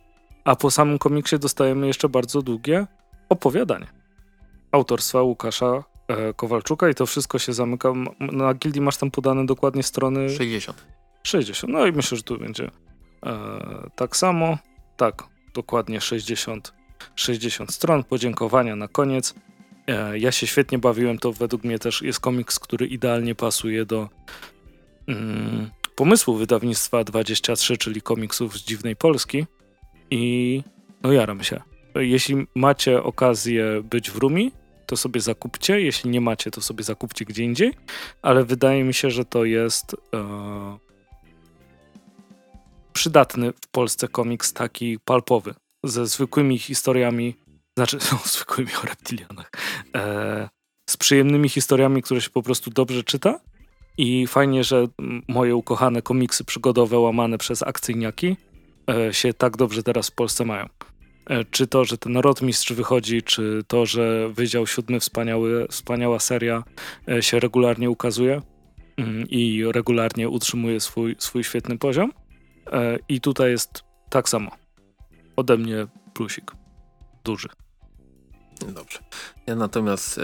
[0.44, 2.86] A po samym komiksie dostajemy jeszcze bardzo długie
[3.28, 3.86] opowiadanie
[4.74, 7.92] autorstwa Łukasza e, Kowalczuka i to wszystko się zamyka.
[8.20, 10.30] Na gildii masz tam podane dokładnie strony.
[10.30, 10.84] 60.
[11.22, 11.72] 60.
[11.72, 12.70] No i myślę, że tu będzie
[13.26, 14.58] e, tak samo.
[14.96, 15.22] Tak,
[15.54, 16.72] dokładnie 60,
[17.16, 18.04] 60 stron.
[18.04, 19.34] Podziękowania na koniec.
[19.86, 21.18] E, ja się świetnie bawiłem.
[21.18, 24.08] To według mnie też jest komiks, który idealnie pasuje do
[25.08, 29.46] mm, pomysłu wydawnictwa 23, czyli komiksów z dziwnej Polski.
[30.10, 30.62] I
[31.02, 31.60] no jaram się.
[31.94, 34.52] Jeśli macie okazję być w Rumi,
[34.86, 35.80] to sobie zakupcie.
[35.80, 37.74] Jeśli nie macie, to sobie zakupcie gdzie indziej.
[38.22, 40.78] Ale wydaje mi się, że to jest e,
[42.92, 45.54] przydatny w Polsce komiks taki palpowy,
[45.84, 47.36] ze zwykłymi historiami,
[47.76, 49.50] znaczy no, zwykłymi o reptilianach,
[49.96, 50.48] e,
[50.90, 53.40] z przyjemnymi historiami, które się po prostu dobrze czyta
[53.98, 54.86] i fajnie, że
[55.28, 58.36] moje ukochane komiksy przygodowe łamane przez akcyjniaki
[58.90, 60.68] e, się tak dobrze teraz w Polsce mają.
[61.26, 66.64] E, czy to, że ten Rotmistrz wychodzi, czy to, że Wydział Siódmy wspaniały, wspaniała seria
[67.08, 68.42] e, się regularnie ukazuje
[68.96, 72.12] mm, i regularnie utrzymuje swój, swój świetny poziom.
[73.08, 74.50] I tutaj jest tak samo.
[75.36, 76.52] Ode mnie plusik.
[77.24, 77.48] Duży.
[78.68, 78.98] Dobrze.
[79.46, 80.20] Ja natomiast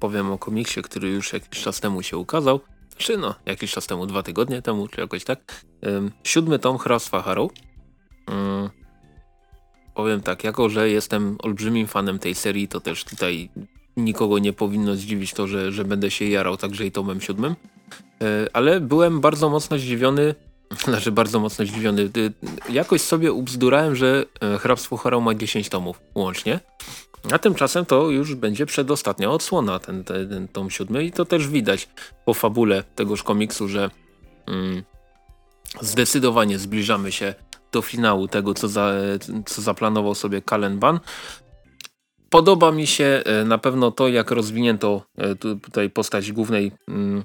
[0.00, 2.60] powiem o komiksie, który już jakiś czas temu się ukazał.
[2.96, 5.64] Czy no, jakiś czas temu, dwa tygodnie temu, czy jakoś tak.
[5.82, 7.50] E, siódmy tom Hrabstwa Harrow.
[8.30, 8.70] E,
[9.94, 13.50] powiem tak, jako że jestem olbrzymim fanem tej serii, to też tutaj
[13.96, 17.56] nikogo nie powinno zdziwić to, że, że będę się jarał także i tomem siódmym.
[18.22, 20.34] E, ale byłem bardzo mocno zdziwiony,
[20.84, 22.10] znaczy bardzo mocno zdziwiony.
[22.68, 26.60] Jakoś sobie ubzdurałem, że e, Hrabstwo Harrow ma 10 tomów łącznie.
[27.32, 31.88] A tymczasem to już będzie przedostatnia odsłona, ten, ten, tom siódmy i to też widać
[32.24, 33.90] po fabule tegoż komiksu, że
[34.46, 34.82] mm,
[35.80, 37.34] zdecydowanie zbliżamy się
[37.72, 38.92] do finału tego, co, za,
[39.46, 41.00] co zaplanował sobie Kalen Ban.
[42.30, 47.24] Podoba mi się e, na pewno to, jak rozwinięto e, tutaj postać głównej, mm,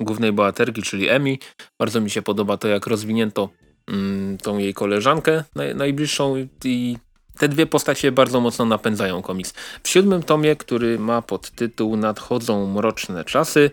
[0.00, 1.38] głównej bohaterki, czyli Emi.
[1.78, 3.48] Bardzo mi się podoba to, jak rozwinięto
[3.88, 6.98] mm, tą jej koleżankę naj, najbliższą i
[7.40, 9.54] te dwie postacie bardzo mocno napędzają komiks.
[9.82, 13.70] W siódmym tomie, który ma pod tytuł Nadchodzą mroczne czasy,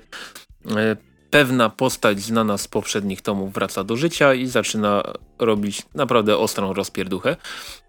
[0.76, 0.96] e,
[1.30, 5.04] pewna postać znana z poprzednich tomów wraca do życia i zaczyna
[5.40, 7.36] robić naprawdę ostrą rozpierduchę.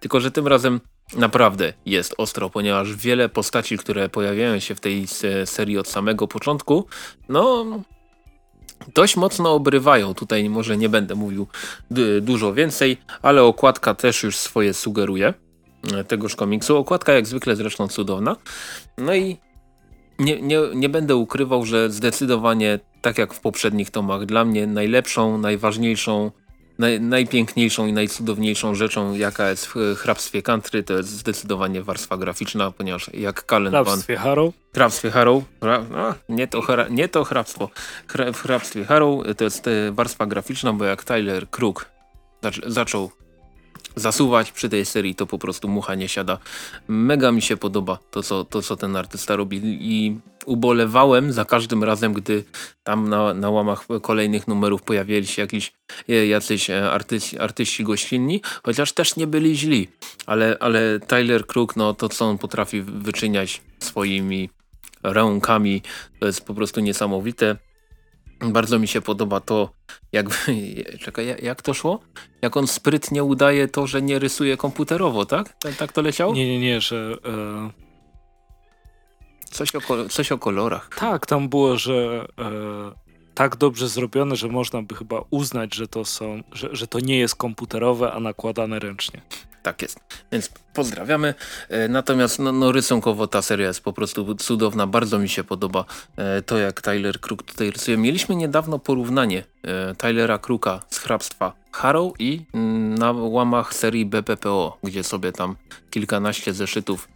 [0.00, 0.80] Tylko, że tym razem
[1.16, 5.06] naprawdę jest ostro, ponieważ wiele postaci, które pojawiają się w tej
[5.44, 6.86] serii od samego początku,
[7.28, 7.66] no
[8.94, 10.14] dość mocno obrywają.
[10.14, 11.46] Tutaj może nie będę mówił
[12.20, 15.34] dużo więcej, ale okładka też już swoje sugeruje
[16.08, 16.76] tegoż komiksu.
[16.76, 18.36] Okładka jak zwykle zresztą cudowna.
[18.98, 19.36] No i
[20.18, 25.38] nie, nie, nie będę ukrywał, że zdecydowanie tak jak w poprzednich tomach, dla mnie najlepszą,
[25.38, 26.30] najważniejszą,
[26.78, 32.70] naj, najpiękniejszą i najcudowniejszą rzeczą, jaka jest w hrabstwie country, to jest zdecydowanie warstwa graficzna,
[32.70, 33.84] ponieważ jak Kalen Pan...
[33.84, 34.54] Hrabstwie Harrow?
[34.74, 35.42] Hrabstwie Harrow,
[35.90, 37.70] no, nie, to hra, nie to hrabstwo.
[38.34, 41.90] w hrabstwie Harrow to jest e, warstwa graficzna, bo jak Tyler Crook
[42.66, 43.10] zaczął
[43.96, 46.38] zasuwać przy tej serii, to po prostu mucha nie siada.
[46.88, 51.84] Mega mi się podoba to, co, to, co ten artysta robi i ubolewałem za każdym
[51.84, 52.44] razem, gdy
[52.84, 55.72] tam na, na łamach kolejnych numerów pojawiali się jakiś,
[56.08, 59.88] e, jacyś e, artyści, artyści gościnni, chociaż też nie byli źli,
[60.26, 64.50] ale, ale Tyler Crook, no to co on potrafi wyczyniać swoimi
[65.02, 65.82] rękami,
[66.20, 67.56] to jest po prostu niesamowite.
[68.40, 69.70] Bardzo mi się podoba to,
[70.12, 70.26] jak,
[71.04, 72.00] czekaj, jak to szło?
[72.42, 75.56] Jak on sprytnie udaje to, że nie rysuje komputerowo, tak?
[75.58, 76.34] Tak, tak to leciało?
[76.34, 77.16] Nie, nie, nie, że...
[77.24, 77.88] E...
[79.50, 80.90] Coś, o, coś o kolorach.
[80.96, 86.04] Tak, tam było, że e, tak dobrze zrobione, że można by chyba uznać, że to
[86.04, 89.22] są, że, że to nie jest komputerowe, a nakładane ręcznie.
[89.62, 90.00] Tak jest.
[90.32, 91.34] Więc pozdrawiamy.
[91.68, 94.86] E, natomiast no, no, rysunkowo ta seria jest po prostu cudowna.
[94.86, 95.84] Bardzo mi się podoba
[96.16, 97.96] e, to, jak Tyler Crook tutaj rysuje.
[97.96, 104.78] Mieliśmy niedawno porównanie e, Tylera Crooka z hrabstwa Harrow i mm, na łamach serii BPPO,
[104.82, 105.56] gdzie sobie tam
[105.90, 107.08] kilkanaście zeszytów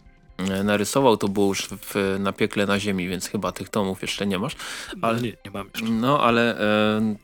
[0.63, 4.39] narysował, to było już w, na piekle na ziemi, więc chyba tych tomów jeszcze nie
[4.39, 4.55] masz.
[5.01, 5.89] Ale, nie, nie mam jeszcze.
[5.89, 7.15] No, ale e,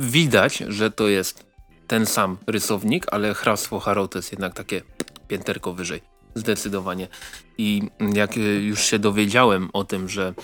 [0.00, 1.51] widać, że to jest
[1.92, 4.82] ten sam rysownik, ale hrabstwo Harrow to jest jednak takie
[5.28, 6.00] pięterko wyżej.
[6.34, 7.08] Zdecydowanie.
[7.58, 7.82] I
[8.14, 10.34] jak już się dowiedziałem o tym, że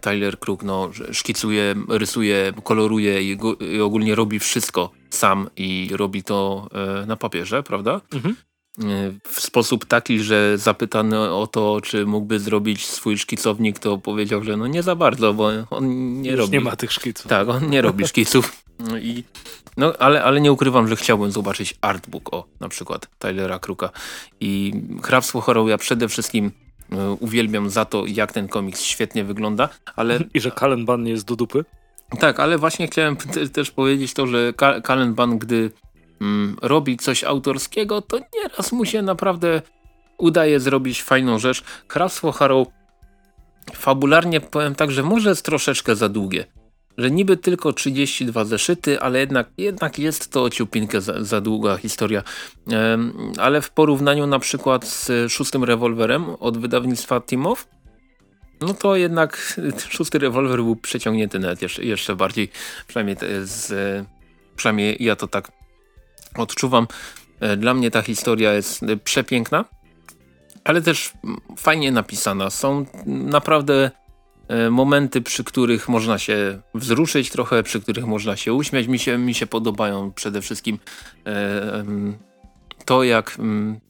[0.00, 6.68] Tyler Crook no, szkicuje, rysuje, koloruje i, i ogólnie robi wszystko sam i robi to
[7.02, 8.00] e, na papierze, prawda?
[8.12, 8.36] Mhm.
[9.28, 14.56] W sposób taki, że zapytany o to, czy mógłby zrobić swój szkicownik, to powiedział, że
[14.56, 16.52] no nie za bardzo, bo on nie Już robi.
[16.52, 17.26] nie ma tych szkiców.
[17.26, 18.62] Tak, on nie robi szkiców.
[18.78, 19.24] No I,
[19.76, 23.90] no, ale, ale nie ukrywam, że chciałbym zobaczyć artbook o na przykład Tylera Kruka.
[24.40, 24.72] I
[25.02, 26.52] Hrabstwo Horror ja przede wszystkim
[26.92, 30.18] e, uwielbiam za to, jak ten komiks świetnie wygląda, ale...
[30.34, 31.64] I że Kalen Ban nie jest do dupy?
[32.20, 33.16] Tak, ale właśnie chciałem
[33.52, 34.52] też powiedzieć to, że
[34.82, 35.70] Kalen Ban, gdy
[36.20, 39.62] mm, robi coś autorskiego, to nieraz mu się naprawdę
[40.18, 41.62] udaje zrobić fajną rzecz.
[41.88, 42.68] Hrabstwo Harrow
[43.74, 46.44] fabularnie powiem tak, że może jest troszeczkę za długie.
[46.98, 52.22] Że niby tylko 32 zeszyty, ale jednak, jednak jest to ciupinkę za, za długa historia.
[53.38, 57.68] Ale w porównaniu na przykład z szóstym rewolwerem od wydawnictwa Timow,
[58.60, 59.56] no to jednak
[59.88, 62.48] szósty rewolwer był przeciągnięty nawet jeszcze, jeszcze bardziej.
[62.86, 63.72] Przynajmniej, z,
[64.56, 65.59] przynajmniej ja to tak
[66.36, 66.86] odczuwam.
[67.40, 69.64] E, dla mnie ta historia jest e, przepiękna,
[70.64, 71.12] ale też
[71.56, 72.50] fajnie napisana.
[72.50, 73.90] Są naprawdę
[74.48, 78.86] e, momenty, przy których można się wzruszyć trochę, przy których można się uśmiać.
[78.86, 80.78] Mi się, mi się podobają przede wszystkim
[82.84, 83.38] to, jak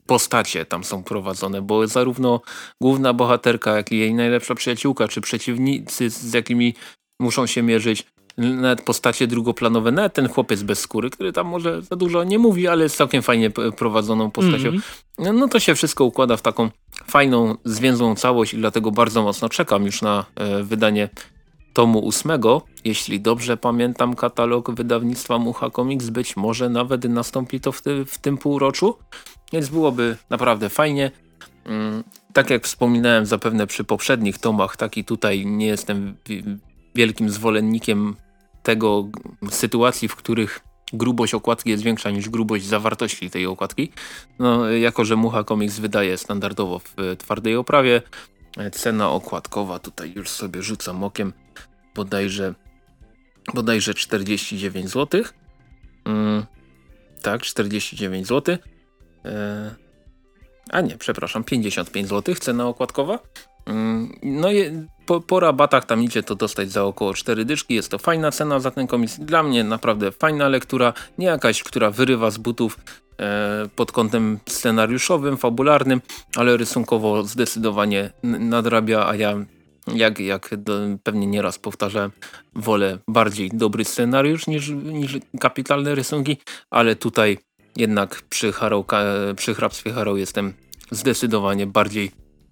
[0.07, 2.41] postacie tam są prowadzone, bo zarówno
[2.81, 6.75] główna bohaterka, jak i jej najlepsza przyjaciółka, czy przeciwnicy, z jakimi
[7.21, 8.07] muszą się mierzyć,
[8.39, 12.69] nawet postacie drugoplanowe, nawet ten chłopiec bez skóry, który tam może za dużo nie mówi,
[12.69, 14.69] ale jest całkiem fajnie prowadzoną postacią.
[14.69, 14.81] Mm
[15.19, 15.35] -hmm.
[15.35, 16.71] No to się wszystko układa w taką
[17.07, 21.09] fajną, zwięzłą całość i dlatego bardzo mocno czekam już na e, wydanie
[21.73, 22.63] tomu ósmego.
[22.85, 28.19] Jeśli dobrze pamiętam katalog wydawnictwa Mucha Comics, być może nawet nastąpi to w, ty, w
[28.19, 28.97] tym półroczu,
[29.53, 31.11] więc byłoby naprawdę fajnie.
[31.65, 36.15] Mm, tak jak wspominałem zapewne przy poprzednich tomach, tak i tutaj nie jestem
[36.95, 38.17] wielkim zwolennikiem
[38.63, 39.09] tego
[39.51, 40.61] sytuacji, w których
[40.93, 43.93] grubość okładki jest większa niż grubość zawartości tej okładki.
[44.39, 48.03] No, jako, że Mucha Comics wydaje standardowo w twardej oprawie,
[48.73, 51.33] cena okładkowa tutaj już sobie rzucam okiem,
[51.95, 52.55] bodajże,
[53.55, 55.23] bodajże 49 zł.
[56.05, 56.47] Mm,
[57.23, 58.57] tak, 49 zł.
[59.25, 59.75] E,
[60.71, 63.19] a nie, przepraszam, 55 zł cena okładkowa.
[63.71, 64.49] Mm, no
[65.07, 67.75] po, po, rabatach tam idzie to dostać za około 4 dyszki.
[67.75, 69.19] Jest to fajna cena za ten komiks.
[69.19, 70.93] Dla mnie naprawdę fajna lektura.
[71.19, 72.79] Nie jakaś, która wyrywa z butów
[73.19, 76.01] e, pod kątem scenariuszowym, fabularnym,
[76.37, 79.35] ale rysunkowo zdecydowanie nadrabia, a ja
[79.95, 82.11] jak, jak do, pewnie nieraz powtarzałem,
[82.55, 86.37] wolę bardziej dobry scenariusz niż, niż kapitalne rysunki,
[86.71, 87.39] ale tutaj
[87.77, 88.87] jednak przy, Harrow,
[89.37, 90.53] przy hrabstwie Harrow jestem
[90.91, 92.11] zdecydowanie bardziej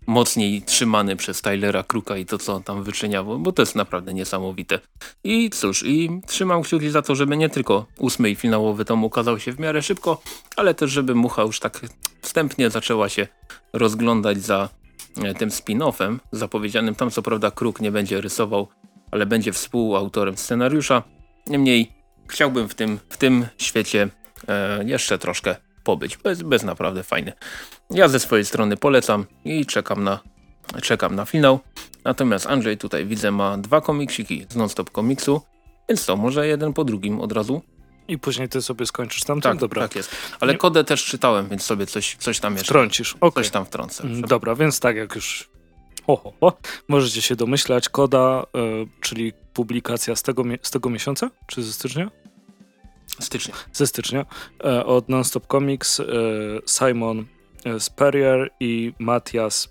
[0.08, 3.74] mocniej trzymany przez Tylera Kruka i to, co on tam wyczynia, bo, bo to jest
[3.74, 4.78] naprawdę niesamowite.
[5.24, 9.38] I cóż, i trzymam kciuki za to, żeby nie tylko ósmy i finałowy tom ukazał
[9.38, 10.22] się w miarę szybko,
[10.56, 11.80] ale też, żeby Mucha już tak
[12.22, 13.26] wstępnie zaczęła się
[13.72, 14.68] rozglądać za
[15.22, 16.94] e, tym spin-offem zapowiedzianym.
[16.94, 18.68] Tam co prawda Kruk nie będzie rysował,
[19.10, 21.02] ale będzie współautorem scenariusza.
[21.46, 21.92] Niemniej
[22.28, 24.08] chciałbym w tym, w tym świecie
[24.48, 27.32] e, jeszcze troszkę pobyć, bez, bez naprawdę fajny.
[27.90, 30.20] Ja ze swojej strony polecam i czekam na,
[30.82, 31.60] czekam na finał.
[32.04, 35.40] Natomiast Andrzej tutaj widzę ma dwa komiksiki z non-stop komiksu,
[35.88, 37.62] więc to może jeden po drugim od razu.
[38.08, 39.82] I później ty sobie skończysz tam tak, dobra.
[39.82, 40.16] Tak jest.
[40.40, 40.58] Ale Nie...
[40.58, 42.66] kodę też czytałem, więc sobie coś, coś tam jeszcze.
[42.66, 43.44] Wtrącisz, okay.
[43.44, 44.04] Coś tam wtrącę.
[44.04, 45.50] Mm, dobra, więc tak jak już
[46.06, 46.58] ho, ho, ho.
[46.88, 48.46] możecie się domyślać, koda,
[48.82, 52.10] y, czyli publikacja z tego, z tego miesiąca, czy ze stycznia?
[53.20, 53.54] Stycznia.
[53.72, 54.26] Ze stycznia.
[54.64, 56.04] E, od Nonstop Comics e,
[56.66, 57.24] Simon
[57.64, 59.68] e, Spurrier i Matthias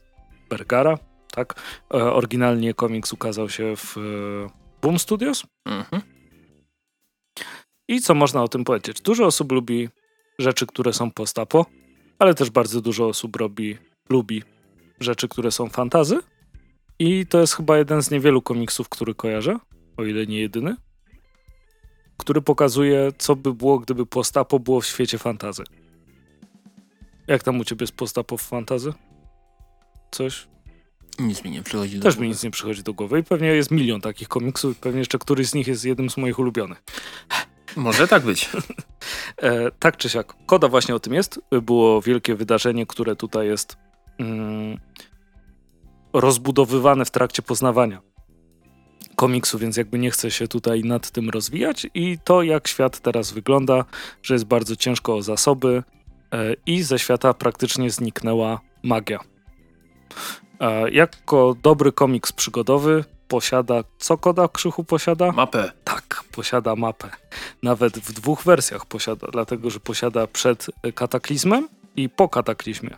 [0.50, 0.98] Bergara.
[1.32, 1.62] Tak?
[1.90, 3.96] Oryginalnie komiks ukazał się w
[4.82, 5.44] Boom Studios.
[5.66, 6.02] Mhm.
[7.88, 9.02] I co można o tym powiedzieć?
[9.02, 9.90] Dużo osób lubi
[10.40, 11.66] rzeczy, które są postapo,
[12.20, 13.78] ale też bardzo dużo osób robi,
[14.10, 14.44] lubi
[15.00, 16.20] rzeczy, które są fantazy.
[17.00, 19.60] I to jest chyba jeden z niewielu komiksów, który kojarzę,
[19.98, 20.76] o ile nie jedyny
[22.18, 25.64] który pokazuje, co by było, gdyby postapo było w świecie fantazy.
[27.28, 28.94] Jak tam u ciebie z postapo w fantazy?
[30.12, 30.48] Coś?
[31.20, 32.24] Nic mi nie przychodzi do Też głowy.
[32.24, 35.48] mi nic nie przychodzi do głowy i pewnie jest milion takich komiksów pewnie jeszcze któryś
[35.48, 36.84] z nich jest jednym z moich ulubionych.
[37.76, 38.50] Może tak być.
[39.38, 40.34] e, tak czy siak.
[40.46, 41.40] Koda właśnie o tym jest.
[41.62, 43.78] Było wielkie wydarzenie, które tutaj jest
[44.18, 44.80] mm,
[46.14, 48.02] rozbudowywane w trakcie poznawania
[49.16, 51.88] komiksu, więc jakby nie chcę się tutaj nad tym rozwijać.
[51.94, 53.86] I to, jak świat teraz wygląda,
[54.24, 55.84] że jest bardzo ciężko o zasoby
[56.66, 59.20] i ze świata praktycznie zniknęła magia.
[60.60, 65.32] E, jako dobry komiks przygodowy posiada, co Koda Krzychu posiada?
[65.32, 65.72] Mapę.
[65.84, 67.10] Tak, posiada mapę.
[67.64, 72.98] Nawet w dwóch wersjach posiada, dlatego że posiada przed kataklizmem i po kataklizmie.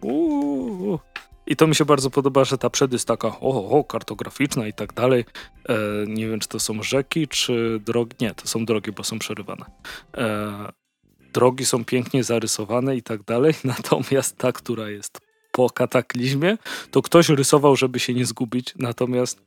[0.00, 0.98] Uuu.
[1.46, 4.72] I to mi się bardzo podoba, że ta przed jest taka o, o kartograficzna i
[4.72, 5.24] tak dalej.
[5.68, 5.74] E,
[6.06, 8.16] nie wiem, czy to są rzeki, czy drogi.
[8.20, 9.64] Nie, to są drogi, bo są przerywane.
[10.16, 10.72] E,
[11.36, 13.54] drogi są pięknie zarysowane i tak dalej.
[13.74, 15.20] Natomiast ta, która jest
[15.52, 16.58] po kataklizmie,
[16.90, 18.74] to ktoś rysował, żeby się nie zgubić.
[18.78, 19.42] Natomiast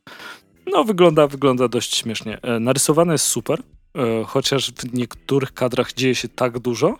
[0.74, 2.42] no, wygląda, wygląda dość śmiesznie.
[2.42, 6.98] E, narysowane jest super, e, chociaż w niektórych kadrach dzieje się tak dużo,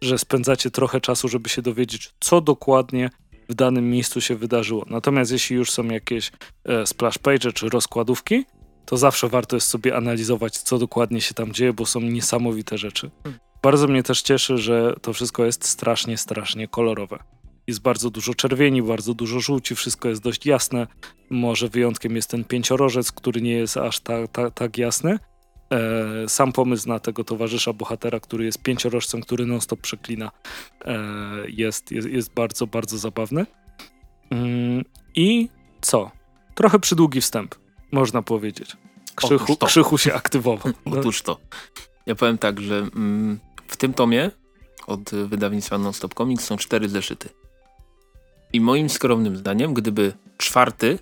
[0.00, 3.10] że spędzacie trochę czasu, żeby się dowiedzieć, co dokładnie
[3.48, 4.84] w danym miejscu się wydarzyło.
[4.90, 6.32] Natomiast jeśli już są jakieś
[6.64, 8.44] e, splash page czy rozkładówki,
[8.86, 13.10] to zawsze warto jest sobie analizować, co dokładnie się tam dzieje, bo są niesamowite rzeczy.
[13.62, 17.18] Bardzo mnie też cieszy, że to wszystko jest strasznie, strasznie kolorowe.
[17.66, 20.86] Jest bardzo dużo czerwieni, bardzo dużo żółci, wszystko jest dość jasne.
[21.30, 25.18] Może wyjątkiem jest ten pięciorożec, który nie jest aż tak, tak, tak jasny.
[25.72, 30.30] E, sam pomysł na tego towarzysza bohatera, który jest pięciorożcem, który non-stop przeklina,
[30.84, 30.98] e,
[31.48, 33.46] jest, jest, jest bardzo, bardzo zabawny.
[34.30, 34.84] Mm,
[35.14, 35.48] I
[35.80, 36.10] co?
[36.54, 37.54] Trochę przydługi wstęp,
[37.92, 38.76] można powiedzieć.
[39.14, 40.72] Krzychu, Krzychu się aktywował.
[40.98, 41.38] Otóż to.
[42.06, 43.40] Ja powiem tak, że mm,
[43.72, 44.30] w tym tomie
[44.86, 47.28] od wydawnictwa Non-Stop Comics są cztery zeszyty.
[48.52, 50.98] I moim skromnym zdaniem, gdyby czwarty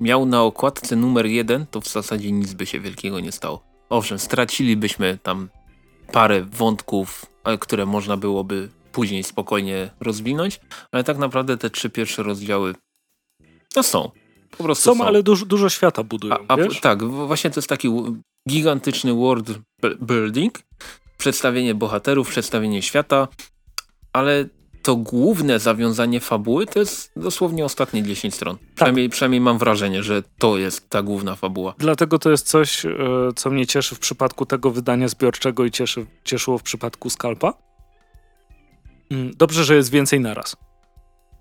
[0.00, 3.62] miał na okładce numer jeden, to w zasadzie nic by się wielkiego nie stało.
[3.88, 5.48] Owszem, stracilibyśmy tam
[6.12, 10.60] parę wątków, e, które można byłoby później spokojnie rozwinąć,
[10.92, 12.74] ale tak naprawdę te trzy pierwsze rozdziały
[13.76, 14.10] no są.
[14.58, 15.04] Po prostu są, są.
[15.04, 16.34] ale dużo, dużo świata budują.
[16.48, 17.88] A, a, tak, właśnie to jest taki
[18.48, 19.50] gigantyczny world
[20.02, 20.58] building,
[21.22, 23.28] przedstawienie bohaterów, przedstawienie świata,
[24.12, 24.44] ale
[24.82, 28.56] to główne zawiązanie fabuły to jest dosłownie ostatnie 10 stron.
[28.56, 28.74] Tak.
[28.74, 31.74] Przynajmniej, przynajmniej mam wrażenie, że to jest ta główna fabuła.
[31.78, 32.90] Dlatego to jest coś, e,
[33.36, 37.54] co mnie cieszy w przypadku tego wydania zbiorczego i cieszy, cieszyło w przypadku Skalpa.
[39.10, 40.56] Mm, dobrze, że jest więcej naraz.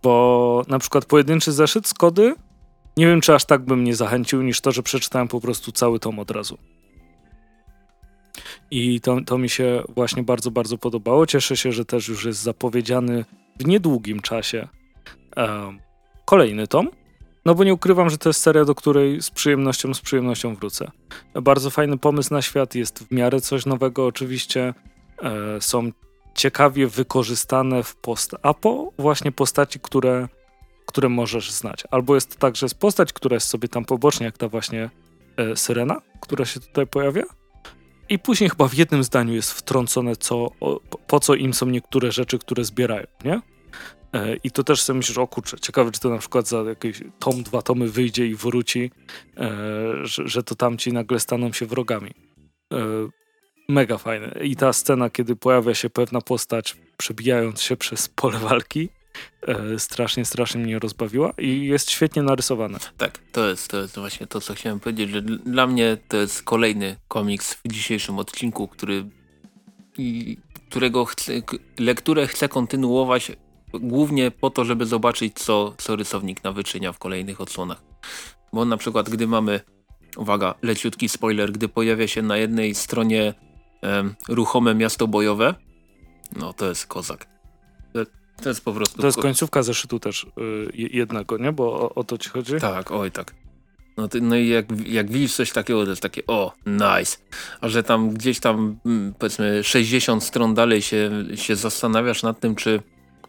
[0.04, 2.36] Bo na przykład pojedynczy zeszyt z kody
[2.98, 6.00] nie wiem, czy aż tak bym nie zachęcił, niż to, że przeczytałem po prostu cały
[6.00, 6.58] tom od razu.
[8.72, 11.26] I to, to mi się właśnie bardzo, bardzo podobało.
[11.26, 13.26] Cieszę się, że też już jest zapowiedziany
[13.60, 14.68] w niedługim czasie
[16.26, 16.90] kolejny tom.
[17.46, 20.92] No bo nie ukrywam, że to jest seria, do której z przyjemnością, z przyjemnością wrócę.
[21.34, 24.74] Bardzo fajny pomysł na świat, jest w miarę coś nowego oczywiście.
[25.22, 25.92] E, są
[26.36, 30.28] ciekawie wykorzystane w post apo właśnie postaci, które,
[30.86, 31.84] które możesz znać.
[31.92, 34.90] Albo jest tak, że jest postać, która jest sobie tam pobocznie, jak ta właśnie
[35.38, 37.24] e, Syrena, która się tutaj pojawia,
[38.12, 40.52] i później chyba w jednym zdaniu jest wtrącone, co,
[41.08, 43.42] po co im są niektóre rzeczy, które zbierają, nie?
[44.14, 47.02] E, I to też sobie myślisz, o kurczę, ciekawe, czy to na przykład za jakieś
[47.20, 48.92] tom, dwa tomy wyjdzie i wróci,
[49.38, 49.52] e,
[50.04, 52.12] że, to tamci nagle staną się wrogami.
[52.74, 52.78] E,
[53.70, 54.40] mega fajne.
[54.44, 58.90] I ta scena, kiedy pojawia się pewna postać, przebijając się przez pole walki,
[59.78, 62.80] strasznie, strasznie mnie rozbawiła i jest świetnie narysowana.
[62.98, 66.44] Tak, to jest, to jest właśnie to, co chciałem powiedzieć, że dla mnie to jest
[66.44, 69.06] kolejny komiks w dzisiejszym odcinku, który
[70.70, 71.34] którego chcę,
[71.80, 73.32] lekturę chcę kontynuować
[73.74, 77.84] głównie po to, żeby zobaczyć, co, co rysownik nawyczynia w kolejnych odsłonach.
[78.54, 79.60] Bo na przykład, gdy mamy,
[80.18, 83.34] uwaga, leciutki spoiler, gdy pojawia się na jednej stronie
[84.30, 85.56] ruchome miasto bojowe,
[86.36, 87.31] no to jest kozak.
[88.42, 89.02] To jest po prostu...
[89.02, 91.52] To jest końcówka zeszytu też yy, jednego, nie?
[91.52, 92.54] Bo o, o, to ci chodzi?
[92.60, 93.34] Tak, oj tak.
[93.98, 97.18] No, ty, no i jak, jak widzisz coś takiego, to jest takie o, nice.
[97.62, 102.56] A że tam gdzieś tam mm, powiedzmy 60 stron dalej się, się zastanawiasz nad tym,
[102.56, 102.82] czy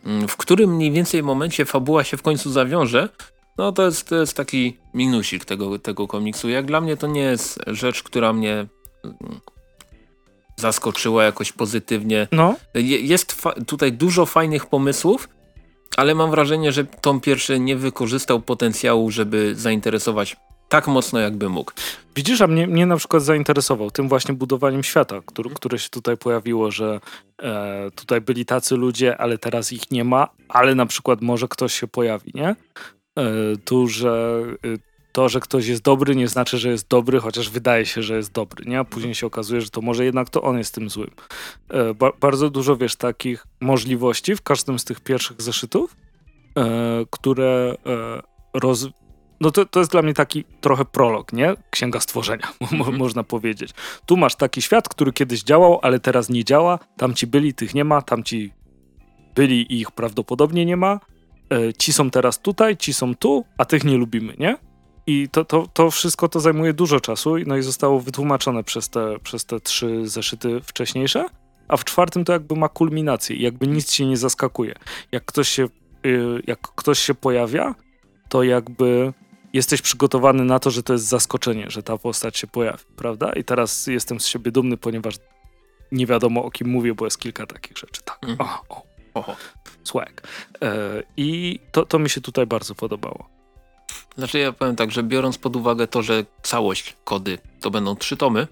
[0.04, 3.08] mm, w którym mniej więcej momencie fabuła się w końcu zawiąże,
[3.58, 6.48] no to jest, to jest taki minusik tego, tego komiksu.
[6.48, 8.66] Jak dla mnie to nie jest rzecz, która mnie
[9.04, 9.40] mm,
[10.56, 12.28] zaskoczyła jakoś pozytywnie.
[12.32, 12.56] No.
[12.84, 15.28] Jest tutaj dużo fajnych pomysłów,
[15.96, 20.36] ale mam wrażenie, że Tom pierwszy nie wykorzystał potencjału, żeby zainteresować
[20.68, 21.72] tak mocno, jakby mógł.
[22.16, 26.16] Widzisz, a mnie, mnie na przykład zainteresował tym właśnie budowaniem świata, który, które się tutaj
[26.16, 27.00] pojawiło, że
[27.42, 31.80] e, tutaj byli tacy ludzie, ale teraz ich nie ma, ale na przykład może ktoś
[31.80, 32.48] się pojawi, nie?
[32.48, 32.56] E,
[33.64, 37.86] tu, że e, to, że ktoś jest dobry, nie znaczy, że jest dobry, chociaż wydaje
[37.86, 38.78] się, że jest dobry, nie?
[38.78, 41.10] A później się okazuje, że to może jednak to on jest tym złym.
[41.68, 45.96] E, ba bardzo dużo, wiesz, takich możliwości w każdym z tych pierwszych zeszytów,
[46.56, 48.22] e, które e,
[48.54, 48.88] roz...
[49.40, 51.54] No to, to jest dla mnie taki trochę prolog, nie?
[51.70, 52.96] Księga stworzenia, mhm.
[52.96, 53.70] można powiedzieć.
[54.06, 56.78] Tu masz taki świat, który kiedyś działał, ale teraz nie działa.
[56.96, 58.52] Tam ci byli, tych nie ma, tam ci
[59.34, 61.00] byli i ich prawdopodobnie nie ma.
[61.52, 64.71] E, ci są teraz tutaj, ci są tu, a tych nie lubimy, nie?
[65.06, 69.18] I to, to, to wszystko to zajmuje dużo czasu, no i zostało wytłumaczone przez te,
[69.18, 71.26] przez te trzy zeszyty wcześniejsze,
[71.68, 74.74] a w czwartym to jakby ma kulminację jakby nic się nie zaskakuje.
[75.12, 75.68] Jak ktoś się,
[76.06, 77.74] y, jak ktoś się pojawia,
[78.28, 79.12] to jakby
[79.52, 83.32] jesteś przygotowany na to, że to jest zaskoczenie, że ta postać się pojawi, prawda?
[83.32, 85.14] I teraz jestem z siebie dumny, ponieważ
[85.92, 88.02] nie wiadomo o kim mówię, bo jest kilka takich rzeczy.
[88.04, 88.18] Tak.
[88.22, 88.50] Mhm.
[88.50, 88.92] O, o.
[89.14, 89.36] Oho.
[89.84, 90.28] Swag.
[90.62, 93.28] E, I to, to mi się tutaj bardzo podobało.
[94.18, 98.16] Znaczy ja powiem tak, że biorąc pod uwagę to, że całość kody to będą trzy
[98.16, 98.46] tomy,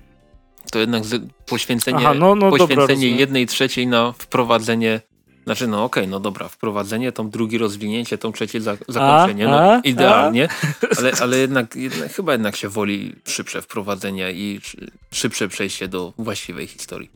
[0.73, 1.03] to jednak
[1.47, 5.01] poświęcenie, Aha, no, no poświęcenie dobra, jednej trzeciej na wprowadzenie
[5.45, 9.51] znaczy, no okej, okay, no dobra, wprowadzenie, tą drugi rozwinięcie, tą trzecie za, zakończenie, a,
[9.51, 10.49] no a, idealnie,
[10.83, 10.99] a?
[10.99, 14.61] Ale, ale jednak, jednak, chyba jednak się woli szybsze wprowadzenie i
[15.13, 17.11] szybsze przejście do właściwej historii.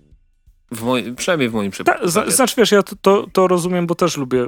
[0.70, 2.12] W moj, przynajmniej w moim przypadku.
[2.12, 4.46] Ta, znaczy wiesz, ja to, to, to rozumiem, bo też lubię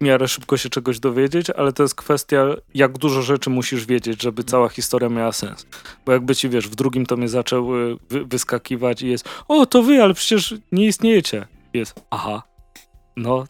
[0.00, 4.44] miarę szybko się czegoś dowiedzieć, ale to jest kwestia, jak dużo rzeczy musisz wiedzieć, żeby
[4.44, 5.66] cała historia miała sens.
[6.06, 10.02] Bo jakby ci, wiesz, w drugim tomie zaczęły wy wyskakiwać i jest o, to wy,
[10.02, 11.46] ale przecież nie istniejecie.
[11.74, 12.42] Jest, aha,
[13.16, 13.46] no,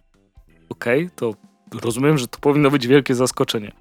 [0.68, 1.34] okej, okay, to
[1.82, 3.72] rozumiem, że to powinno być wielkie zaskoczenie.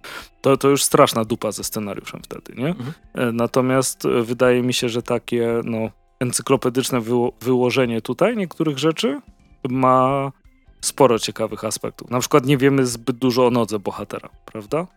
[0.42, 2.68] To, to już straszna dupa ze scenariuszem wtedy, nie?
[2.68, 2.94] Mhm.
[3.14, 5.90] E, natomiast e, wydaje mi się, że takie, no,
[6.20, 9.22] encyklopedyczne wyło wyłożenie tutaj niektórych rzeczy
[9.70, 10.32] ma
[10.82, 12.12] sporo ciekawych aspektów.
[12.12, 14.88] Na przykład nie wiemy zbyt dużo o nodze bohatera, prawda?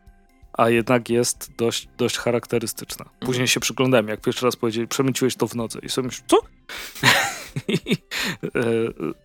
[0.52, 3.04] A jednak jest dość, dość charakterystyczna.
[3.04, 3.48] Później mhm.
[3.48, 5.78] się przyglądałem, jak pierwszy raz powiedzieli, przemyciłeś to w nodze.
[5.82, 6.36] I sobie myślę, co?
[7.68, 7.96] I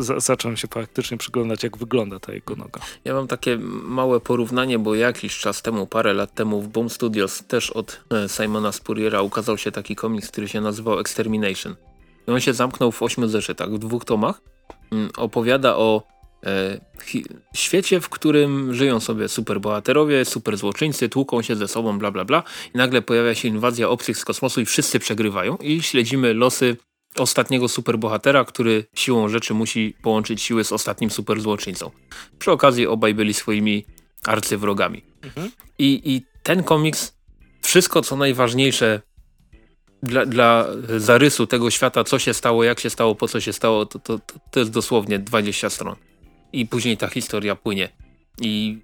[0.09, 2.81] e, zacząłem się praktycznie przyglądać, jak wygląda ta jego noga.
[3.05, 7.43] Ja mam takie małe porównanie, bo jakiś czas temu, parę lat temu w Boom Studios
[7.47, 11.75] też od e, Simona Spurriera ukazał się taki komiks, który się nazywał Extermination.
[12.27, 14.41] I on się zamknął w ośmiu zeszytach, w dwóch tomach.
[14.91, 16.12] Mm, opowiada o
[17.55, 22.43] świecie, w którym żyją sobie superbohaterowie, superzłoczyńcy, tłuką się ze sobą, bla bla bla
[22.73, 26.77] i nagle pojawia się inwazja obcych z kosmosu i wszyscy przegrywają i śledzimy losy
[27.17, 31.91] ostatniego superbohatera, który siłą rzeczy musi połączyć siły z ostatnim superzłoczyńcą.
[32.39, 33.85] Przy okazji obaj byli swoimi
[34.23, 35.03] arcywrogami.
[35.23, 35.51] Mhm.
[35.79, 37.13] I, I ten komiks,
[37.61, 39.01] wszystko co najważniejsze
[40.03, 40.67] dla, dla
[40.97, 44.19] zarysu tego świata, co się stało, jak się stało, po co się stało, to, to,
[44.51, 45.95] to jest dosłownie 20 stron.
[46.53, 47.89] I później ta historia płynie.
[48.41, 48.79] I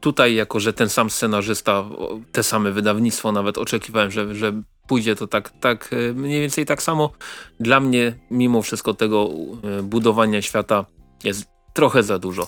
[0.00, 1.84] tutaj, jako że ten sam scenarzysta,
[2.32, 6.82] te same wydawnictwo, nawet oczekiwałem, że, że pójdzie to tak, tak e, mniej więcej tak
[6.82, 7.12] samo.
[7.60, 9.30] Dla mnie, mimo wszystko tego
[9.78, 10.84] e, budowania świata
[11.24, 11.44] jest
[11.74, 12.46] trochę za dużo.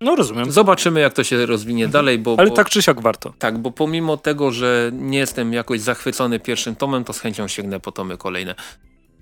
[0.00, 0.52] No rozumiem.
[0.52, 1.92] Zobaczymy jak to się rozwinie mhm.
[1.92, 2.18] dalej.
[2.18, 3.32] Bo, Ale bo, tak czy siak warto.
[3.38, 7.80] Tak, bo pomimo tego, że nie jestem jakoś zachwycony pierwszym tomem, to z chęcią sięgnę
[7.80, 8.54] po tomy kolejne.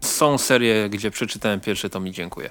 [0.01, 2.51] Są serie, gdzie przeczytałem pierwszy tom i dziękuję.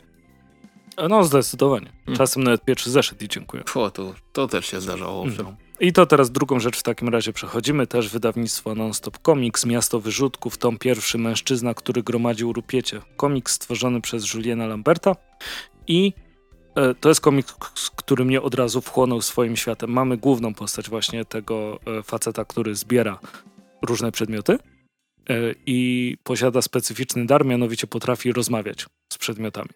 [1.09, 1.91] No zdecydowanie.
[2.05, 2.17] Hmm.
[2.17, 3.63] Czasem nawet pierwszy zeszyt i dziękuję.
[3.75, 5.25] O, to, to też się zdarzało.
[5.25, 5.55] No.
[5.79, 7.87] I to teraz drugą rzecz w takim razie przechodzimy.
[7.87, 13.01] Też wydawnictwo Nonstop Comics, Miasto Wyrzutków, tom pierwszy, Mężczyzna, który gromadził rupiecie.
[13.17, 15.15] Komiks stworzony przez Juliana Lamberta
[15.87, 16.13] i
[16.75, 17.55] e, to jest komiks,
[17.95, 19.89] który mnie od razu wchłonął swoim światem.
[19.89, 23.19] Mamy główną postać właśnie tego e, faceta, który zbiera
[23.87, 24.57] różne przedmioty e,
[25.65, 29.69] i posiada specyficzny dar, mianowicie potrafi rozmawiać z przedmiotami.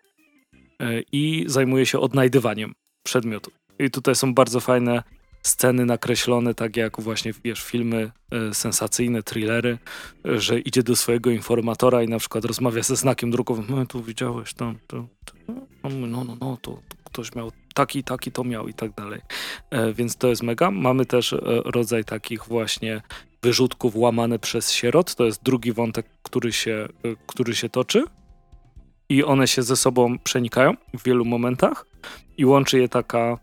[1.11, 2.73] I zajmuje się odnajdywaniem
[3.03, 3.53] przedmiotów.
[3.79, 5.03] I tutaj są bardzo fajne
[5.43, 9.77] sceny nakreślone, tak jak właśnie, wiesz, filmy e, sensacyjne, thrillery,
[10.25, 14.03] e, że idzie do swojego informatora i na przykład rozmawia ze znakiem drukowym, no tu
[14.03, 15.33] widziałeś tam, to, to,
[15.83, 19.21] no, no, no, to, to ktoś miał taki, taki to miał i tak dalej.
[19.69, 20.71] E, więc to jest mega.
[20.71, 23.01] Mamy też e, rodzaj takich właśnie
[23.41, 28.03] wyrzutków łamane przez sierot, to jest drugi wątek, który się, e, który się toczy
[29.09, 31.85] i one się ze sobą przenikają w wielu momentach
[32.37, 33.37] i łączy je taka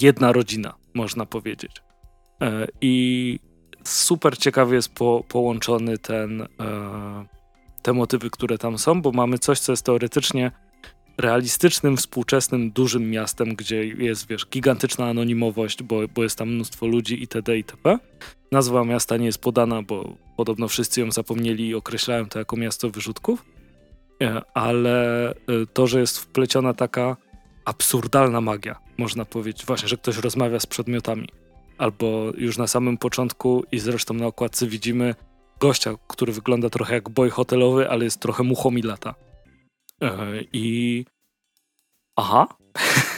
[0.00, 1.82] jedna rodzina można powiedzieć.
[2.42, 3.38] E, I
[3.84, 6.46] super ciekawie jest po, połączony ten, e,
[7.82, 10.50] te motywy, które tam są, bo mamy coś, co jest teoretycznie
[11.18, 17.20] realistycznym, współczesnym, dużym miastem, gdzie jest, wiesz, gigantyczna anonimowość, bo, bo jest tam mnóstwo ludzi
[17.20, 17.56] itd.
[17.58, 17.98] itp.
[18.52, 22.90] Nazwa miasta nie jest podana, bo podobno wszyscy ją zapomnieli i określają to jako miasto
[22.90, 23.44] wyrzutków,
[24.54, 25.34] ale
[25.72, 27.16] to, że jest wpleciona taka
[27.64, 29.66] absurdalna magia, można powiedzieć.
[29.66, 31.28] Właśnie, że ktoś rozmawia z przedmiotami.
[31.78, 35.14] Albo już na samym początku i zresztą na okładce widzimy
[35.60, 39.14] gościa, który wygląda trochę jak boj hotelowy, ale jest trochę muchą i.
[40.00, 41.04] Yy, I...
[42.16, 42.46] Aha.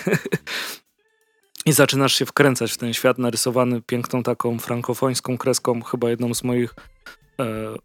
[1.67, 6.45] I zaczynasz się wkręcać w ten świat narysowany piękną taką frankofońską kreską, chyba jedną z
[6.45, 6.83] moich e,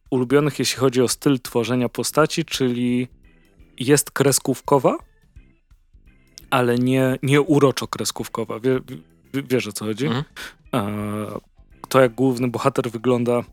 [0.10, 3.08] ulubionych, jeśli chodzi o styl tworzenia postaci, czyli
[3.80, 4.98] jest kreskówkowa,
[6.50, 8.60] ale nie, nie uroczo kreskówkowa.
[8.60, 8.80] Wie,
[9.34, 10.06] wie, wiesz o co chodzi?
[10.06, 10.24] Mhm.
[10.74, 11.40] E,
[11.90, 13.44] to jak główny bohater wygląda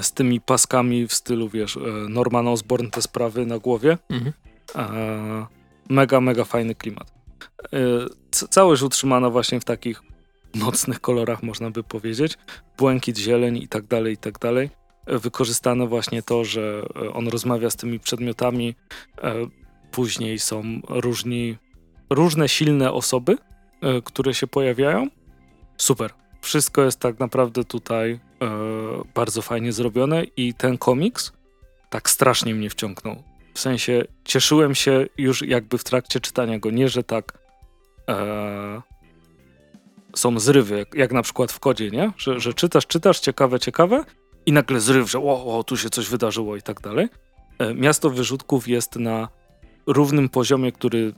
[0.00, 3.98] z tymi paskami w stylu, wiesz, e, Norman Osborn, te sprawy na głowie.
[4.10, 4.32] Mhm.
[4.74, 5.46] E,
[5.88, 7.12] mega, mega fajny klimat.
[7.72, 10.02] E, całość utrzymana właśnie w takich
[10.54, 12.38] mocnych kolorach, można by powiedzieć.
[12.78, 14.70] Błękit, zieleń i tak dalej, i tak dalej.
[15.06, 18.74] E, wykorzystane właśnie to, że e, on rozmawia z tymi przedmiotami,
[19.94, 21.56] później są różni,
[22.10, 23.36] różne silne osoby,
[23.80, 25.06] e, które się pojawiają.
[25.76, 26.10] Super.
[26.40, 28.18] Wszystko jest tak naprawdę tutaj e,
[29.14, 31.32] bardzo fajnie zrobione i ten komiks
[31.90, 33.22] tak strasznie mnie wciągnął.
[33.54, 36.70] W sensie cieszyłem się już jakby w trakcie czytania go.
[36.70, 37.38] Nie, że tak
[38.08, 38.82] e,
[40.14, 42.12] są zrywy, jak, na przykład w kodzie, nie?
[42.16, 44.04] Że, że czytasz, czytasz, ciekawe, ciekawe
[44.46, 47.08] i nagle zryw, że o, o tu się coś wydarzyło i tak dalej.
[47.58, 49.28] E, miasto wyrzutków jest na
[49.86, 51.14] równym poziomie, który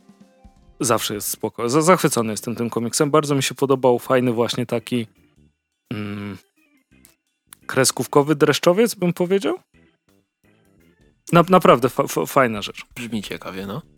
[0.80, 1.68] zawsze jest spoko.
[1.68, 3.10] Zachwycony jestem tym komiksem.
[3.10, 5.06] Bardzo mi się podobał fajny właśnie taki
[5.92, 6.38] mm,
[7.66, 9.58] kreskówkowy dreszczowiec, bym powiedział.
[11.32, 12.86] Na, naprawdę fa fajna rzecz.
[12.94, 13.95] Brzmi ciekawie, no.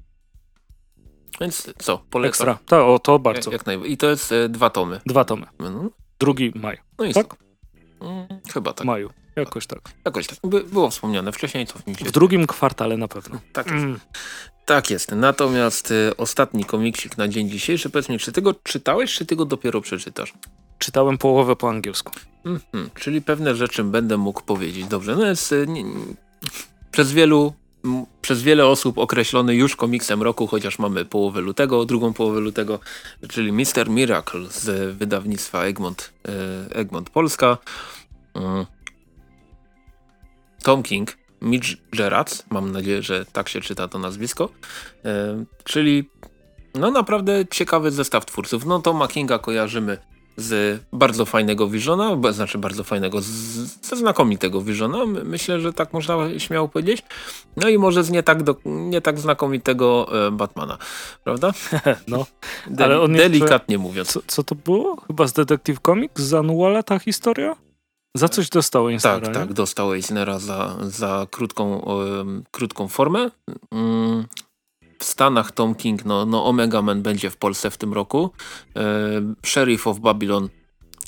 [1.41, 2.49] Więc co, polecam?
[2.49, 2.85] Ekstra.
[2.85, 3.53] O, to bardzo.
[3.53, 5.01] Jak, jak I to jest e, dwa tomy.
[5.07, 5.47] Dwa tomy.
[5.59, 5.91] No.
[6.21, 6.79] Drugi maj.
[6.99, 7.37] No i tak?
[8.01, 8.87] Mm, chyba tak.
[8.87, 9.11] Maju.
[9.37, 9.81] Jakoś tak.
[10.05, 10.39] Jakoś tak.
[10.45, 11.67] By, było wspomniane wcześniej.
[11.67, 13.41] To w, w drugim kwartale na pewno.
[13.53, 13.85] Tak jest.
[13.85, 14.01] Mm.
[14.65, 15.13] Tak jest.
[15.13, 19.37] Natomiast y, ostatni komiksik na dzień dzisiejszy, powiedz mi, czy ty go czytałeś, czy ty
[19.37, 20.35] go dopiero przeczytasz?
[20.79, 22.13] Czytałem połowę po angielsku.
[22.45, 22.89] Mm -hmm.
[22.95, 24.87] Czyli pewne rzeczy będę mógł powiedzieć.
[24.87, 25.95] Dobrze, no jest y, nie, nie,
[26.91, 27.53] przez wielu
[28.23, 32.79] przez wiele osób określony już komiksem roku, chociaż mamy połowę lutego, drugą połowę lutego,
[33.29, 33.91] czyli Mr.
[33.91, 36.13] Miracle z wydawnictwa Egmont,
[36.71, 37.59] y, Egmont Polska.
[38.35, 38.67] Mm.
[40.63, 44.49] Tom King Mitch Gerac, mam nadzieję, że tak się czyta to nazwisko,
[45.05, 46.11] e, czyli
[46.75, 48.67] no naprawdę ciekawy zestaw twórców.
[48.67, 49.99] No to Makinga kojarzymy
[50.39, 56.69] z bardzo fajnego Visiona, znaczy bardzo fajnego, ze znakomitego Visiona, myślę, że tak można śmiało
[56.69, 57.03] powiedzieć.
[57.57, 60.79] No i może z nie tak, do, nie tak znakomitego e, Batmana,
[61.25, 61.53] prawda?
[62.09, 62.27] no,
[62.67, 63.89] De ale on delikatnie jeszcze...
[63.89, 64.09] mówiąc.
[64.09, 64.97] Co, co, to było?
[65.07, 67.57] Chyba z Detective Comics, z Anuala ta historia?
[68.17, 69.35] Za coś dostał Eisnera, Tak, nie?
[69.35, 73.31] tak, dostał Eisnera za, za krótką, um, krótką formę.
[73.71, 74.27] Um,
[74.99, 78.31] w Stanach Tom King, no, no Omega Man będzie w Polsce w tym roku.
[78.77, 80.49] E, Sheriff of Babylon.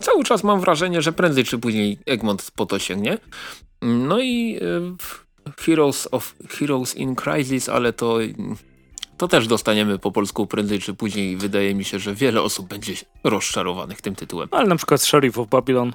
[0.00, 3.18] Cały czas mam wrażenie, że prędzej czy później Egmont po to sięgnie.
[3.82, 8.18] No i e, Heroes, of, Heroes in Crisis, ale to,
[9.16, 11.36] to też dostaniemy po polsku prędzej czy później.
[11.36, 12.94] Wydaje mi się, że wiele osób będzie
[13.24, 14.48] rozczarowanych tym tytułem.
[14.50, 15.92] Ale na przykład Sheriff of Babylon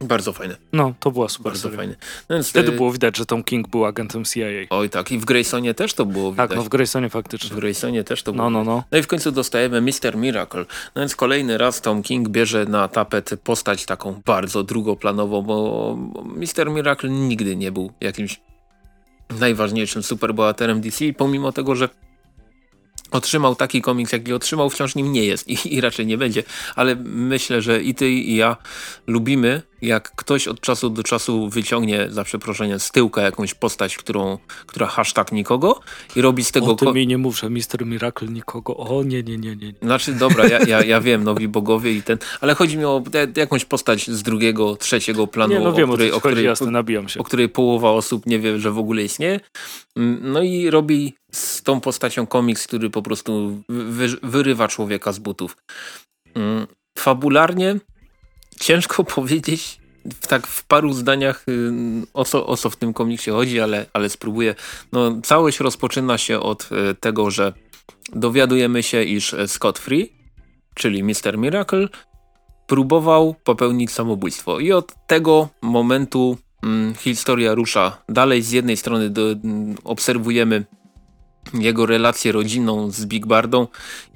[0.00, 0.56] bardzo fajne.
[0.72, 1.96] No, to była super Bardzo fajne.
[2.28, 4.46] No więc Wtedy było widać, że Tom King był agentem CIA.
[4.70, 6.48] Oj tak, i w Graysonie też to było widać.
[6.48, 7.50] Tak, no w Graysonie faktycznie.
[7.50, 8.84] W Graysonie też to no, było No, no, no.
[8.92, 10.16] No i w końcu dostajemy Mr.
[10.16, 10.64] Miracle.
[10.94, 16.70] No więc kolejny raz Tom King bierze na tapet postać taką bardzo drugoplanową, bo Mr.
[16.70, 18.40] Miracle nigdy nie był jakimś
[19.40, 21.88] najważniejszym superbohaterem DC, pomimo tego, że
[23.10, 26.42] otrzymał taki komiks, jaki otrzymał, wciąż nim nie jest i, i, raczej nie będzie,
[26.76, 28.56] ale myślę, że i ty i ja
[29.06, 34.38] lubimy, jak ktoś od czasu do czasu wyciągnie, za przeproszeniem, z tyłka jakąś postać, którą,
[34.66, 35.80] która hashtag nikogo
[36.16, 36.66] i robi z tego...
[36.66, 39.74] O tym mi nie mów, że Mister Miracle nikogo, o nie, nie, nie, nie.
[39.82, 43.02] Znaczy, dobra, ja, ja, ja wiem, nowi bogowie i ten, ale chodzi mi o
[43.36, 47.08] jakąś postać z drugiego, trzeciego planu, nie, no wiem, o której, o, której, jasne, nabijam
[47.08, 47.20] się.
[47.20, 49.40] o której połowa osób nie wie, że w ogóle istnieje.
[49.96, 55.18] Mm, no i robi z tą postacią komiks, który po prostu wy, wyrywa człowieka z
[55.18, 55.56] butów.
[56.34, 56.66] Mm,
[56.98, 57.76] fabularnie
[58.60, 59.80] ciężko powiedzieć
[60.28, 61.72] tak w paru zdaniach y,
[62.14, 64.54] o co, o co w tym komiksie chodzi, ale, ale spróbuję.
[64.92, 67.52] No, całość rozpoczyna się od y, tego, że
[68.12, 70.12] dowiadujemy się, iż Scott Free,
[70.74, 71.38] czyli Mr.
[71.38, 71.88] Miracle,
[72.66, 74.60] próbował popełnić samobójstwo.
[74.60, 78.42] I od tego momentu mm, historia rusza dalej.
[78.42, 80.64] Z jednej strony do, mm, obserwujemy
[81.54, 83.66] jego relację rodzinną z Big Bardą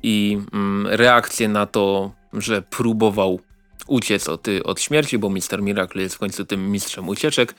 [0.03, 3.41] i mm, reakcję na to, że próbował
[3.91, 5.63] uciec od, od śmierci, bo Mr.
[5.63, 7.55] Miracle jest w końcu tym mistrzem ucieczek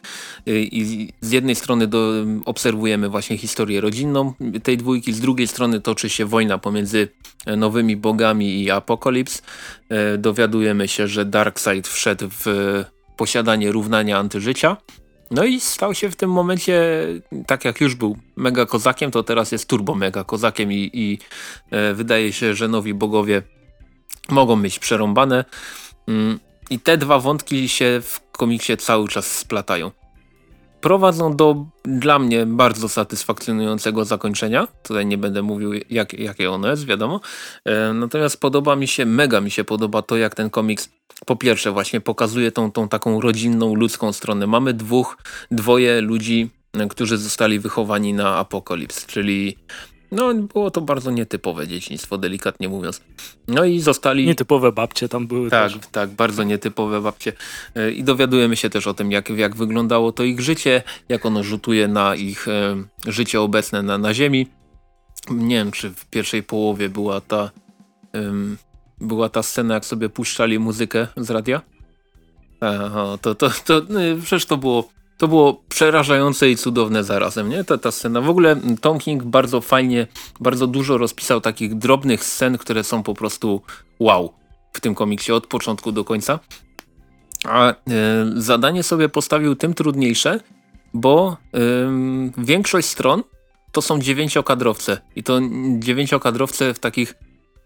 [0.47, 2.11] y, i z jednej strony do,
[2.45, 4.33] obserwujemy właśnie historię rodzinną
[4.63, 7.07] tej dwójki, z drugiej strony toczy się wojna pomiędzy
[7.57, 9.41] nowymi bogami i Apokalips.
[10.15, 12.45] Y, dowiadujemy się, że Darkseid wszedł w
[13.17, 14.77] posiadanie równania antyżycia
[15.31, 17.07] no i stał się w tym momencie,
[17.47, 21.19] tak jak już był mega kozakiem, to teraz jest turbo mega kozakiem i, i
[21.71, 23.41] e, wydaje się, że nowi bogowie
[24.29, 25.45] mogą być przerąbane.
[26.07, 29.91] Mm, I te dwa wątki się w komiksie cały czas splatają.
[30.81, 34.67] Prowadzą do dla mnie bardzo satysfakcjonującego zakończenia.
[34.83, 37.21] Tutaj nie będę mówił jak, jakie ono jest, wiadomo.
[37.65, 40.89] E, natomiast podoba mi się, mega mi się podoba to jak ten komiks
[41.25, 44.47] po pierwsze właśnie pokazuje tą, tą taką rodzinną, ludzką stronę.
[44.47, 45.17] Mamy dwóch,
[45.51, 46.49] dwoje ludzi,
[46.89, 49.57] którzy zostali wychowani na Apokalips, czyli
[50.11, 53.01] no było to bardzo nietypowe dzieciństwo, delikatnie mówiąc.
[53.47, 54.25] No i zostali...
[54.25, 55.81] Nietypowe babcie tam były Tak, też.
[55.91, 57.33] tak, bardzo nietypowe babcie.
[57.75, 61.43] E, I dowiadujemy się też o tym, jak, jak wyglądało to ich życie, jak ono
[61.43, 64.47] rzutuje na ich e, życie obecne na, na ziemi.
[65.29, 67.51] Nie wiem, czy w pierwszej połowie była ta
[69.01, 71.61] była ta scena, jak sobie puszczali muzykę z radia.
[72.61, 74.89] Aha, to, to, to, no, przecież to było,
[75.21, 77.63] to było przerażające i cudowne zarazem, nie?
[77.63, 78.21] Ta, ta scena.
[78.21, 80.07] W ogóle Tom King bardzo fajnie,
[80.39, 83.61] bardzo dużo rozpisał takich drobnych scen, które są po prostu
[83.99, 84.33] wow
[84.73, 86.39] w tym komiksie od początku do końca.
[87.45, 87.73] A e,
[88.35, 90.39] zadanie sobie postawił tym trudniejsze,
[90.93, 91.37] bo
[92.37, 93.23] większość stron
[93.71, 94.97] to są dziewięciokadrowce.
[95.15, 95.39] I to
[95.79, 97.13] dziewięciokadrowce w takich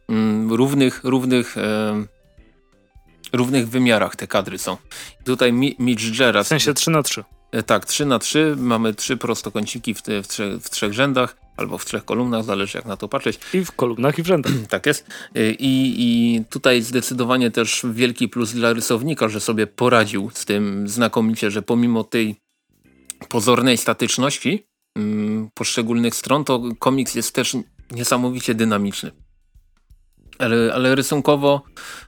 [0.09, 1.55] mm, równych, równych,
[3.33, 4.77] równych wymiarach te kadry są.
[5.25, 6.45] Tutaj Mi Mitch Gerard.
[6.45, 7.34] W sensie 3 na 3 e,
[7.65, 11.85] Tak, 3 na 3 mamy trzy prostokąciki w, w, trzech, w trzech rzędach albo w
[11.85, 13.39] trzech kolumnach, zależy jak na to patrzeć.
[13.53, 14.51] I w kolumnach i w rzędach.
[14.69, 15.07] tak jest.
[15.35, 20.87] E, I, I tutaj zdecydowanie też wielki plus dla rysownika, że sobie poradził z tym
[20.89, 22.35] znakomicie, że pomimo tej
[23.29, 24.67] pozornej statyczności
[24.97, 27.57] mm, poszczególnych stron, to komiks jest też
[27.91, 29.11] niesamowicie dynamiczny.
[30.39, 31.61] Ale, ale rysunkowo,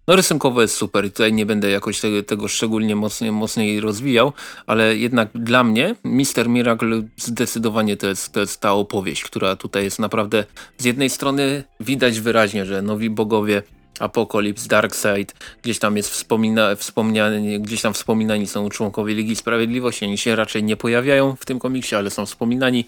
[0.08, 4.34] no rysunkowo jest super i tutaj nie będę jakoś tego, tego szczególnie mocniej, mocniej rozwijał,
[4.66, 9.84] ale jednak dla mnie Mister Miracle zdecydowanie to jest, to jest ta opowieść, która tutaj
[9.84, 10.44] jest naprawdę
[10.78, 13.64] z jednej strony widać wyraźnie, że nowi bogowie
[14.00, 20.18] Apocalypse, Darkseid, gdzieś tam jest wspomina, wspomniany, gdzieś tam wspominani są członkowie Ligi Sprawiedliwości, oni
[20.18, 22.86] się raczej nie pojawiają w tym komiksie, ale są wspominani.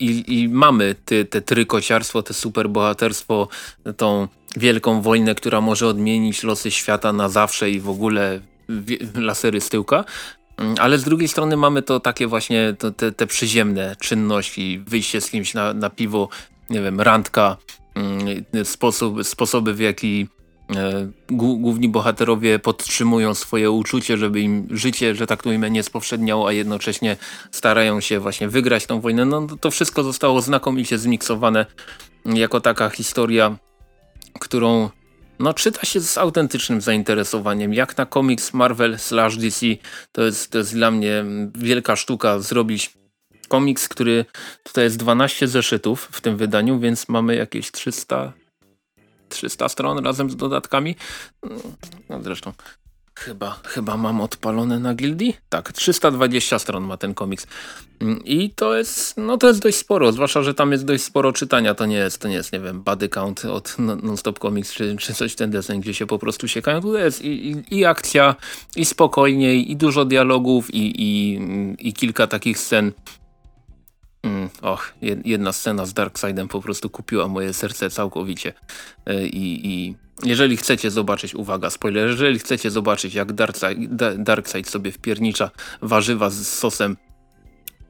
[0.00, 3.48] I, i mamy te, te trykociarstwo, te superbohaterstwo,
[3.96, 8.40] tą wielką wojnę, która może odmienić losy świata na zawsze i w ogóle
[9.14, 10.04] lasery z tyłka.
[10.78, 15.54] Ale z drugiej strony mamy to takie właśnie te, te przyziemne czynności, wyjście z kimś
[15.54, 16.28] na, na piwo,
[16.70, 17.56] nie wiem, randka,
[18.64, 20.28] sposób, sposoby w jaki
[20.76, 26.48] e, główni bohaterowie podtrzymują swoje uczucie, żeby im życie, że tak to imię, nie spowszedniało,
[26.48, 27.16] a jednocześnie
[27.50, 29.24] starają się właśnie wygrać tą wojnę.
[29.24, 31.66] No to wszystko zostało znakomicie zmiksowane
[32.24, 33.56] jako taka historia,
[34.40, 34.90] którą
[35.38, 37.74] no, czyta się z autentycznym zainteresowaniem.
[37.74, 39.66] Jak na komiks Marvel slash DC,
[40.12, 42.99] to jest, to jest dla mnie wielka sztuka zrobić
[43.50, 44.24] komiks, który
[44.62, 48.32] tutaj jest 12 zeszytów w tym wydaniu, więc mamy jakieś 300,
[49.28, 50.96] 300 stron razem z dodatkami.
[52.08, 52.52] No, zresztą
[53.24, 55.36] Chyba, chyba mam odpalone na gildii?
[55.48, 57.46] Tak, 320 stron ma ten komiks.
[58.24, 61.74] I to jest, no to jest dość sporo, zwłaszcza, że tam jest dość sporo czytania.
[61.74, 65.14] To nie jest, to nie jest, nie wiem, body count od Non-Stop Comics czy, czy
[65.14, 66.80] coś ten desen, gdzie się po prostu siekają.
[66.80, 68.36] Tu jest i, i, i akcja,
[68.76, 71.40] i spokojniej, i dużo dialogów, i, i,
[71.88, 72.92] i kilka takich scen
[74.22, 74.92] Mm, och,
[75.24, 78.52] jedna scena z Darkseidem po prostu kupiła moje serce całkowicie.
[79.06, 84.92] E, I, I, jeżeli chcecie zobaczyć, uwaga, spoiler, jeżeli chcecie zobaczyć jak Darkseid, Darkseid sobie
[84.92, 85.50] wpiernicza
[85.82, 86.96] warzywa z sosem,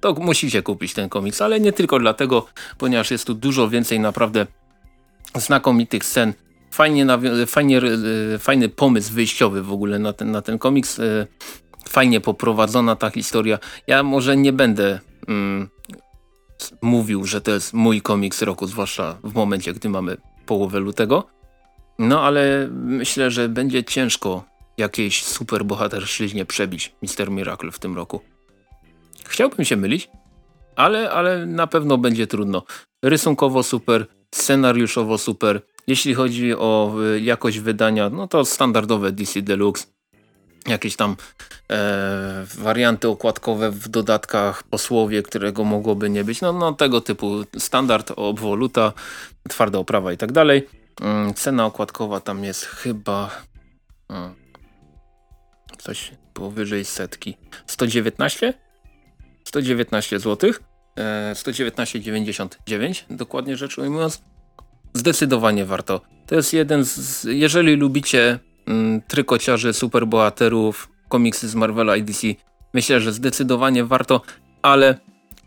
[0.00, 2.46] to musicie kupić ten komiks, ale nie tylko dlatego,
[2.78, 4.46] ponieważ jest tu dużo więcej naprawdę
[5.34, 6.32] znakomitych scen.
[6.70, 7.06] Fajnie,
[7.46, 7.80] fajnie,
[8.34, 10.98] e, fajny pomysł wyjściowy w ogóle na ten, na ten komiks.
[10.98, 11.26] E,
[11.88, 13.58] fajnie poprowadzona ta historia.
[13.86, 15.68] Ja może nie będę mm,
[16.82, 20.16] mówił, że to jest mój komiks roku, zwłaszcza w momencie, gdy mamy
[20.46, 21.26] połowę lutego.
[21.98, 24.44] No ale myślę, że będzie ciężko
[24.78, 28.20] jakiejś super bohaterszyźnie przebić Mister Miracle w tym roku.
[29.24, 30.10] Chciałbym się mylić,
[30.76, 32.62] ale, ale na pewno będzie trudno.
[33.04, 35.62] Rysunkowo super, scenariuszowo super.
[35.86, 39.86] Jeśli chodzi o y, jakość wydania, no to standardowe DC Deluxe
[40.66, 41.16] jakieś tam
[41.70, 46.40] e, warianty okładkowe w dodatkach, posłowie, którego mogłoby nie być.
[46.40, 48.92] No, no tego typu standard, obwoluta,
[49.48, 50.68] twarda oprawa i tak dalej.
[51.00, 53.30] Mm, cena okładkowa tam jest chyba
[54.08, 54.34] hmm,
[55.78, 57.36] coś powyżej setki.
[57.66, 58.54] 119?
[59.44, 60.50] 119 zł.
[60.96, 64.22] E, 119,99 dokładnie rzecz ujmując.
[64.94, 66.00] Zdecydowanie warto.
[66.26, 67.24] To jest jeden z...
[67.24, 68.38] Jeżeli lubicie
[69.08, 72.26] trykociarzy, superbohaterów, komiksy z Marvela i DC.
[72.74, 74.22] Myślę, że zdecydowanie warto,
[74.62, 74.98] ale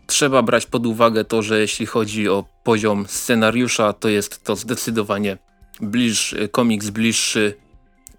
[0.06, 5.38] trzeba brać pod uwagę to, że jeśli chodzi o poziom scenariusza, to jest to zdecydowanie
[5.80, 7.54] bliższy, komiks bliższy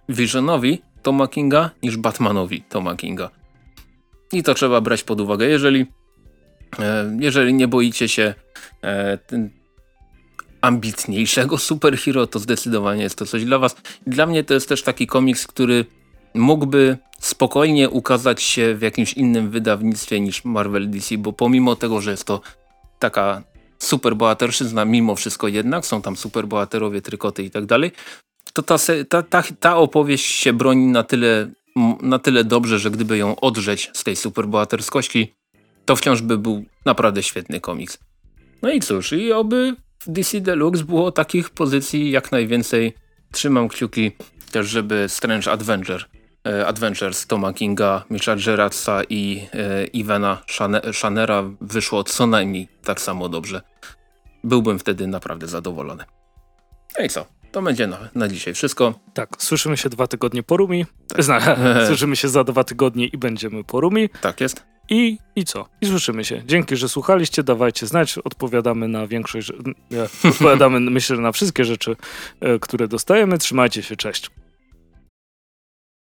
[0.10, 3.30] Visionowi Toma Kinga niż Batmanowi Toma Kinga.
[4.32, 5.46] I to trzeba brać pod uwagę.
[5.46, 5.86] Jeżeli,
[6.80, 8.34] e, jeżeli nie boicie się
[8.84, 9.18] e,
[10.66, 13.76] ambitniejszego superhero, to zdecydowanie jest to coś dla was.
[14.08, 15.86] Dla mnie to jest też taki komiks, który
[16.34, 22.12] mógłby spokojnie ukazać się w jakimś innym wydawnictwie niż Marvel DC, bo pomimo tego, że
[22.12, 22.42] jest to
[23.00, 23.44] taka
[23.80, 27.92] superbohaterszyzna, mimo wszystko jednak, są tam superbohaterowie, trykoty i tak dalej,
[28.54, 28.76] to ta,
[29.10, 31.52] ta, ta, ta opowieść się broni na tyle,
[32.02, 35.34] na tyle dobrze, że gdyby ją odrzeć z tej superbohaterskości,
[35.86, 37.98] to wciąż by był naprawdę świetny komiks.
[38.62, 39.76] No i cóż, i oby
[40.08, 42.94] w DC Deluxe było takich pozycji jak najwięcej.
[43.32, 44.12] Trzymam kciuki
[44.52, 46.06] też, żeby Strange Adventure,
[46.48, 50.42] e, Adventures Toma Kinga, Mitcha Gerardsa i e, Ivana
[50.92, 53.62] Shanera wyszło co najmniej tak samo dobrze.
[54.44, 56.04] Byłbym wtedy naprawdę zadowolony.
[57.00, 57.26] No i co?
[57.52, 59.00] To będzie na, na dzisiaj wszystko.
[59.14, 60.86] Tak, słyszymy się dwa tygodnie po Rumi.
[61.08, 61.24] Tak.
[61.26, 61.56] Zna,
[61.88, 64.10] słyszymy się za dwa tygodnie i będziemy po Rumi.
[64.22, 64.75] Tak jest.
[64.90, 65.66] I, I co?
[65.82, 66.42] I słyszymy się.
[66.46, 67.44] Dzięki, że słuchaliście.
[67.44, 68.18] Dawajcie znać.
[68.18, 69.52] Odpowiadamy na większość.
[70.24, 71.96] Odpowiadamy, myślę, na wszystkie rzeczy,
[72.40, 73.38] e, które dostajemy.
[73.38, 73.96] Trzymajcie się.
[73.96, 74.30] Cześć.